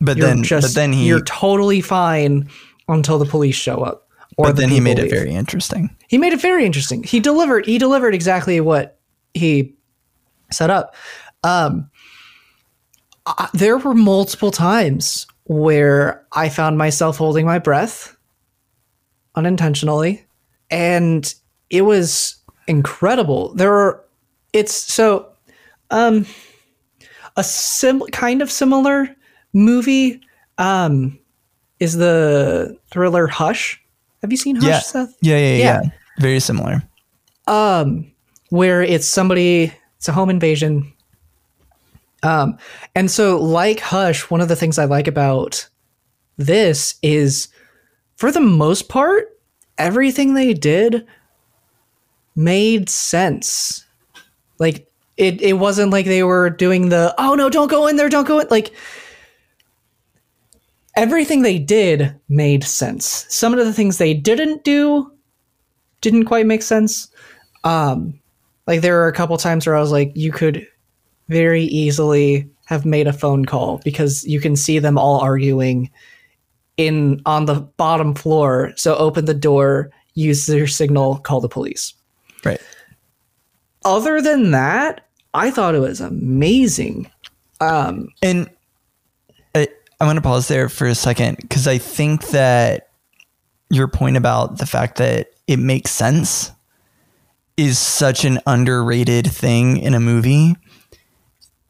But 0.00 0.16
You're 0.16 0.26
then, 0.26 0.42
just 0.42 0.68
but 0.68 0.80
then 0.80 0.92
he, 0.92 1.06
you're 1.06 1.22
totally 1.22 1.80
fine 1.80 2.48
until 2.88 3.18
the 3.18 3.26
police 3.26 3.56
show 3.56 3.82
up. 3.82 4.08
Or 4.36 4.46
but 4.46 4.56
the 4.56 4.62
then 4.62 4.70
he 4.70 4.80
made 4.80 4.98
it 4.98 5.10
very 5.10 5.32
interesting. 5.32 5.94
He 6.08 6.18
made 6.18 6.32
it 6.32 6.40
very 6.40 6.66
interesting. 6.66 7.02
He 7.02 7.20
delivered. 7.20 7.66
He 7.66 7.78
delivered 7.78 8.14
exactly 8.14 8.60
what 8.60 8.98
he 9.32 9.74
set 10.50 10.70
up. 10.70 10.96
Um, 11.44 11.90
I, 13.26 13.48
there 13.54 13.78
were 13.78 13.94
multiple 13.94 14.50
times 14.50 15.26
where 15.44 16.26
I 16.32 16.48
found 16.48 16.78
myself 16.78 17.16
holding 17.16 17.46
my 17.46 17.58
breath 17.58 18.13
unintentionally, 19.36 20.24
and 20.70 21.34
it 21.70 21.82
was 21.82 22.36
incredible. 22.68 23.54
There 23.54 23.74
are. 23.74 24.04
It's 24.52 24.74
so. 24.74 25.28
Um, 25.90 26.26
a 27.36 27.42
sim 27.44 28.00
kind 28.12 28.42
of 28.42 28.50
similar 28.50 29.14
movie. 29.52 30.20
Um, 30.58 31.18
is 31.80 31.94
the 31.96 32.78
thriller 32.90 33.26
Hush? 33.26 33.80
Have 34.22 34.30
you 34.30 34.36
seen 34.36 34.56
Hush, 34.56 34.66
Yeah. 34.68 34.78
Seth? 34.80 35.16
Yeah, 35.20 35.36
yeah, 35.36 35.42
yeah, 35.42 35.56
Yeah. 35.56 35.80
yeah. 35.84 35.90
Very 36.20 36.40
similar. 36.40 36.82
um, 37.48 38.10
where 38.50 38.82
it's 38.82 39.06
somebody, 39.08 39.72
it's 39.96 40.08
a 40.08 40.12
home 40.12 40.30
invasion. 40.30 40.92
Um, 42.22 42.56
and 42.94 43.10
so, 43.10 43.38
like 43.40 43.80
Hush, 43.80 44.30
one 44.30 44.40
of 44.40 44.48
the 44.48 44.56
things 44.56 44.78
I 44.78 44.84
like 44.86 45.08
about 45.08 45.68
this 46.38 46.94
is, 47.02 47.48
for 48.16 48.30
the 48.30 48.40
most 48.40 48.88
part, 48.88 49.38
everything 49.78 50.34
they 50.34 50.54
did 50.54 51.06
made 52.36 52.88
sense. 52.88 53.84
Like 54.58 54.88
it, 55.16 55.40
it 55.40 55.54
wasn't 55.54 55.92
like 55.92 56.06
they 56.06 56.22
were 56.22 56.50
doing 56.50 56.88
the 56.88 57.14
oh 57.18 57.34
no, 57.34 57.48
don't 57.48 57.70
go 57.70 57.86
in 57.86 57.96
there, 57.96 58.08
don't 58.08 58.26
go 58.26 58.40
in. 58.40 58.48
Like 58.50 58.72
everything 60.96 61.42
they 61.42 61.58
did 61.58 62.14
made 62.28 62.64
sense. 62.64 63.26
Some 63.28 63.52
of 63.52 63.64
the 63.64 63.72
things 63.72 63.98
they 63.98 64.14
didn't 64.14 64.64
do 64.64 65.12
didn't 66.00 66.26
quite 66.26 66.46
make 66.46 66.62
sense. 66.62 67.08
Um, 67.64 68.20
like 68.66 68.80
there 68.80 68.94
were 68.94 69.08
a 69.08 69.12
couple 69.12 69.36
times 69.36 69.66
where 69.66 69.76
I 69.76 69.80
was 69.80 69.92
like, 69.92 70.12
you 70.14 70.32
could 70.32 70.66
very 71.28 71.64
easily 71.64 72.48
have 72.66 72.84
made 72.84 73.06
a 73.06 73.12
phone 73.12 73.44
call 73.44 73.78
because 73.84 74.24
you 74.24 74.40
can 74.40 74.56
see 74.56 74.78
them 74.78 74.98
all 74.98 75.20
arguing 75.20 75.90
in 76.76 77.20
on 77.26 77.46
the 77.46 77.60
bottom 77.76 78.14
floor. 78.14 78.72
So 78.76 78.96
open 78.96 79.24
the 79.24 79.34
door, 79.34 79.90
use 80.14 80.46
their 80.46 80.66
signal, 80.66 81.18
call 81.18 81.40
the 81.40 81.48
police. 81.48 81.94
Right. 82.44 82.60
Other 83.84 84.20
than 84.20 84.50
that, 84.52 85.06
I 85.34 85.50
thought 85.50 85.74
it 85.74 85.80
was 85.80 86.00
amazing. 86.00 87.10
Um, 87.60 88.08
And 88.22 88.48
I, 89.54 89.68
I 90.00 90.06
want 90.06 90.16
to 90.16 90.22
pause 90.22 90.48
there 90.48 90.68
for 90.68 90.86
a 90.86 90.94
second 90.94 91.38
because 91.40 91.66
I 91.66 91.78
think 91.78 92.28
that 92.28 92.88
your 93.70 93.88
point 93.88 94.16
about 94.16 94.58
the 94.58 94.66
fact 94.66 94.98
that 94.98 95.28
it 95.46 95.58
makes 95.58 95.90
sense 95.90 96.50
is 97.56 97.78
such 97.78 98.24
an 98.24 98.40
underrated 98.46 99.30
thing 99.30 99.78
in 99.78 99.94
a 99.94 100.00
movie. 100.00 100.56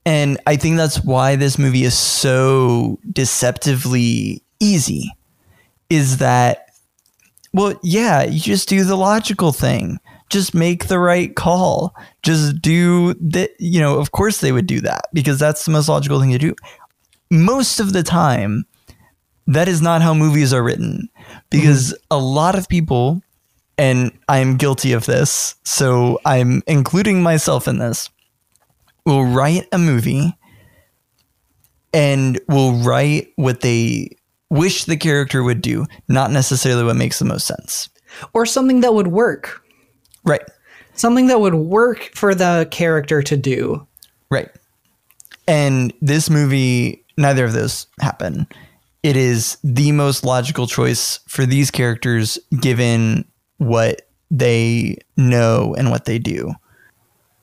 And 0.07 0.39
I 0.47 0.57
think 0.57 0.77
that's 0.77 1.03
why 1.03 1.37
this 1.37 1.59
movie 1.59 1.85
is 1.85 1.97
so 1.97 2.99
deceptively 3.11 4.44
easy. 4.65 5.11
Is 5.91 6.17
that, 6.19 6.71
well, 7.53 7.79
yeah, 7.83 8.25
you 8.25 8.41
just 8.41 8.69
do 8.69 8.85
the 8.85 8.97
logical 8.97 9.53
thing. 9.53 9.99
Just 10.31 10.55
make 10.55 10.89
the 10.89 10.99
right 10.99 11.37
call. 11.37 11.95
Just 12.23 12.61
do 12.63 13.15
that. 13.15 13.51
You 13.59 13.81
know, 13.81 13.99
of 13.99 14.11
course 14.11 14.41
they 14.41 14.51
would 14.51 14.67
do 14.67 14.81
that 14.81 15.03
because 15.13 15.39
that's 15.39 15.65
the 15.65 15.71
most 15.71 15.89
logical 15.89 16.21
thing 16.21 16.33
to 16.33 16.39
do. 16.39 16.55
Most 17.31 17.81
of 17.81 17.93
the 17.93 18.03
time, 18.03 18.65
that 19.47 19.69
is 19.69 19.83
not 19.83 20.03
how 20.03 20.15
movies 20.15 20.53
are 20.53 20.63
written 20.63 21.09
because 21.51 21.93
mm-hmm. 21.93 22.05
a 22.11 22.19
lot 22.19 22.57
of 22.57 22.69
people, 22.69 23.23
and 23.77 24.11
I'm 24.29 24.57
guilty 24.57 24.93
of 24.93 25.07
this, 25.07 25.55
so 25.65 26.19
I'm 26.25 26.63
including 26.67 27.23
myself 27.23 27.69
in 27.69 27.79
this, 27.79 28.09
will 29.05 29.25
write 29.25 29.69
a 29.71 29.79
movie 29.79 30.37
and 31.93 32.41
will 32.49 32.73
write 32.83 33.33
what 33.37 33.61
they 33.61 34.17
wish 34.51 34.85
the 34.85 34.97
character 34.97 35.43
would 35.43 35.61
do, 35.61 35.87
not 36.09 36.31
necessarily 36.31 36.85
what 36.85 36.97
makes 36.97 37.19
the 37.19 37.25
most 37.25 37.47
sense. 37.47 37.89
or 38.33 38.47
something 38.47 38.81
that 38.81 38.95
would 38.95 39.09
work. 39.09 39.61
Right. 40.25 40.43
Something 40.95 41.27
that 41.27 41.41
would 41.41 41.55
work 41.55 42.11
for 42.15 42.35
the 42.35 42.69
character 42.71 43.23
to 43.23 43.37
do. 43.37 43.87
Right. 44.31 44.49
And 45.49 45.93
this 46.01 46.31
movie, 46.31 47.05
neither 47.19 47.45
of 47.45 47.53
those 47.53 47.87
happen. 48.01 48.47
It 49.03 49.17
is 49.17 49.59
the 49.65 49.91
most 49.93 50.25
logical 50.25 50.67
choice 50.67 51.19
for 51.27 51.45
these 51.45 51.71
characters 51.71 52.39
given 52.61 53.25
what 53.59 54.09
they 54.31 54.97
know 55.17 55.75
and 55.77 55.91
what 55.91 56.05
they 56.07 56.19
do. 56.19 56.55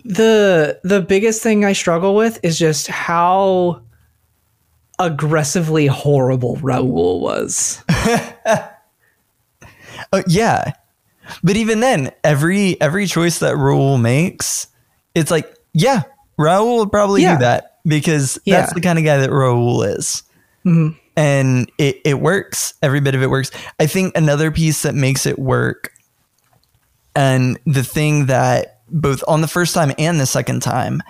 the 0.04 0.80
the 0.84 1.02
biggest 1.02 1.44
thing 1.44 1.64
I 1.64 1.74
struggle 1.74 2.16
with 2.16 2.40
is 2.44 2.58
just 2.58 2.88
how 2.88 3.82
aggressively 5.06 5.88
horrible 5.88 6.56
Raoul 6.58 7.22
was. 7.22 7.84
Oh 10.14 10.24
yeah. 10.28 10.74
But 11.44 11.56
even 11.56 11.80
then, 11.80 12.12
every 12.24 12.80
every 12.82 13.06
choice 13.06 13.40
that 13.40 13.56
Raoul 13.56 13.98
makes, 13.98 14.68
it's 15.16 15.32
like, 15.32 15.54
yeah, 15.74 16.02
Raoul 16.38 16.80
would 16.80 16.92
probably 16.92 17.22
Yeah. 17.22 17.36
do 17.38 17.42
that 17.42 17.78
because 17.86 18.38
that's 18.46 18.74
the 18.74 18.82
kind 18.82 19.00
of 19.00 19.06
guy 19.06 19.18
that 19.18 19.32
Raoul 19.32 19.84
is. 19.84 20.24
Mhm. 20.66 20.98
And 21.16 21.72
it, 21.78 22.02
it 22.04 22.20
works. 22.20 22.74
Every 22.82 23.00
bit 23.00 23.16
of 23.16 23.22
it 23.22 23.30
works. 23.30 23.52
I 23.80 23.86
think 23.86 24.16
another 24.18 24.52
piece 24.52 24.82
that 24.82 24.96
makes 24.96 25.26
it 25.26 25.38
work, 25.40 25.92
and 27.16 27.60
the 27.66 27.84
thing 27.84 28.26
that 28.26 28.82
both 28.90 29.24
on 29.28 29.42
the 29.42 29.48
first 29.48 29.74
time 29.74 29.94
and 29.98 30.20
the 30.20 30.26
second 30.26 30.62
time, 30.62 31.02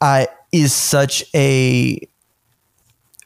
I 0.00 0.28
is 0.52 0.72
such 0.72 1.24
a 1.34 1.98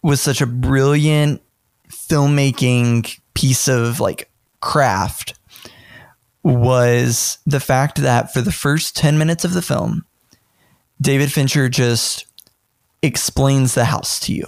was 0.06 0.20
such 0.20 0.40
a 0.40 0.46
brilliant 0.46 1.42
filmmaking 1.88 3.18
piece 3.34 3.66
of 3.66 3.98
like 3.98 4.30
craft 4.60 5.34
was 6.44 7.38
the 7.44 7.58
fact 7.58 8.00
that 8.00 8.32
for 8.32 8.40
the 8.40 8.52
first 8.52 8.96
10 8.96 9.18
minutes 9.18 9.44
of 9.44 9.52
the 9.52 9.60
film, 9.60 10.06
David 11.00 11.32
Fincher 11.32 11.68
just 11.68 12.24
explains 13.02 13.74
the 13.74 13.86
house 13.86 14.20
to 14.20 14.32
you. 14.32 14.46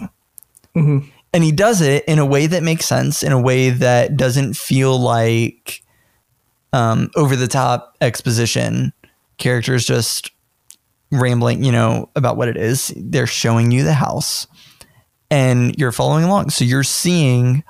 Mhm. 0.77 1.11
And 1.35 1.43
he 1.43 1.51
does 1.51 1.81
it 1.81 2.05
in 2.05 2.21
a 2.21 2.25
way 2.25 2.47
that 2.47 2.63
makes 2.63 2.87
sense, 2.87 3.25
in 3.25 3.33
a 3.33 3.41
way 3.41 3.71
that 3.71 4.17
doesn't 4.17 4.57
feel 4.57 4.97
like 4.97 5.83
um, 6.73 7.11
over 7.17 7.35
the 7.35 7.49
top 7.49 7.97
exposition. 8.01 8.93
Characters 9.39 9.85
just 9.85 10.31
rambling, 11.11 11.65
you 11.65 11.73
know, 11.73 12.11
about 12.15 12.37
what 12.37 12.47
it 12.47 12.57
is. 12.57 12.93
They're 12.97 13.27
showing 13.27 13.73
you 13.73 13.83
the 13.83 13.95
house 13.95 14.47
and 15.31 15.75
you're 15.77 15.93
following 15.93 16.25
along. 16.25 16.51
So 16.51 16.65
you're 16.65 16.83
seeing 16.85 17.63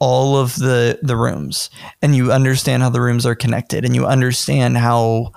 all 0.00 0.36
of 0.36 0.54
the 0.56 0.98
the 1.02 1.16
rooms 1.16 1.70
and 2.02 2.14
you 2.14 2.30
understand 2.32 2.82
how 2.84 2.88
the 2.90 3.00
rooms 3.00 3.26
are 3.26 3.34
connected 3.34 3.84
and 3.84 3.94
you 3.96 4.06
understand 4.06 4.76
how 4.78 5.32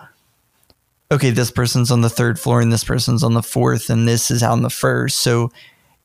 okay, 1.11 1.29
this 1.31 1.51
person's 1.51 1.91
on 1.91 2.01
the 2.01 2.09
third 2.09 2.39
floor 2.39 2.61
and 2.61 2.71
this 2.71 2.83
person's 2.85 3.23
on 3.23 3.33
the 3.33 3.43
fourth 3.43 3.89
and 3.89 4.07
this 4.07 4.31
is 4.31 4.41
on 4.43 4.61
the 4.61 4.69
first. 4.69 5.17
So 5.19 5.51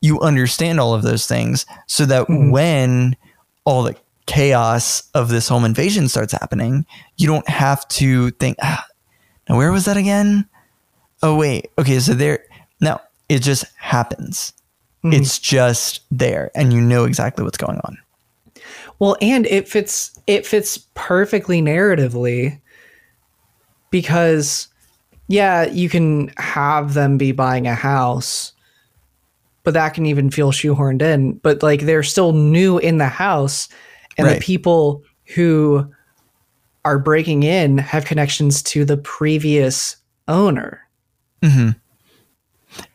you 0.01 0.19
understand 0.19 0.79
all 0.79 0.93
of 0.93 1.01
those 1.03 1.25
things 1.27 1.65
so 1.87 2.05
that 2.05 2.27
Mhm. 2.27 2.51
when 2.51 3.15
all 3.63 3.83
the 3.83 3.95
chaos 4.25 5.03
of 5.13 5.29
this 5.29 5.47
home 5.47 5.63
invasion 5.63 6.09
starts 6.09 6.33
happening, 6.33 6.85
you 7.15 7.25
don't 7.27 7.47
have 7.47 7.87
to 7.89 8.31
think, 8.31 8.57
ah, 8.61 8.85
now 9.47 9.55
where 9.57 9.71
was 9.71 9.85
that 9.85 9.95
again? 9.97 10.45
Oh 11.23 11.35
wait, 11.37 11.69
okay, 11.79 11.99
so 11.99 12.13
there 12.13 12.43
no, 12.81 12.99
it 13.29 13.39
just 13.39 13.65
happens. 13.77 14.51
Mhm. 15.11 15.19
It's 15.21 15.39
just 15.39 16.01
there 16.11 16.51
and 16.55 16.73
you 16.73 16.81
know 16.81 17.05
exactly 17.05 17.43
what's 17.43 17.57
going 17.57 17.79
on. 17.83 17.97
Well, 18.99 19.15
and 19.21 19.45
it 19.47 19.67
fits 19.67 20.17
it 20.27 20.45
fits 20.45 20.77
perfectly 20.95 21.61
narratively 21.61 22.59
because 23.91 24.67
yeah, 25.27 25.65
you 25.65 25.89
can 25.89 26.31
have 26.37 26.93
them 26.93 27.17
be 27.17 27.31
buying 27.33 27.67
a 27.67 27.75
house, 27.75 28.53
but 29.63 29.73
that 29.73 29.93
can 29.93 30.05
even 30.05 30.31
feel 30.31 30.51
shoehorned 30.51 31.01
in. 31.01 31.33
But 31.33 31.61
like 31.61 31.81
they're 31.81 32.03
still 32.03 32.31
new 32.33 32.77
in 32.77 32.97
the 32.97 33.07
house, 33.09 33.67
and 34.17 34.25
Right. 34.27 34.35
the 34.39 34.41
people 34.45 35.03
who 35.35 35.85
are 36.85 36.97
breaking 36.99 37.43
in 37.43 37.77
have 37.77 38.05
connections 38.05 38.63
to 38.63 38.85
the 38.85 38.97
previous 38.97 39.97
owner. 40.29 40.81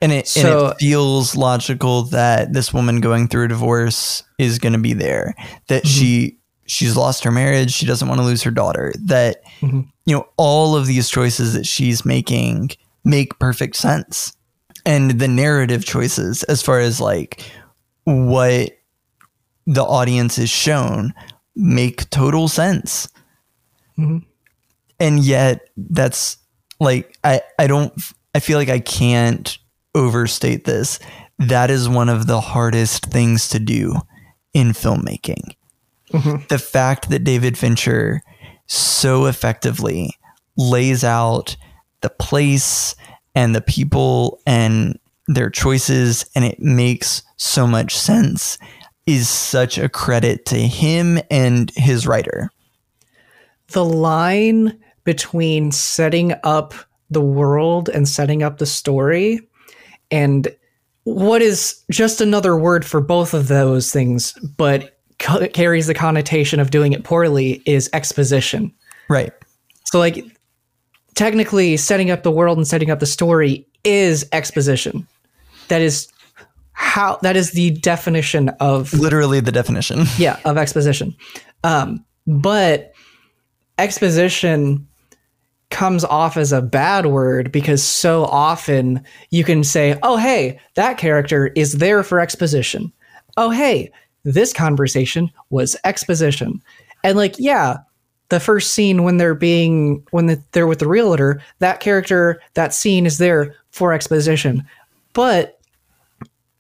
And 0.01 0.13
it, 0.13 0.37
and 0.37 0.47
it 0.49 0.77
feels 0.79 1.35
logical 1.35 2.03
that 2.05 2.53
this 2.53 2.73
woman 2.73 3.01
going 3.01 3.27
through 3.29 3.45
a 3.47 3.49
divorce 3.49 4.23
is 4.39 4.59
going 4.59 4.75
to 4.75 4.79
be 4.79 4.93
there. 4.93 5.35
That 5.69 5.87
she 5.87 6.39
she's 6.67 6.97
lost 6.97 7.25
her 7.25 7.31
marriage. 7.31 7.73
She 7.73 7.87
doesn't 7.87 8.09
want 8.09 8.21
to 8.21 8.25
lose 8.25 8.43
her 8.43 8.51
daughter. 8.51 8.93
That 9.05 9.43
Mhm. 9.61 9.89
you 10.07 10.15
know 10.17 10.29
all 10.37 10.77
of 10.77 10.87
these 10.87 11.09
choices 11.09 11.55
that 11.55 11.67
she's 11.67 12.05
making 12.05 12.71
make 13.05 13.39
perfect 13.39 13.77
sense, 13.77 14.33
and 14.87 15.13
the 15.13 15.29
narrative 15.29 15.85
choices 15.85 16.43
as 16.45 16.63
far 16.63 16.79
as 16.79 17.01
like 17.01 17.43
what 18.05 18.71
the 19.67 19.83
audience 19.85 20.39
is 20.39 20.51
shown 20.51 21.13
make 21.57 22.09
total 22.11 22.47
sense. 22.49 23.09
Mhm. 23.99 24.25
And 25.01 25.21
yet 25.25 25.63
that's 25.77 26.37
like 26.79 27.17
I 27.25 27.41
I 27.59 27.67
don't 27.67 27.93
I 28.35 28.41
feel 28.41 28.59
like 28.59 28.69
I 28.71 28.79
can't 28.81 29.59
overstate 29.95 30.65
this. 30.65 30.99
That 31.39 31.71
is 31.71 31.89
one 31.89 32.09
of 32.09 32.27
the 32.27 32.41
hardest 32.41 33.07
things 33.07 33.49
to 33.49 33.59
do 33.59 33.95
in 34.55 34.69
filmmaking. 34.73 35.55
Mhm. 36.13 36.47
The 36.49 36.59
fact 36.59 37.09
that 37.11 37.25
David 37.25 37.57
Fincher 37.57 38.23
so 38.67 39.27
effectively 39.27 40.17
lays 40.57 41.05
out 41.05 41.57
the 42.03 42.11
place 42.11 42.95
and 43.35 43.55
the 43.55 43.61
people 43.63 44.41
and 44.47 44.99
their 45.27 45.49
choices 45.51 46.27
and 46.35 46.45
it 46.45 46.61
makes 46.61 47.23
so 47.37 47.67
much 47.67 47.97
sense 47.97 48.59
is 49.07 49.29
such 49.29 49.79
a 49.79 49.89
credit 49.89 50.45
to 50.47 50.57
him 50.57 51.19
and 51.31 51.71
his 51.77 52.07
writer. 52.07 52.51
the 53.69 53.85
line 53.85 54.79
between 55.05 55.73
setting 55.73 56.35
up 56.45 56.75
the 57.11 57.23
world 57.23 57.89
and 57.89 58.07
setting 58.07 58.43
up 58.43 58.59
the 58.59 58.67
story 58.67 59.41
and 60.13 60.47
what 61.05 61.43
is 61.43 61.83
just 61.91 62.21
another 62.21 62.57
word 62.57 62.85
for 62.85 63.01
both 63.01 63.35
of 63.35 63.49
those 63.49 63.91
things 63.91 64.33
but 64.57 64.99
ca- 65.19 65.49
carries 65.49 65.89
the 65.89 65.95
connotation 65.95 66.61
of 66.61 66.71
doing 66.71 66.93
it 66.93 67.03
poorly 67.03 67.61
is 67.67 67.91
exposition 67.93 68.73
Right. 69.09 69.33
so 69.85 69.99
like 69.99 70.25
technically 71.17 71.77
setting 71.77 72.11
up 72.11 72.23
the 72.23 72.31
world 72.31 72.57
and 72.57 72.67
setting 72.69 72.91
up 72.91 73.01
the 73.01 73.07
story 73.07 73.67
is 73.85 74.25
exposition 74.33 75.09
that 75.69 75.81
is 75.81 76.07
how 76.75 77.19
that 77.23 77.37
is 77.37 77.51
the 77.53 77.71
definition 77.71 78.49
of 78.61 78.93
Literally 78.95 79.41
the 79.41 79.53
definition. 79.53 80.05
yeah 80.19 80.39
of 80.45 80.57
exposition 80.57 81.15
um 81.65 82.05
but 82.27 82.93
exposition 83.79 84.87
comes 85.73 86.05
off 86.05 86.37
as 86.37 86.53
a 86.53 86.63
bad 86.63 87.07
word 87.07 87.51
because 87.51 87.83
so 87.83 88.25
often 88.27 89.03
you 89.31 89.43
can 89.43 89.65
say 89.65 89.99
oh 90.03 90.17
hey 90.17 90.61
that 90.75 90.99
character 90.99 91.49
is 91.57 91.79
there 91.79 92.05
for 92.05 92.21
exposition. 92.21 92.93
Oh 93.37 93.51
hey 93.51 93.91
this 94.25 94.53
conversation 94.53 95.31
was 95.51 95.77
exposition. 95.85 96.63
And 97.03 97.17
like 97.17 97.35
yeah 97.39 97.79
the 98.29 98.39
first 98.39 98.73
scene 98.73 99.03
when 99.03 99.17
they're 99.17 99.35
being 99.35 100.07
when 100.11 100.27
the, 100.27 100.43
they're 100.53 100.67
with 100.67 100.79
the 100.79 100.89
realtor 100.89 101.43
that 101.59 101.81
character 101.81 102.41
that 102.55 102.73
scene 102.73 103.05
is 103.05 103.19
there 103.19 103.55
for 103.71 103.93
exposition. 103.93 104.65
But 105.15 105.59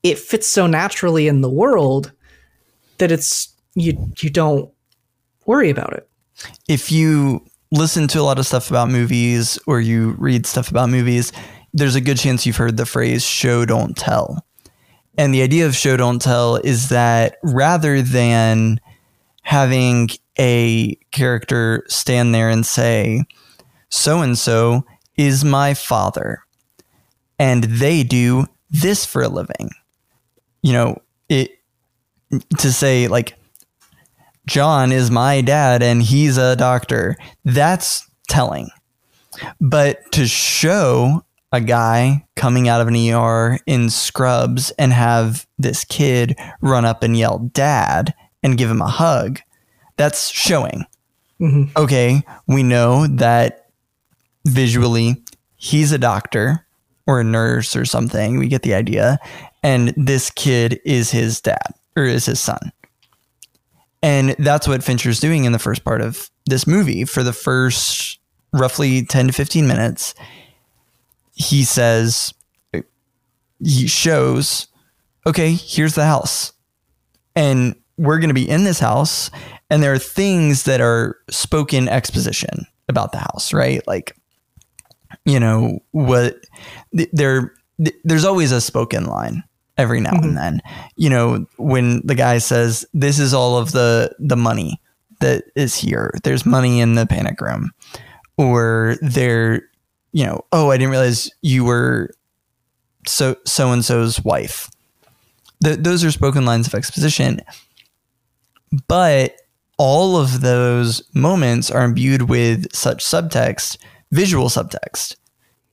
it 0.02 0.18
fits 0.18 0.46
so 0.46 0.66
naturally 0.66 1.28
in 1.28 1.42
the 1.42 1.50
world 1.50 2.12
that 2.98 3.12
it's 3.12 3.54
you 3.74 3.96
you 4.18 4.30
don't 4.30 4.70
worry 5.46 5.70
about 5.70 5.92
it. 5.92 6.08
if 6.68 6.90
you 6.90 7.44
listen 7.72 8.06
to 8.06 8.20
a 8.20 8.22
lot 8.22 8.38
of 8.38 8.46
stuff 8.46 8.70
about 8.70 8.90
movies 8.90 9.58
or 9.66 9.80
you 9.80 10.10
read 10.18 10.46
stuff 10.46 10.70
about 10.70 10.90
movies, 10.90 11.32
there's 11.72 11.96
a 11.96 12.00
good 12.00 12.18
chance 12.18 12.46
you've 12.46 12.56
heard 12.56 12.76
the 12.76 12.86
phrase 12.86 13.24
show 13.24 13.64
don't 13.64 13.96
tell. 13.96 14.46
And 15.18 15.34
the 15.34 15.42
idea 15.42 15.66
of 15.66 15.74
show 15.74 15.96
don't 15.96 16.20
tell 16.20 16.56
is 16.56 16.90
that 16.90 17.38
rather 17.42 18.02
than 18.02 18.80
having 19.42 20.10
a 20.38 20.94
character 21.10 21.84
stand 21.88 22.34
there 22.34 22.48
and 22.48 22.64
say, 22.64 23.24
so 23.88 24.20
and 24.20 24.38
so 24.38 24.84
is 25.16 25.44
my 25.44 25.74
father, 25.74 26.40
and 27.38 27.64
they 27.64 28.02
do 28.02 28.46
this 28.70 29.04
for 29.04 29.22
a 29.22 29.28
living. 29.28 29.70
You 30.62 30.72
know, 30.72 31.02
it 31.28 31.50
to 32.58 32.72
say 32.72 33.08
like 33.08 33.34
John 34.46 34.92
is 34.92 35.10
my 35.10 35.40
dad 35.40 35.82
and 35.82 36.02
he's 36.02 36.36
a 36.36 36.56
doctor. 36.56 37.16
That's 37.44 38.08
telling. 38.28 38.70
But 39.60 40.10
to 40.12 40.26
show 40.26 41.24
a 41.52 41.60
guy 41.60 42.26
coming 42.34 42.68
out 42.68 42.80
of 42.80 42.88
an 42.88 42.96
ER 42.96 43.58
in 43.66 43.90
scrubs 43.90 44.70
and 44.72 44.92
have 44.92 45.46
this 45.58 45.84
kid 45.84 46.36
run 46.60 46.84
up 46.84 47.02
and 47.02 47.16
yell 47.16 47.38
dad 47.52 48.14
and 48.42 48.58
give 48.58 48.70
him 48.70 48.82
a 48.82 48.88
hug, 48.88 49.40
that's 49.96 50.28
showing. 50.30 50.86
Mhm. 51.40 51.70
Okay, 51.76 52.22
we 52.46 52.62
know 52.62 53.06
that 53.06 53.66
visually 54.46 55.22
he's 55.56 55.92
a 55.92 55.98
doctor 55.98 56.66
or 57.06 57.20
a 57.20 57.24
nurse 57.24 57.76
or 57.76 57.84
something. 57.84 58.38
We 58.38 58.48
get 58.48 58.62
the 58.62 58.74
idea. 58.74 59.18
And 59.62 59.92
this 59.96 60.30
kid 60.30 60.80
is 60.84 61.10
his 61.10 61.40
dad 61.40 61.74
or 61.96 62.04
is 62.04 62.26
his 62.26 62.40
son. 62.40 62.72
And 64.02 64.30
that's 64.38 64.66
what 64.66 64.82
Fincher's 64.82 65.20
doing 65.20 65.44
in 65.44 65.52
the 65.52 65.58
first 65.58 65.84
part 65.84 66.00
of 66.00 66.30
this 66.46 66.66
movie. 66.66 67.04
For 67.04 67.22
the 67.22 67.32
first 67.32 68.18
roughly 68.52 69.04
10 69.04 69.28
to 69.28 69.32
15 69.32 69.66
minutes, 69.66 70.14
he 71.34 71.62
says, 71.64 72.34
he 73.64 73.86
shows, 73.86 74.66
okay, 75.26 75.52
here's 75.52 75.94
the 75.94 76.04
house. 76.04 76.52
And 77.36 77.76
we're 77.96 78.18
going 78.18 78.28
to 78.28 78.34
be 78.34 78.48
in 78.48 78.64
this 78.64 78.80
house. 78.80 79.30
And 79.70 79.82
there 79.82 79.92
are 79.92 79.98
things 79.98 80.64
that 80.64 80.80
are 80.80 81.16
spoken 81.30 81.88
exposition 81.88 82.66
about 82.88 83.12
the 83.12 83.18
house, 83.18 83.52
right? 83.52 83.86
Like, 83.86 84.16
you 85.24 85.38
know, 85.38 85.78
what 85.92 86.36
th- 86.96 87.08
there, 87.12 87.54
th- 87.82 87.96
there's 88.02 88.24
always 88.24 88.50
a 88.50 88.60
spoken 88.60 89.06
line 89.06 89.44
every 89.78 90.00
now 90.00 90.10
and 90.12 90.24
mm-hmm. 90.24 90.34
then. 90.34 90.60
You 90.96 91.10
know, 91.10 91.46
when 91.56 92.06
the 92.06 92.14
guy 92.14 92.38
says, 92.38 92.86
"This 92.92 93.18
is 93.18 93.34
all 93.34 93.58
of 93.58 93.72
the 93.72 94.14
the 94.18 94.36
money 94.36 94.80
that 95.20 95.44
is 95.54 95.74
here. 95.74 96.14
There's 96.24 96.46
money 96.46 96.80
in 96.80 96.94
the 96.94 97.06
panic 97.06 97.40
room," 97.40 97.70
or 98.36 98.96
there, 99.00 99.62
you 100.12 100.24
know, 100.24 100.44
oh, 100.52 100.70
I 100.70 100.76
didn't 100.76 100.90
realize 100.90 101.30
you 101.42 101.64
were 101.64 102.10
so 103.06 103.36
so 103.44 103.72
and 103.72 103.84
so's 103.84 104.22
wife. 104.24 104.70
Th- 105.64 105.78
those 105.78 106.04
are 106.04 106.10
spoken 106.10 106.44
lines 106.44 106.66
of 106.66 106.74
exposition, 106.74 107.40
but 108.88 109.36
all 109.78 110.16
of 110.16 110.42
those 110.42 111.02
moments 111.14 111.70
are 111.70 111.84
imbued 111.84 112.22
with 112.22 112.72
such 112.74 113.04
subtext, 113.04 113.78
visual 114.10 114.48
subtext, 114.48 115.16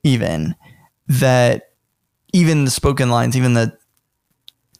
even 0.02 0.54
that 1.06 1.70
even 2.32 2.64
the 2.64 2.70
spoken 2.70 3.10
lines, 3.10 3.36
even 3.36 3.54
the 3.54 3.76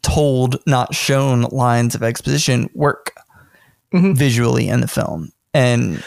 told, 0.03 0.59
not 0.67 0.95
shown 0.95 1.43
lines 1.43 1.95
of 1.95 2.03
exposition 2.03 2.69
work 2.75 3.13
Mhm. 3.93 4.17
visually 4.17 4.69
in 4.69 4.81
the 4.81 4.89
film. 4.89 5.31
And 5.53 6.03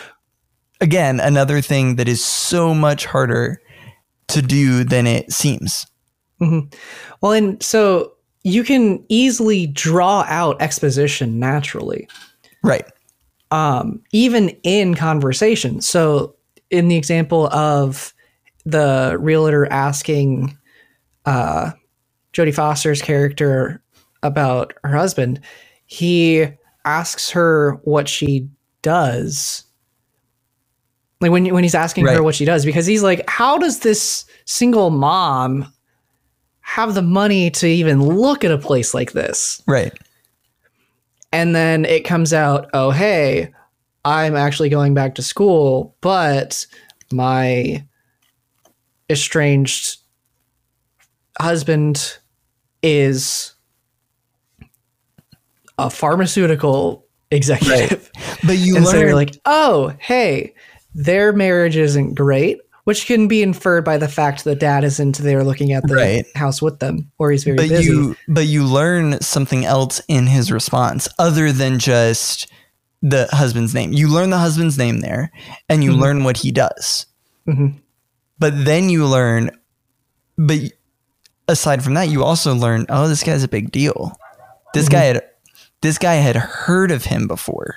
again, 0.82 1.20
another 1.20 1.62
thing 1.62 1.96
that 1.98 2.08
is 2.08 2.24
so 2.24 2.74
much 2.74 3.06
harder 3.06 3.60
to 4.30 4.42
do 4.42 4.84
than 4.84 5.06
it 5.08 5.32
seems. 5.32 5.86
Well, 7.22 7.32
and 7.32 7.62
so 7.64 8.14
you 8.44 8.64
can 8.64 9.04
easily 9.08 9.68
draw 9.68 10.26
out 10.28 10.62
exposition 10.62 11.40
naturally, 11.40 12.08
Right. 12.64 12.86
um, 13.52 14.02
even 14.12 14.50
in 14.64 14.96
conversation. 14.96 15.80
So, 15.82 16.36
in 16.70 16.88
the 16.90 16.98
example 16.98 17.48
of 17.48 18.14
the 18.66 19.16
realtor 19.20 19.68
asking 19.72 20.58
uh, 21.26 21.72
Jodie 22.34 22.54
Foster's 22.54 23.02
character 23.02 23.82
about 24.24 24.74
her 24.84 24.96
husband, 24.96 25.40
he 25.86 26.48
asks 26.86 27.30
her 27.30 27.80
what 27.84 28.10
she 28.10 28.48
does. 28.82 29.64
Like 31.22 31.32
when 31.32 31.46
when 31.54 31.64
he's 31.64 31.76
asking 31.76 32.06
Right. 32.06 32.16
her 32.18 32.24
what 32.24 32.36
she 32.36 32.46
does, 32.46 32.66
because 32.66 32.86
he's 32.86 33.04
like, 33.04 33.28
how 33.30 33.58
does 33.58 33.80
this 33.80 34.26
single 34.46 34.90
mom 34.90 35.72
have 36.62 36.96
the 36.96 37.02
money 37.02 37.50
to 37.52 37.68
even 37.68 38.02
look 38.02 38.44
at 38.44 38.52
a 38.52 38.58
place 38.58 38.94
like 38.94 39.14
this? 39.14 39.62
Right. 39.68 39.94
And 41.32 41.56
then 41.56 41.86
it 41.86 42.02
comes 42.06 42.34
out, 42.34 42.70
oh, 42.74 42.92
hey, 42.92 43.54
I'm 44.06 44.36
actually 44.36 44.70
going 44.70 44.94
back 44.94 45.16
to 45.16 45.24
school, 45.24 45.96
but 46.02 46.66
my 47.12 47.86
estranged 49.10 49.98
husband 51.40 52.18
is 52.84 53.54
a 55.78 55.90
pharmaceutical 55.90 57.06
executive. 57.32 58.12
But 58.46 58.58
you 58.58 58.76
and 58.78 58.86
so 58.86 58.92
learn 58.94 59.02
you're 59.02 59.16
like, 59.16 59.36
oh, 59.46 59.94
hey, 60.00 60.54
their 60.94 61.34
marriage 61.34 61.76
isn't 61.78 62.14
great, 62.14 62.60
which 62.84 63.08
can 63.08 63.28
be 63.28 63.42
inferred 63.42 63.84
by 63.84 63.98
the 63.98 64.08
fact 64.08 64.44
that 64.44 64.60
dad 64.60 64.84
isn't 64.84 65.18
there 65.18 65.44
looking 65.44 65.74
at 65.74 65.88
the 65.88 65.96
Right. 65.96 66.26
house 66.36 66.62
with 66.62 66.80
them, 66.80 67.12
or 67.18 67.32
he's 67.32 67.44
very 67.44 67.58
but 67.58 67.70
busy. 67.70 67.86
you 67.92 68.16
but 68.28 68.46
you 68.46 68.64
learn 68.66 69.20
something 69.22 69.66
else 69.66 70.02
in 70.08 70.28
his 70.28 70.52
response 70.52 71.08
other 71.18 71.52
than 71.52 71.80
just 71.80 72.52
the 73.02 73.28
husband's 73.32 73.74
name. 73.74 73.92
You 73.94 74.08
learn 74.08 74.30
the 74.30 74.38
husband's 74.38 74.78
name 74.78 75.00
there 75.00 75.32
and 75.68 75.84
you 75.84 75.92
Mhm. 75.92 76.00
learn 76.02 76.24
what 76.24 76.38
he 76.38 76.52
does. 76.52 77.06
Mhm. 77.48 77.80
But 78.40 78.64
then 78.66 78.90
you 78.90 79.06
learn 79.08 79.52
but 80.38 80.60
aside 81.48 81.84
from 81.84 81.94
that 81.96 82.10
you 82.10 82.24
also 82.24 82.54
learn 82.56 82.86
oh 82.90 83.08
this 83.08 83.24
guy's 83.24 83.44
a 83.44 83.48
big 83.48 83.72
deal. 83.72 84.18
This 84.74 84.88
Mhm. 84.88 84.92
guy 84.92 85.04
had 85.06 85.22
this 85.82 85.98
guy 85.98 86.16
had 86.16 86.36
heard 86.36 86.92
of 86.92 87.06
him 87.06 87.28
before. 87.28 87.76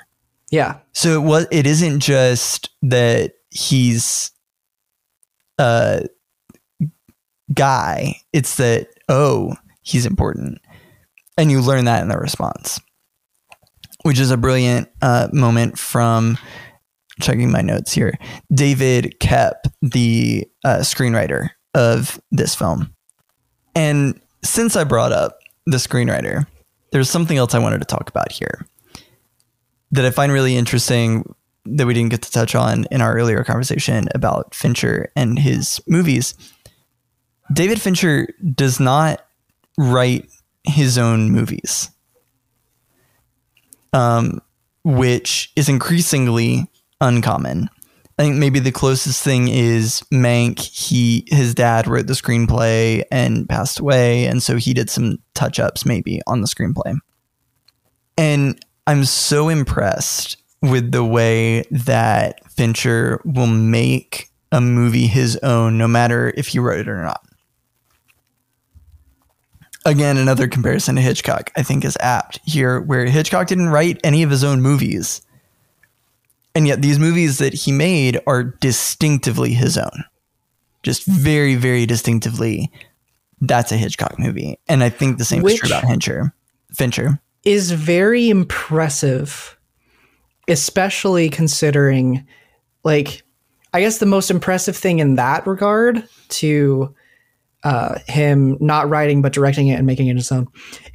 yeah. 0.51 0.79
So 0.93 1.21
it 1.21 1.25
was 1.27 1.47
it 1.51 1.67
isn't 1.67 2.01
just 2.01 2.71
that 2.83 3.33
he's 3.51 4.31
a 5.59 6.07
guy. 7.53 8.21
It's 8.33 8.57
that 8.57 8.89
oh, 9.09 9.55
he's 9.83 10.07
important. 10.07 10.59
And 11.39 11.51
you 11.51 11.61
learn 11.61 11.85
that 11.85 12.03
in 12.03 12.09
the 12.09 12.17
response. 12.19 12.81
Which 14.03 14.19
is 14.19 14.31
a 14.31 14.37
brilliant 14.37 14.89
uh, 15.03 15.29
moment 15.33 15.79
from 15.79 16.39
checking 17.21 17.51
my 17.51 17.61
notes 17.61 17.93
here. 17.93 18.15
David 18.53 19.17
Koepp, 19.21 19.55
the 19.83 20.47
uh, 20.65 20.79
screenwriter 20.79 21.51
of 21.75 22.21
this 22.31 22.55
film. 22.55 22.95
And 23.77 24.19
since 24.43 24.75
I 24.75 24.85
brought 24.85 25.13
up 25.13 25.39
the 25.67 25.77
screenwriter, 25.77 26.47
there's 26.93 27.11
something 27.11 27.37
else 27.37 27.55
I 27.55 27.59
wanted 27.59 27.79
to 27.81 27.85
talk 27.85 28.09
about 28.09 28.33
here 28.33 28.67
that 29.91 30.05
I 30.05 30.11
find 30.11 30.33
really 30.33 30.57
interesting 30.57 31.35
that 31.67 31.87
we 31.87 31.93
didn't 31.93 32.11
get 32.11 32.23
to 32.23 32.31
touch 32.31 32.55
on 32.55 32.87
in 32.91 33.03
our 33.03 33.15
earlier 33.15 33.45
conversation 33.45 34.09
about 34.15 34.55
Fincher 34.55 35.13
and 35.15 35.39
his 35.39 35.81
movies. 35.87 36.35
David 37.53 37.81
Fincher 37.81 38.29
does 38.55 38.81
not 38.81 39.25
write 39.77 40.27
his 40.65 40.97
own 40.97 41.31
movies, 41.31 41.91
um, 43.93 44.41
which 44.85 45.53
is 45.55 45.69
increasingly 45.69 46.71
uncommon. 47.01 47.69
I 48.19 48.23
think 48.23 48.37
maybe 48.37 48.61
the 48.61 48.73
closest 48.73 49.23
thing 49.23 49.49
is 49.49 50.03
Mank. 50.13 50.59
He 50.59 51.25
his 51.27 51.55
dad 51.55 51.87
wrote 51.87 52.07
the 52.07 52.15
screenplay 52.15 53.03
and 53.11 53.47
passed 53.49 53.79
away, 53.79 54.25
and 54.25 54.43
so 54.43 54.57
he 54.57 54.73
did 54.73 54.89
some 54.89 55.19
touch 55.35 55.61
ups 55.61 55.85
maybe 55.85 56.21
on 56.27 56.41
the 56.41 56.47
screenplay. 56.47 56.97
And 58.17 58.59
I'm 58.87 59.05
so 59.05 59.51
impressed 59.51 60.39
with 60.63 60.93
the 60.93 61.05
way 61.05 61.65
that 61.71 62.41
Fincher 62.51 63.21
will 63.25 63.47
make 63.47 64.31
a 64.51 64.61
movie 64.61 65.07
his 65.07 65.37
own, 65.43 65.77
no 65.77 65.87
matter 65.87 66.33
if 66.37 66.49
he 66.49 66.59
wrote 66.59 66.81
it 66.81 66.89
or 66.89 67.03
not. 67.03 67.23
Again, 69.85 70.17
another 70.17 70.49
comparison 70.49 70.97
to 70.97 71.03
Hitchcock, 71.03 71.53
I 71.57 71.63
think, 71.63 71.85
is 71.85 71.99
apt 72.01 72.41
here, 72.45 72.81
where 72.81 73.05
Hitchcock 73.07 73.47
didn't 73.47 73.69
write 73.69 74.01
any 74.03 74.23
of 74.23 74.31
his 74.31 74.43
own 74.43 74.63
movies. 74.63 75.21
And 76.57 76.67
yet, 76.67 76.81
these 76.81 76.99
movies 76.99 77.37
that 77.37 77.53
he 77.53 77.71
made 77.71 78.19
are 78.27 78.43
distinctively 78.43 79.53
his 79.53 79.77
own. 79.77 80.05
Just 80.83 81.05
very, 81.05 81.55
very 81.55 81.85
distinctively, 81.85 82.73
that's 83.43 83.73
a 83.73 83.77
Hitchcock 83.77 84.19
movie. 84.19 84.59
And 84.67 84.83
I 84.83 84.89
think 84.89 85.19
the 85.19 85.25
same 85.27 85.47
is 85.47 85.57
true 85.57 85.69
about 85.69 85.85
Fincher. 85.85 86.33
Fincher. 86.73 87.21
is 87.45 87.73
very 87.73 88.31
impressive, 88.31 89.59
especially 90.49 91.29
considering, 91.29 92.27
like, 92.85 93.23
I 93.75 93.81
guess 93.81 93.99
the 93.99 94.07
most 94.07 94.31
impressive 94.31 94.77
thing 94.77 94.99
in 95.01 95.17
that 95.17 95.47
regard 95.47 96.09
to 96.29 96.95
uh, 97.65 97.99
him 98.07 98.57
not 98.61 98.89
writing 98.89 99.21
but 99.21 99.35
directing 99.35 99.69
it 99.69 99.75
and 99.75 99.87
making 99.87 100.07
it 100.07 100.17
his 100.17 100.33
own 100.33 100.49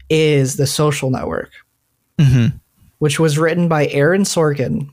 is 0.09 0.55
the 0.55 0.65
social 0.65 1.11
network, 1.11 1.51
hmm 2.19 2.47
which 2.97 3.19
was 3.19 3.39
written 3.39 3.67
by 3.67 3.87
Aaron 3.87 4.21
Sorkin, 4.21 4.87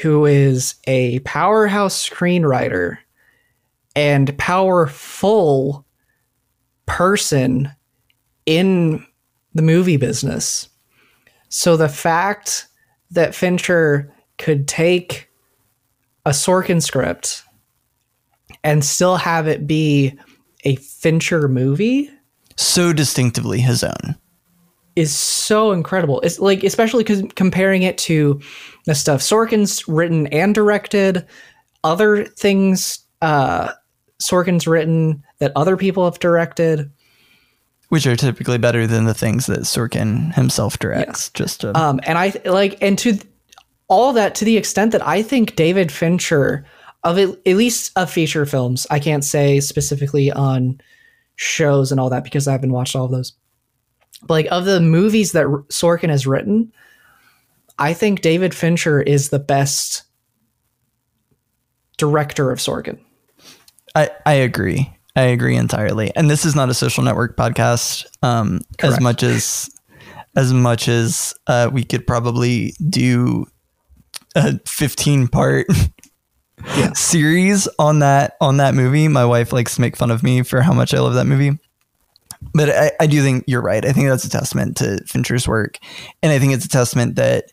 who 0.00 0.26
is 0.26 0.76
a 0.86 1.18
powerhouse 1.20 2.08
screenwriter 2.08 2.98
and 3.96 4.36
powerful 4.38 5.84
person 6.86 7.70
in 8.46 9.04
the 9.54 9.62
movie 9.62 9.96
business. 9.96 10.68
So 11.48 11.76
the 11.76 11.88
fact 11.88 12.66
that 13.10 13.34
Fincher 13.34 14.12
could 14.36 14.68
take 14.68 15.28
a 16.24 16.30
Sorkin 16.30 16.82
script 16.82 17.42
and 18.62 18.84
still 18.84 19.16
have 19.16 19.48
it 19.48 19.66
be 19.66 20.16
a 20.64 20.76
Fincher 20.76 21.48
movie 21.48 22.10
So 22.56 22.92
distinctively 22.92 23.60
his 23.60 23.82
own. 23.82 24.16
Is 24.98 25.16
so 25.16 25.72
incredible. 25.72 26.20
It's 26.22 26.38
like 26.38 26.64
especially 26.64 27.04
because 27.04 27.22
comparing 27.36 27.82
it 27.82 27.96
to 27.98 28.40
the 28.86 28.94
stuff 28.94 29.20
Sorkin's 29.20 29.86
written 29.86 30.26
and 30.28 30.54
directed, 30.54 31.24
other 31.84 32.24
things 32.24 32.98
uh, 33.22 33.72
Sorkin's 34.20 34.66
written 34.66 35.22
that 35.38 35.52
other 35.54 35.76
people 35.76 36.04
have 36.04 36.18
directed. 36.18 36.90
which 37.88 38.06
are 38.06 38.16
typically 38.16 38.58
better 38.58 38.86
than 38.86 39.04
the 39.04 39.14
things 39.14 39.46
that 39.46 39.60
Sorkin 39.60 40.34
himself 40.34 40.78
directs. 40.78 41.30
Just 41.30 41.60
to, 41.62 41.76
Um, 41.78 42.00
and 42.02 42.18
I 42.18 42.32
like, 42.44 42.76
and 42.82 42.98
to 42.98 43.12
th- 43.12 43.24
all 43.88 44.12
that 44.12 44.34
to 44.34 44.44
the 44.44 44.56
extent 44.56 44.92
that 44.92 45.06
I 45.06 45.22
think 45.22 45.56
David 45.56 45.90
Fincher, 45.90 46.66
of 47.04 47.16
at, 47.18 47.30
at 47.46 47.56
least 47.56 47.92
of 47.96 48.10
feature 48.10 48.44
films, 48.44 48.86
I 48.90 48.98
can't 48.98 49.24
say 49.24 49.60
specifically 49.60 50.30
on 50.32 50.80
shows 51.36 51.90
and 51.92 52.00
all 52.00 52.10
that 52.10 52.24
because 52.24 52.48
I 52.48 52.52
haven't 52.52 52.72
watched 52.72 52.96
all 52.96 53.04
of 53.04 53.12
those. 53.12 53.32
But 54.22 54.30
like 54.34 54.46
of 54.50 54.64
the 54.64 54.80
movies 54.80 55.32
that 55.32 55.44
R- 55.46 55.62
Sorkin 55.68 56.08
has 56.08 56.26
written, 56.26 56.72
I 57.78 57.94
think 57.94 58.20
David 58.20 58.54
Fincher 58.54 59.00
is 59.00 59.28
the 59.30 59.38
best 59.38 60.02
director 61.96 62.50
of 62.50 62.58
Sorkin. 62.58 62.98
I 63.94 64.10
I 64.26 64.34
agree. 64.34 64.92
I 65.16 65.22
agree 65.22 65.56
entirely. 65.56 66.14
And 66.14 66.30
this 66.30 66.44
is 66.44 66.54
not 66.54 66.68
a 66.68 66.74
social 66.74 67.02
network 67.02 67.36
podcast. 67.36 68.06
Um, 68.22 68.60
as 68.80 69.00
much 69.00 69.22
as 69.22 69.70
as 70.36 70.52
much 70.52 70.88
as 70.88 71.34
uh, 71.48 71.70
we 71.72 71.82
could 71.82 72.06
probably 72.06 72.74
do 72.88 73.46
a 74.36 74.58
15 74.66 75.26
part 75.28 75.66
Yeah. 76.76 76.92
series 76.94 77.66
on 77.78 78.00
that 78.00 78.36
on 78.40 78.58
that 78.58 78.74
movie. 78.74 79.08
My 79.08 79.24
wife 79.24 79.52
likes 79.52 79.74
to 79.76 79.80
make 79.80 79.96
fun 79.96 80.10
of 80.10 80.22
me 80.22 80.42
for 80.42 80.60
how 80.60 80.72
much 80.72 80.94
I 80.94 81.00
love 81.00 81.14
that 81.14 81.26
movie. 81.26 81.58
But 82.54 82.70
I, 82.70 82.92
I 83.00 83.06
do 83.06 83.22
think 83.22 83.44
you're 83.46 83.62
right. 83.62 83.84
I 83.84 83.92
think 83.92 84.08
that's 84.08 84.24
a 84.24 84.30
testament 84.30 84.76
to 84.78 85.02
Fincher's 85.06 85.48
work. 85.48 85.78
And 86.22 86.32
I 86.32 86.38
think 86.38 86.52
it's 86.52 86.64
a 86.64 86.68
testament 86.68 87.16
that 87.16 87.46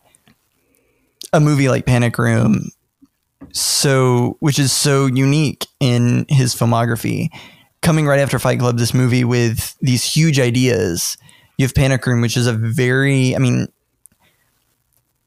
a 1.34 1.40
movie 1.40 1.70
like 1.70 1.86
Panic 1.86 2.18
Room, 2.18 2.70
so 3.52 4.38
which 4.40 4.60
is 4.60 4.72
so 4.72 5.08
unique 5.08 5.68
in 5.80 6.26
his 6.30 6.56
filmography, 6.56 7.30
coming 7.82 8.08
right 8.08 8.20
after 8.20 8.40
Fight 8.40 8.60
Club, 8.60 8.78
this 8.78 8.94
movie 8.94 9.24
with 9.24 9.76
these 9.82 10.04
huge 10.04 10.40
ideas. 10.40 11.18
You 11.58 11.66
have 11.66 11.76
Panic 11.76 12.06
Room, 12.06 12.22
which 12.22 12.38
is 12.38 12.48
a 12.48 12.54
very, 12.54 13.36
I 13.36 13.40
mean, 13.40 13.68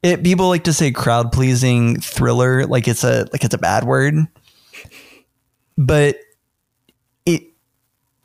it, 0.02 0.22
people 0.22 0.48
like 0.48 0.64
to 0.64 0.72
say 0.72 0.90
crowd 0.92 1.32
pleasing 1.32 2.00
thriller, 2.00 2.66
like 2.66 2.86
it's 2.86 3.04
a 3.04 3.26
like 3.32 3.44
it's 3.44 3.54
a 3.54 3.58
bad 3.58 3.84
word, 3.84 4.14
but 5.76 6.16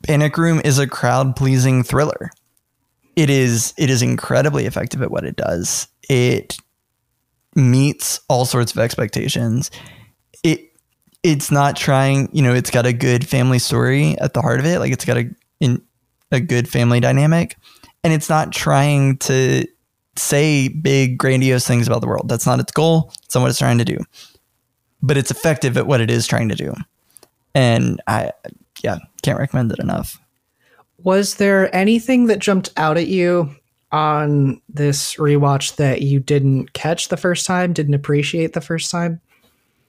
Panic 0.06 0.36
Room 0.36 0.60
is 0.64 0.78
a 0.78 0.86
crowd 0.86 1.34
pleasing 1.36 1.82
thriller. 1.82 2.30
It 3.16 3.30
is 3.30 3.72
it 3.78 3.90
is 3.90 4.02
incredibly 4.02 4.66
effective 4.66 5.02
at 5.02 5.10
what 5.10 5.24
it 5.24 5.36
does. 5.36 5.88
It 6.08 6.56
meets 7.54 8.20
all 8.28 8.44
sorts 8.44 8.72
of 8.72 8.78
expectations. 8.78 9.70
It 10.42 10.60
it's 11.22 11.50
not 11.50 11.76
trying, 11.76 12.28
you 12.32 12.42
know, 12.42 12.54
it's 12.54 12.70
got 12.70 12.86
a 12.86 12.92
good 12.92 13.26
family 13.26 13.58
story 13.58 14.18
at 14.18 14.34
the 14.34 14.42
heart 14.42 14.60
of 14.60 14.66
it. 14.66 14.78
Like 14.78 14.92
it's 14.92 15.04
got 15.04 15.16
a 15.16 15.30
in 15.60 15.80
a 16.30 16.40
good 16.40 16.68
family 16.68 17.00
dynamic, 17.00 17.56
and 18.02 18.12
it's 18.12 18.28
not 18.28 18.52
trying 18.52 19.16
to 19.18 19.66
say 20.16 20.68
big 20.68 21.16
grandiose 21.18 21.66
things 21.66 21.86
about 21.86 22.00
the 22.00 22.06
world. 22.06 22.28
That's 22.28 22.46
not 22.46 22.60
its 22.60 22.72
goal. 22.72 23.12
It's 23.24 23.34
not 23.34 23.42
what 23.42 23.50
it's 23.50 23.58
trying 23.58 23.78
to 23.78 23.84
do. 23.84 23.98
But 25.02 25.16
it's 25.16 25.30
effective 25.30 25.76
at 25.76 25.86
what 25.86 26.00
it 26.00 26.10
is 26.10 26.26
trying 26.26 26.48
to 26.50 26.54
do. 26.54 26.74
And 27.54 28.02
I 28.06 28.32
yeah, 28.84 28.98
can't 29.22 29.38
recommend 29.38 29.72
it 29.72 29.78
enough. 29.78 30.20
Was 30.98 31.36
there 31.36 31.74
anything 31.74 32.26
that 32.26 32.38
jumped 32.38 32.70
out 32.76 32.98
at 32.98 33.08
you 33.08 33.54
on 33.90 34.60
this 34.68 35.14
rewatch 35.14 35.76
that 35.76 36.02
you 36.02 36.20
didn't 36.20 36.72
catch 36.74 37.08
the 37.08 37.16
first 37.16 37.46
time, 37.46 37.72
didn't 37.72 37.94
appreciate 37.94 38.52
the 38.52 38.60
first 38.60 38.90
time? 38.90 39.20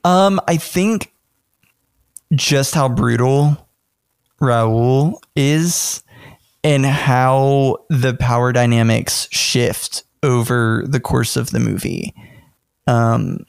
Um, 0.04 0.40
I 0.48 0.58
think 0.58 1.14
just 2.34 2.74
how 2.74 2.88
brutal 2.88 3.68
Raoul 4.40 5.22
is 5.36 6.04
and 6.64 6.86
how 6.86 7.78
the 7.90 8.14
power 8.14 8.54
dynamics 8.54 9.28
shift 9.32 10.04
over 10.24 10.84
the 10.88 11.00
course 11.00 11.36
of 11.36 11.52
the 11.52 11.60
movie. 11.60 12.14
Um, 12.88 13.46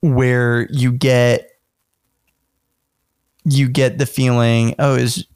where 0.00 0.66
you 0.70 0.92
get 0.92 1.53
you 3.44 3.68
get 3.68 3.98
the 3.98 4.06
feeling, 4.06 4.74
oh, 4.78 4.94
is 4.94 5.26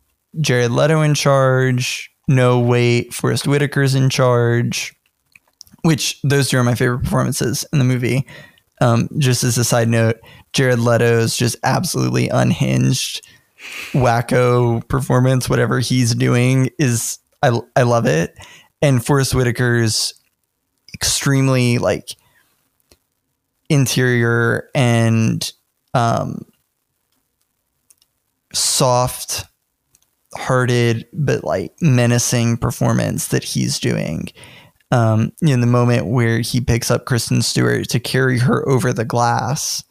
Jared 0.41 0.71
Leto 0.71 1.03
in 1.03 1.15
charge? 1.15 2.11
No, 2.27 2.61
wait, 2.61 3.13
Forest 3.15 3.47
Whitaker's 3.47 3.95
in 3.95 4.11
charge. 4.11 4.95
Which 5.83 6.21
those 6.23 6.51
two 6.51 6.59
are 6.59 6.65
my 6.65 6.75
favorite 6.75 7.05
performances 7.05 7.65
in 7.73 7.79
the 7.79 7.85
movie. 7.85 8.27
Um, 8.81 9.09
just 9.19 9.45
as 9.45 9.59
a 9.59 9.65
side 9.65 9.89
note, 9.89 10.21
Jared 10.53 10.81
Leto's 10.81 11.37
just 11.37 11.57
absolutely 11.65 12.29
unhinged, 12.29 13.27
wacko 13.93 14.87
performance. 14.89 15.49
Whatever 15.49 15.79
he's 15.81 16.15
doing 16.15 16.71
is 16.79 17.19
I 17.43 17.59
I 17.77 17.83
love 17.83 18.07
it. 18.07 18.37
And 18.83 19.05
Forest 19.05 19.35
Whitaker's 19.35 20.15
extremely 20.95 21.79
like 21.79 22.17
interior 23.69 24.69
and 24.75 25.53
um, 25.95 26.45
soft 28.53 29.45
hearted 30.35 31.07
but 31.13 31.43
like 31.43 31.73
menacing 31.81 32.57
performance 32.57 33.29
that 33.29 33.43
he's 33.43 33.79
doing 33.79 34.29
um, 34.91 35.33
in 35.43 35.61
the 35.61 35.67
moment 35.67 36.07
where 36.07 36.41
he 36.41 36.61
picks 36.61 36.91
up 36.91 37.05
Kristen 37.05 37.43
Stewart 37.43 37.89
to 37.91 38.01
carry 38.01 38.39
her 38.39 38.67
over 38.69 38.93
the 38.93 39.05
glass, 39.05 39.85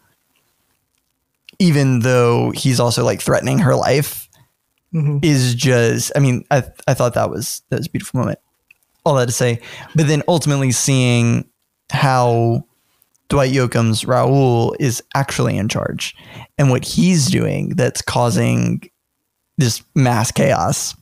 even 1.60 2.00
though 2.00 2.52
he's 2.52 2.80
also 2.80 3.04
like 3.04 3.22
threatening 3.22 3.60
her 3.60 3.76
life, 3.76 4.28
mm-hmm. 4.94 5.20
is 5.22 5.54
just. 5.54 6.12
I 6.16 6.20
mean, 6.20 6.46
I 6.50 6.64
I 6.88 6.94
thought 6.94 7.14
that 7.14 7.30
was 7.30 7.62
that 7.70 7.78
was 7.78 7.88
a 7.88 7.92
beautiful 7.92 8.20
moment. 8.20 8.40
All 9.06 9.16
that 9.16 9.28
to 9.28 9.32
say, 9.32 9.62
but 9.96 10.08
then 10.08 10.24
ultimately 10.28 10.72
seeing 10.72 11.48
how 11.92 12.66
Dwight 13.30 13.52
Yoakam's 13.52 14.06
Raoul 14.06 14.76
is 14.80 15.04
actually 15.16 15.58
in 15.58 15.68
charge. 15.68 16.16
And 16.58 16.70
what 16.70 16.86
he's 16.86 17.28
doing 17.28 17.70
that's 17.70 18.02
causing 18.02 18.90
this 19.58 19.84
mass 19.96 20.32
chaos 20.32 20.96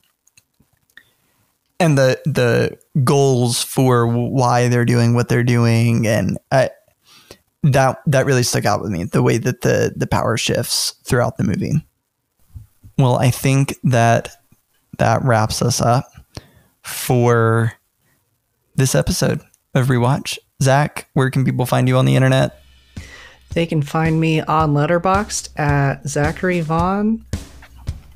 and 1.78 1.98
the 1.98 2.20
the 2.24 2.78
goals 3.04 3.62
for 3.62 4.06
why 4.06 4.68
they're 4.68 4.84
doing 4.84 5.14
what 5.14 5.28
they're 5.28 5.44
doing. 5.44 6.06
And 6.06 6.38
I, 6.50 6.70
that 7.62 8.00
that 8.06 8.26
really 8.26 8.42
stuck 8.42 8.64
out 8.64 8.80
with 8.80 8.90
me 8.90 9.04
the 9.04 9.22
way 9.22 9.38
that 9.38 9.60
the 9.60 9.92
the 9.94 10.06
power 10.06 10.36
shifts 10.36 10.94
throughout 11.04 11.36
the 11.36 11.44
movie. 11.44 11.72
Well 12.98 13.16
i 13.16 13.30
think 13.30 13.74
that 13.84 14.42
that 14.98 15.22
wraps 15.22 15.60
us 15.60 15.80
up 15.80 16.10
for 16.82 17.72
this 18.76 18.94
episode 18.94 19.40
of 19.74 19.88
rewatch 19.88 20.38
zach 20.62 21.08
where 21.12 21.30
can 21.30 21.44
people 21.44 21.66
find 21.66 21.88
you 21.88 21.96
on 21.96 22.04
the 22.04 22.16
internet 22.16 22.62
they 23.54 23.66
can 23.66 23.82
find 23.82 24.20
me 24.20 24.40
on 24.42 24.74
letterboxd 24.74 25.58
at 25.58 26.06
zachary 26.06 26.60
vaughn 26.60 27.24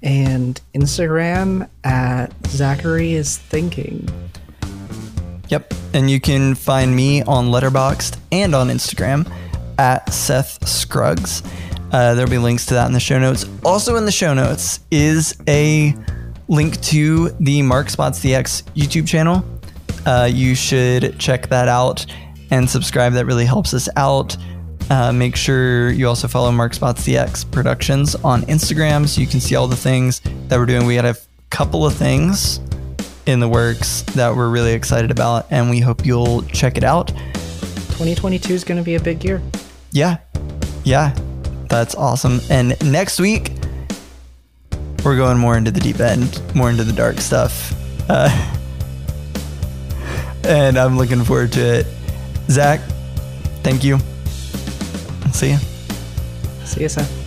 and 0.02 0.60
Instagram 0.74 1.68
at 1.84 2.32
Zachary 2.46 3.12
is 3.12 3.36
Thinking. 3.38 4.08
Yep. 5.48 5.74
And 5.92 6.10
you 6.10 6.20
can 6.20 6.54
find 6.54 6.94
me 6.94 7.22
on 7.22 7.48
Letterboxd 7.48 8.16
and 8.30 8.54
on 8.54 8.68
Instagram 8.68 9.30
at 9.78 10.12
Seth 10.12 10.66
Scruggs. 10.66 11.42
Uh, 11.92 12.14
there'll 12.14 12.30
be 12.30 12.38
links 12.38 12.66
to 12.66 12.74
that 12.74 12.86
in 12.86 12.92
the 12.92 13.00
show 13.00 13.18
notes. 13.18 13.46
Also, 13.64 13.96
in 13.96 14.04
the 14.04 14.12
show 14.12 14.32
notes 14.32 14.80
is 14.92 15.36
a 15.48 15.94
link 16.46 16.80
to 16.82 17.30
the 17.40 17.62
Mark 17.62 17.90
Spots 17.90 18.20
the 18.20 18.34
X 18.34 18.62
YouTube 18.76 19.08
channel. 19.08 19.44
Uh, 20.06 20.28
you 20.30 20.54
should 20.54 21.18
check 21.18 21.48
that 21.48 21.68
out 21.68 22.06
and 22.50 22.68
subscribe. 22.68 23.12
That 23.14 23.26
really 23.26 23.44
helps 23.46 23.74
us 23.74 23.88
out. 23.96 24.36
Uh, 24.90 25.12
make 25.12 25.36
sure 25.36 25.90
you 25.90 26.08
also 26.08 26.26
follow 26.26 26.50
Mark 26.50 26.74
Spots 26.74 27.06
DX 27.06 27.48
Productions 27.50 28.16
on 28.16 28.42
Instagram 28.42 29.06
so 29.06 29.20
you 29.20 29.26
can 29.26 29.40
see 29.40 29.54
all 29.54 29.68
the 29.68 29.76
things 29.76 30.20
that 30.48 30.58
we're 30.58 30.66
doing. 30.66 30.84
We 30.84 30.96
had 30.96 31.04
a 31.04 31.16
couple 31.50 31.86
of 31.86 31.94
things 31.94 32.60
in 33.26 33.38
the 33.38 33.48
works 33.48 34.02
that 34.14 34.34
we're 34.34 34.48
really 34.48 34.72
excited 34.72 35.10
about, 35.10 35.46
and 35.50 35.70
we 35.70 35.78
hope 35.78 36.04
you'll 36.04 36.42
check 36.42 36.76
it 36.76 36.84
out. 36.84 37.08
2022 37.08 38.52
is 38.54 38.64
going 38.64 38.78
to 38.78 38.84
be 38.84 38.96
a 38.96 39.00
big 39.00 39.22
year. 39.22 39.40
Yeah. 39.92 40.18
Yeah. 40.84 41.14
That's 41.68 41.94
awesome. 41.94 42.40
And 42.50 42.76
next 42.90 43.20
week, 43.20 43.52
we're 45.04 45.16
going 45.16 45.38
more 45.38 45.56
into 45.56 45.70
the 45.70 45.80
deep 45.80 46.00
end, 46.00 46.42
more 46.54 46.70
into 46.70 46.82
the 46.82 46.92
dark 46.92 47.20
stuff. 47.20 47.74
Uh, 48.10 48.28
and 50.44 50.76
I'm 50.76 50.98
looking 50.98 51.22
forward 51.22 51.52
to 51.52 51.60
it. 51.60 51.86
Zach, 52.50 52.80
thank 53.62 53.84
you. 53.84 53.98
See 55.32 55.50
ya. 55.50 55.58
See 56.64 56.82
you, 56.82 56.88
Seth. 56.88 57.19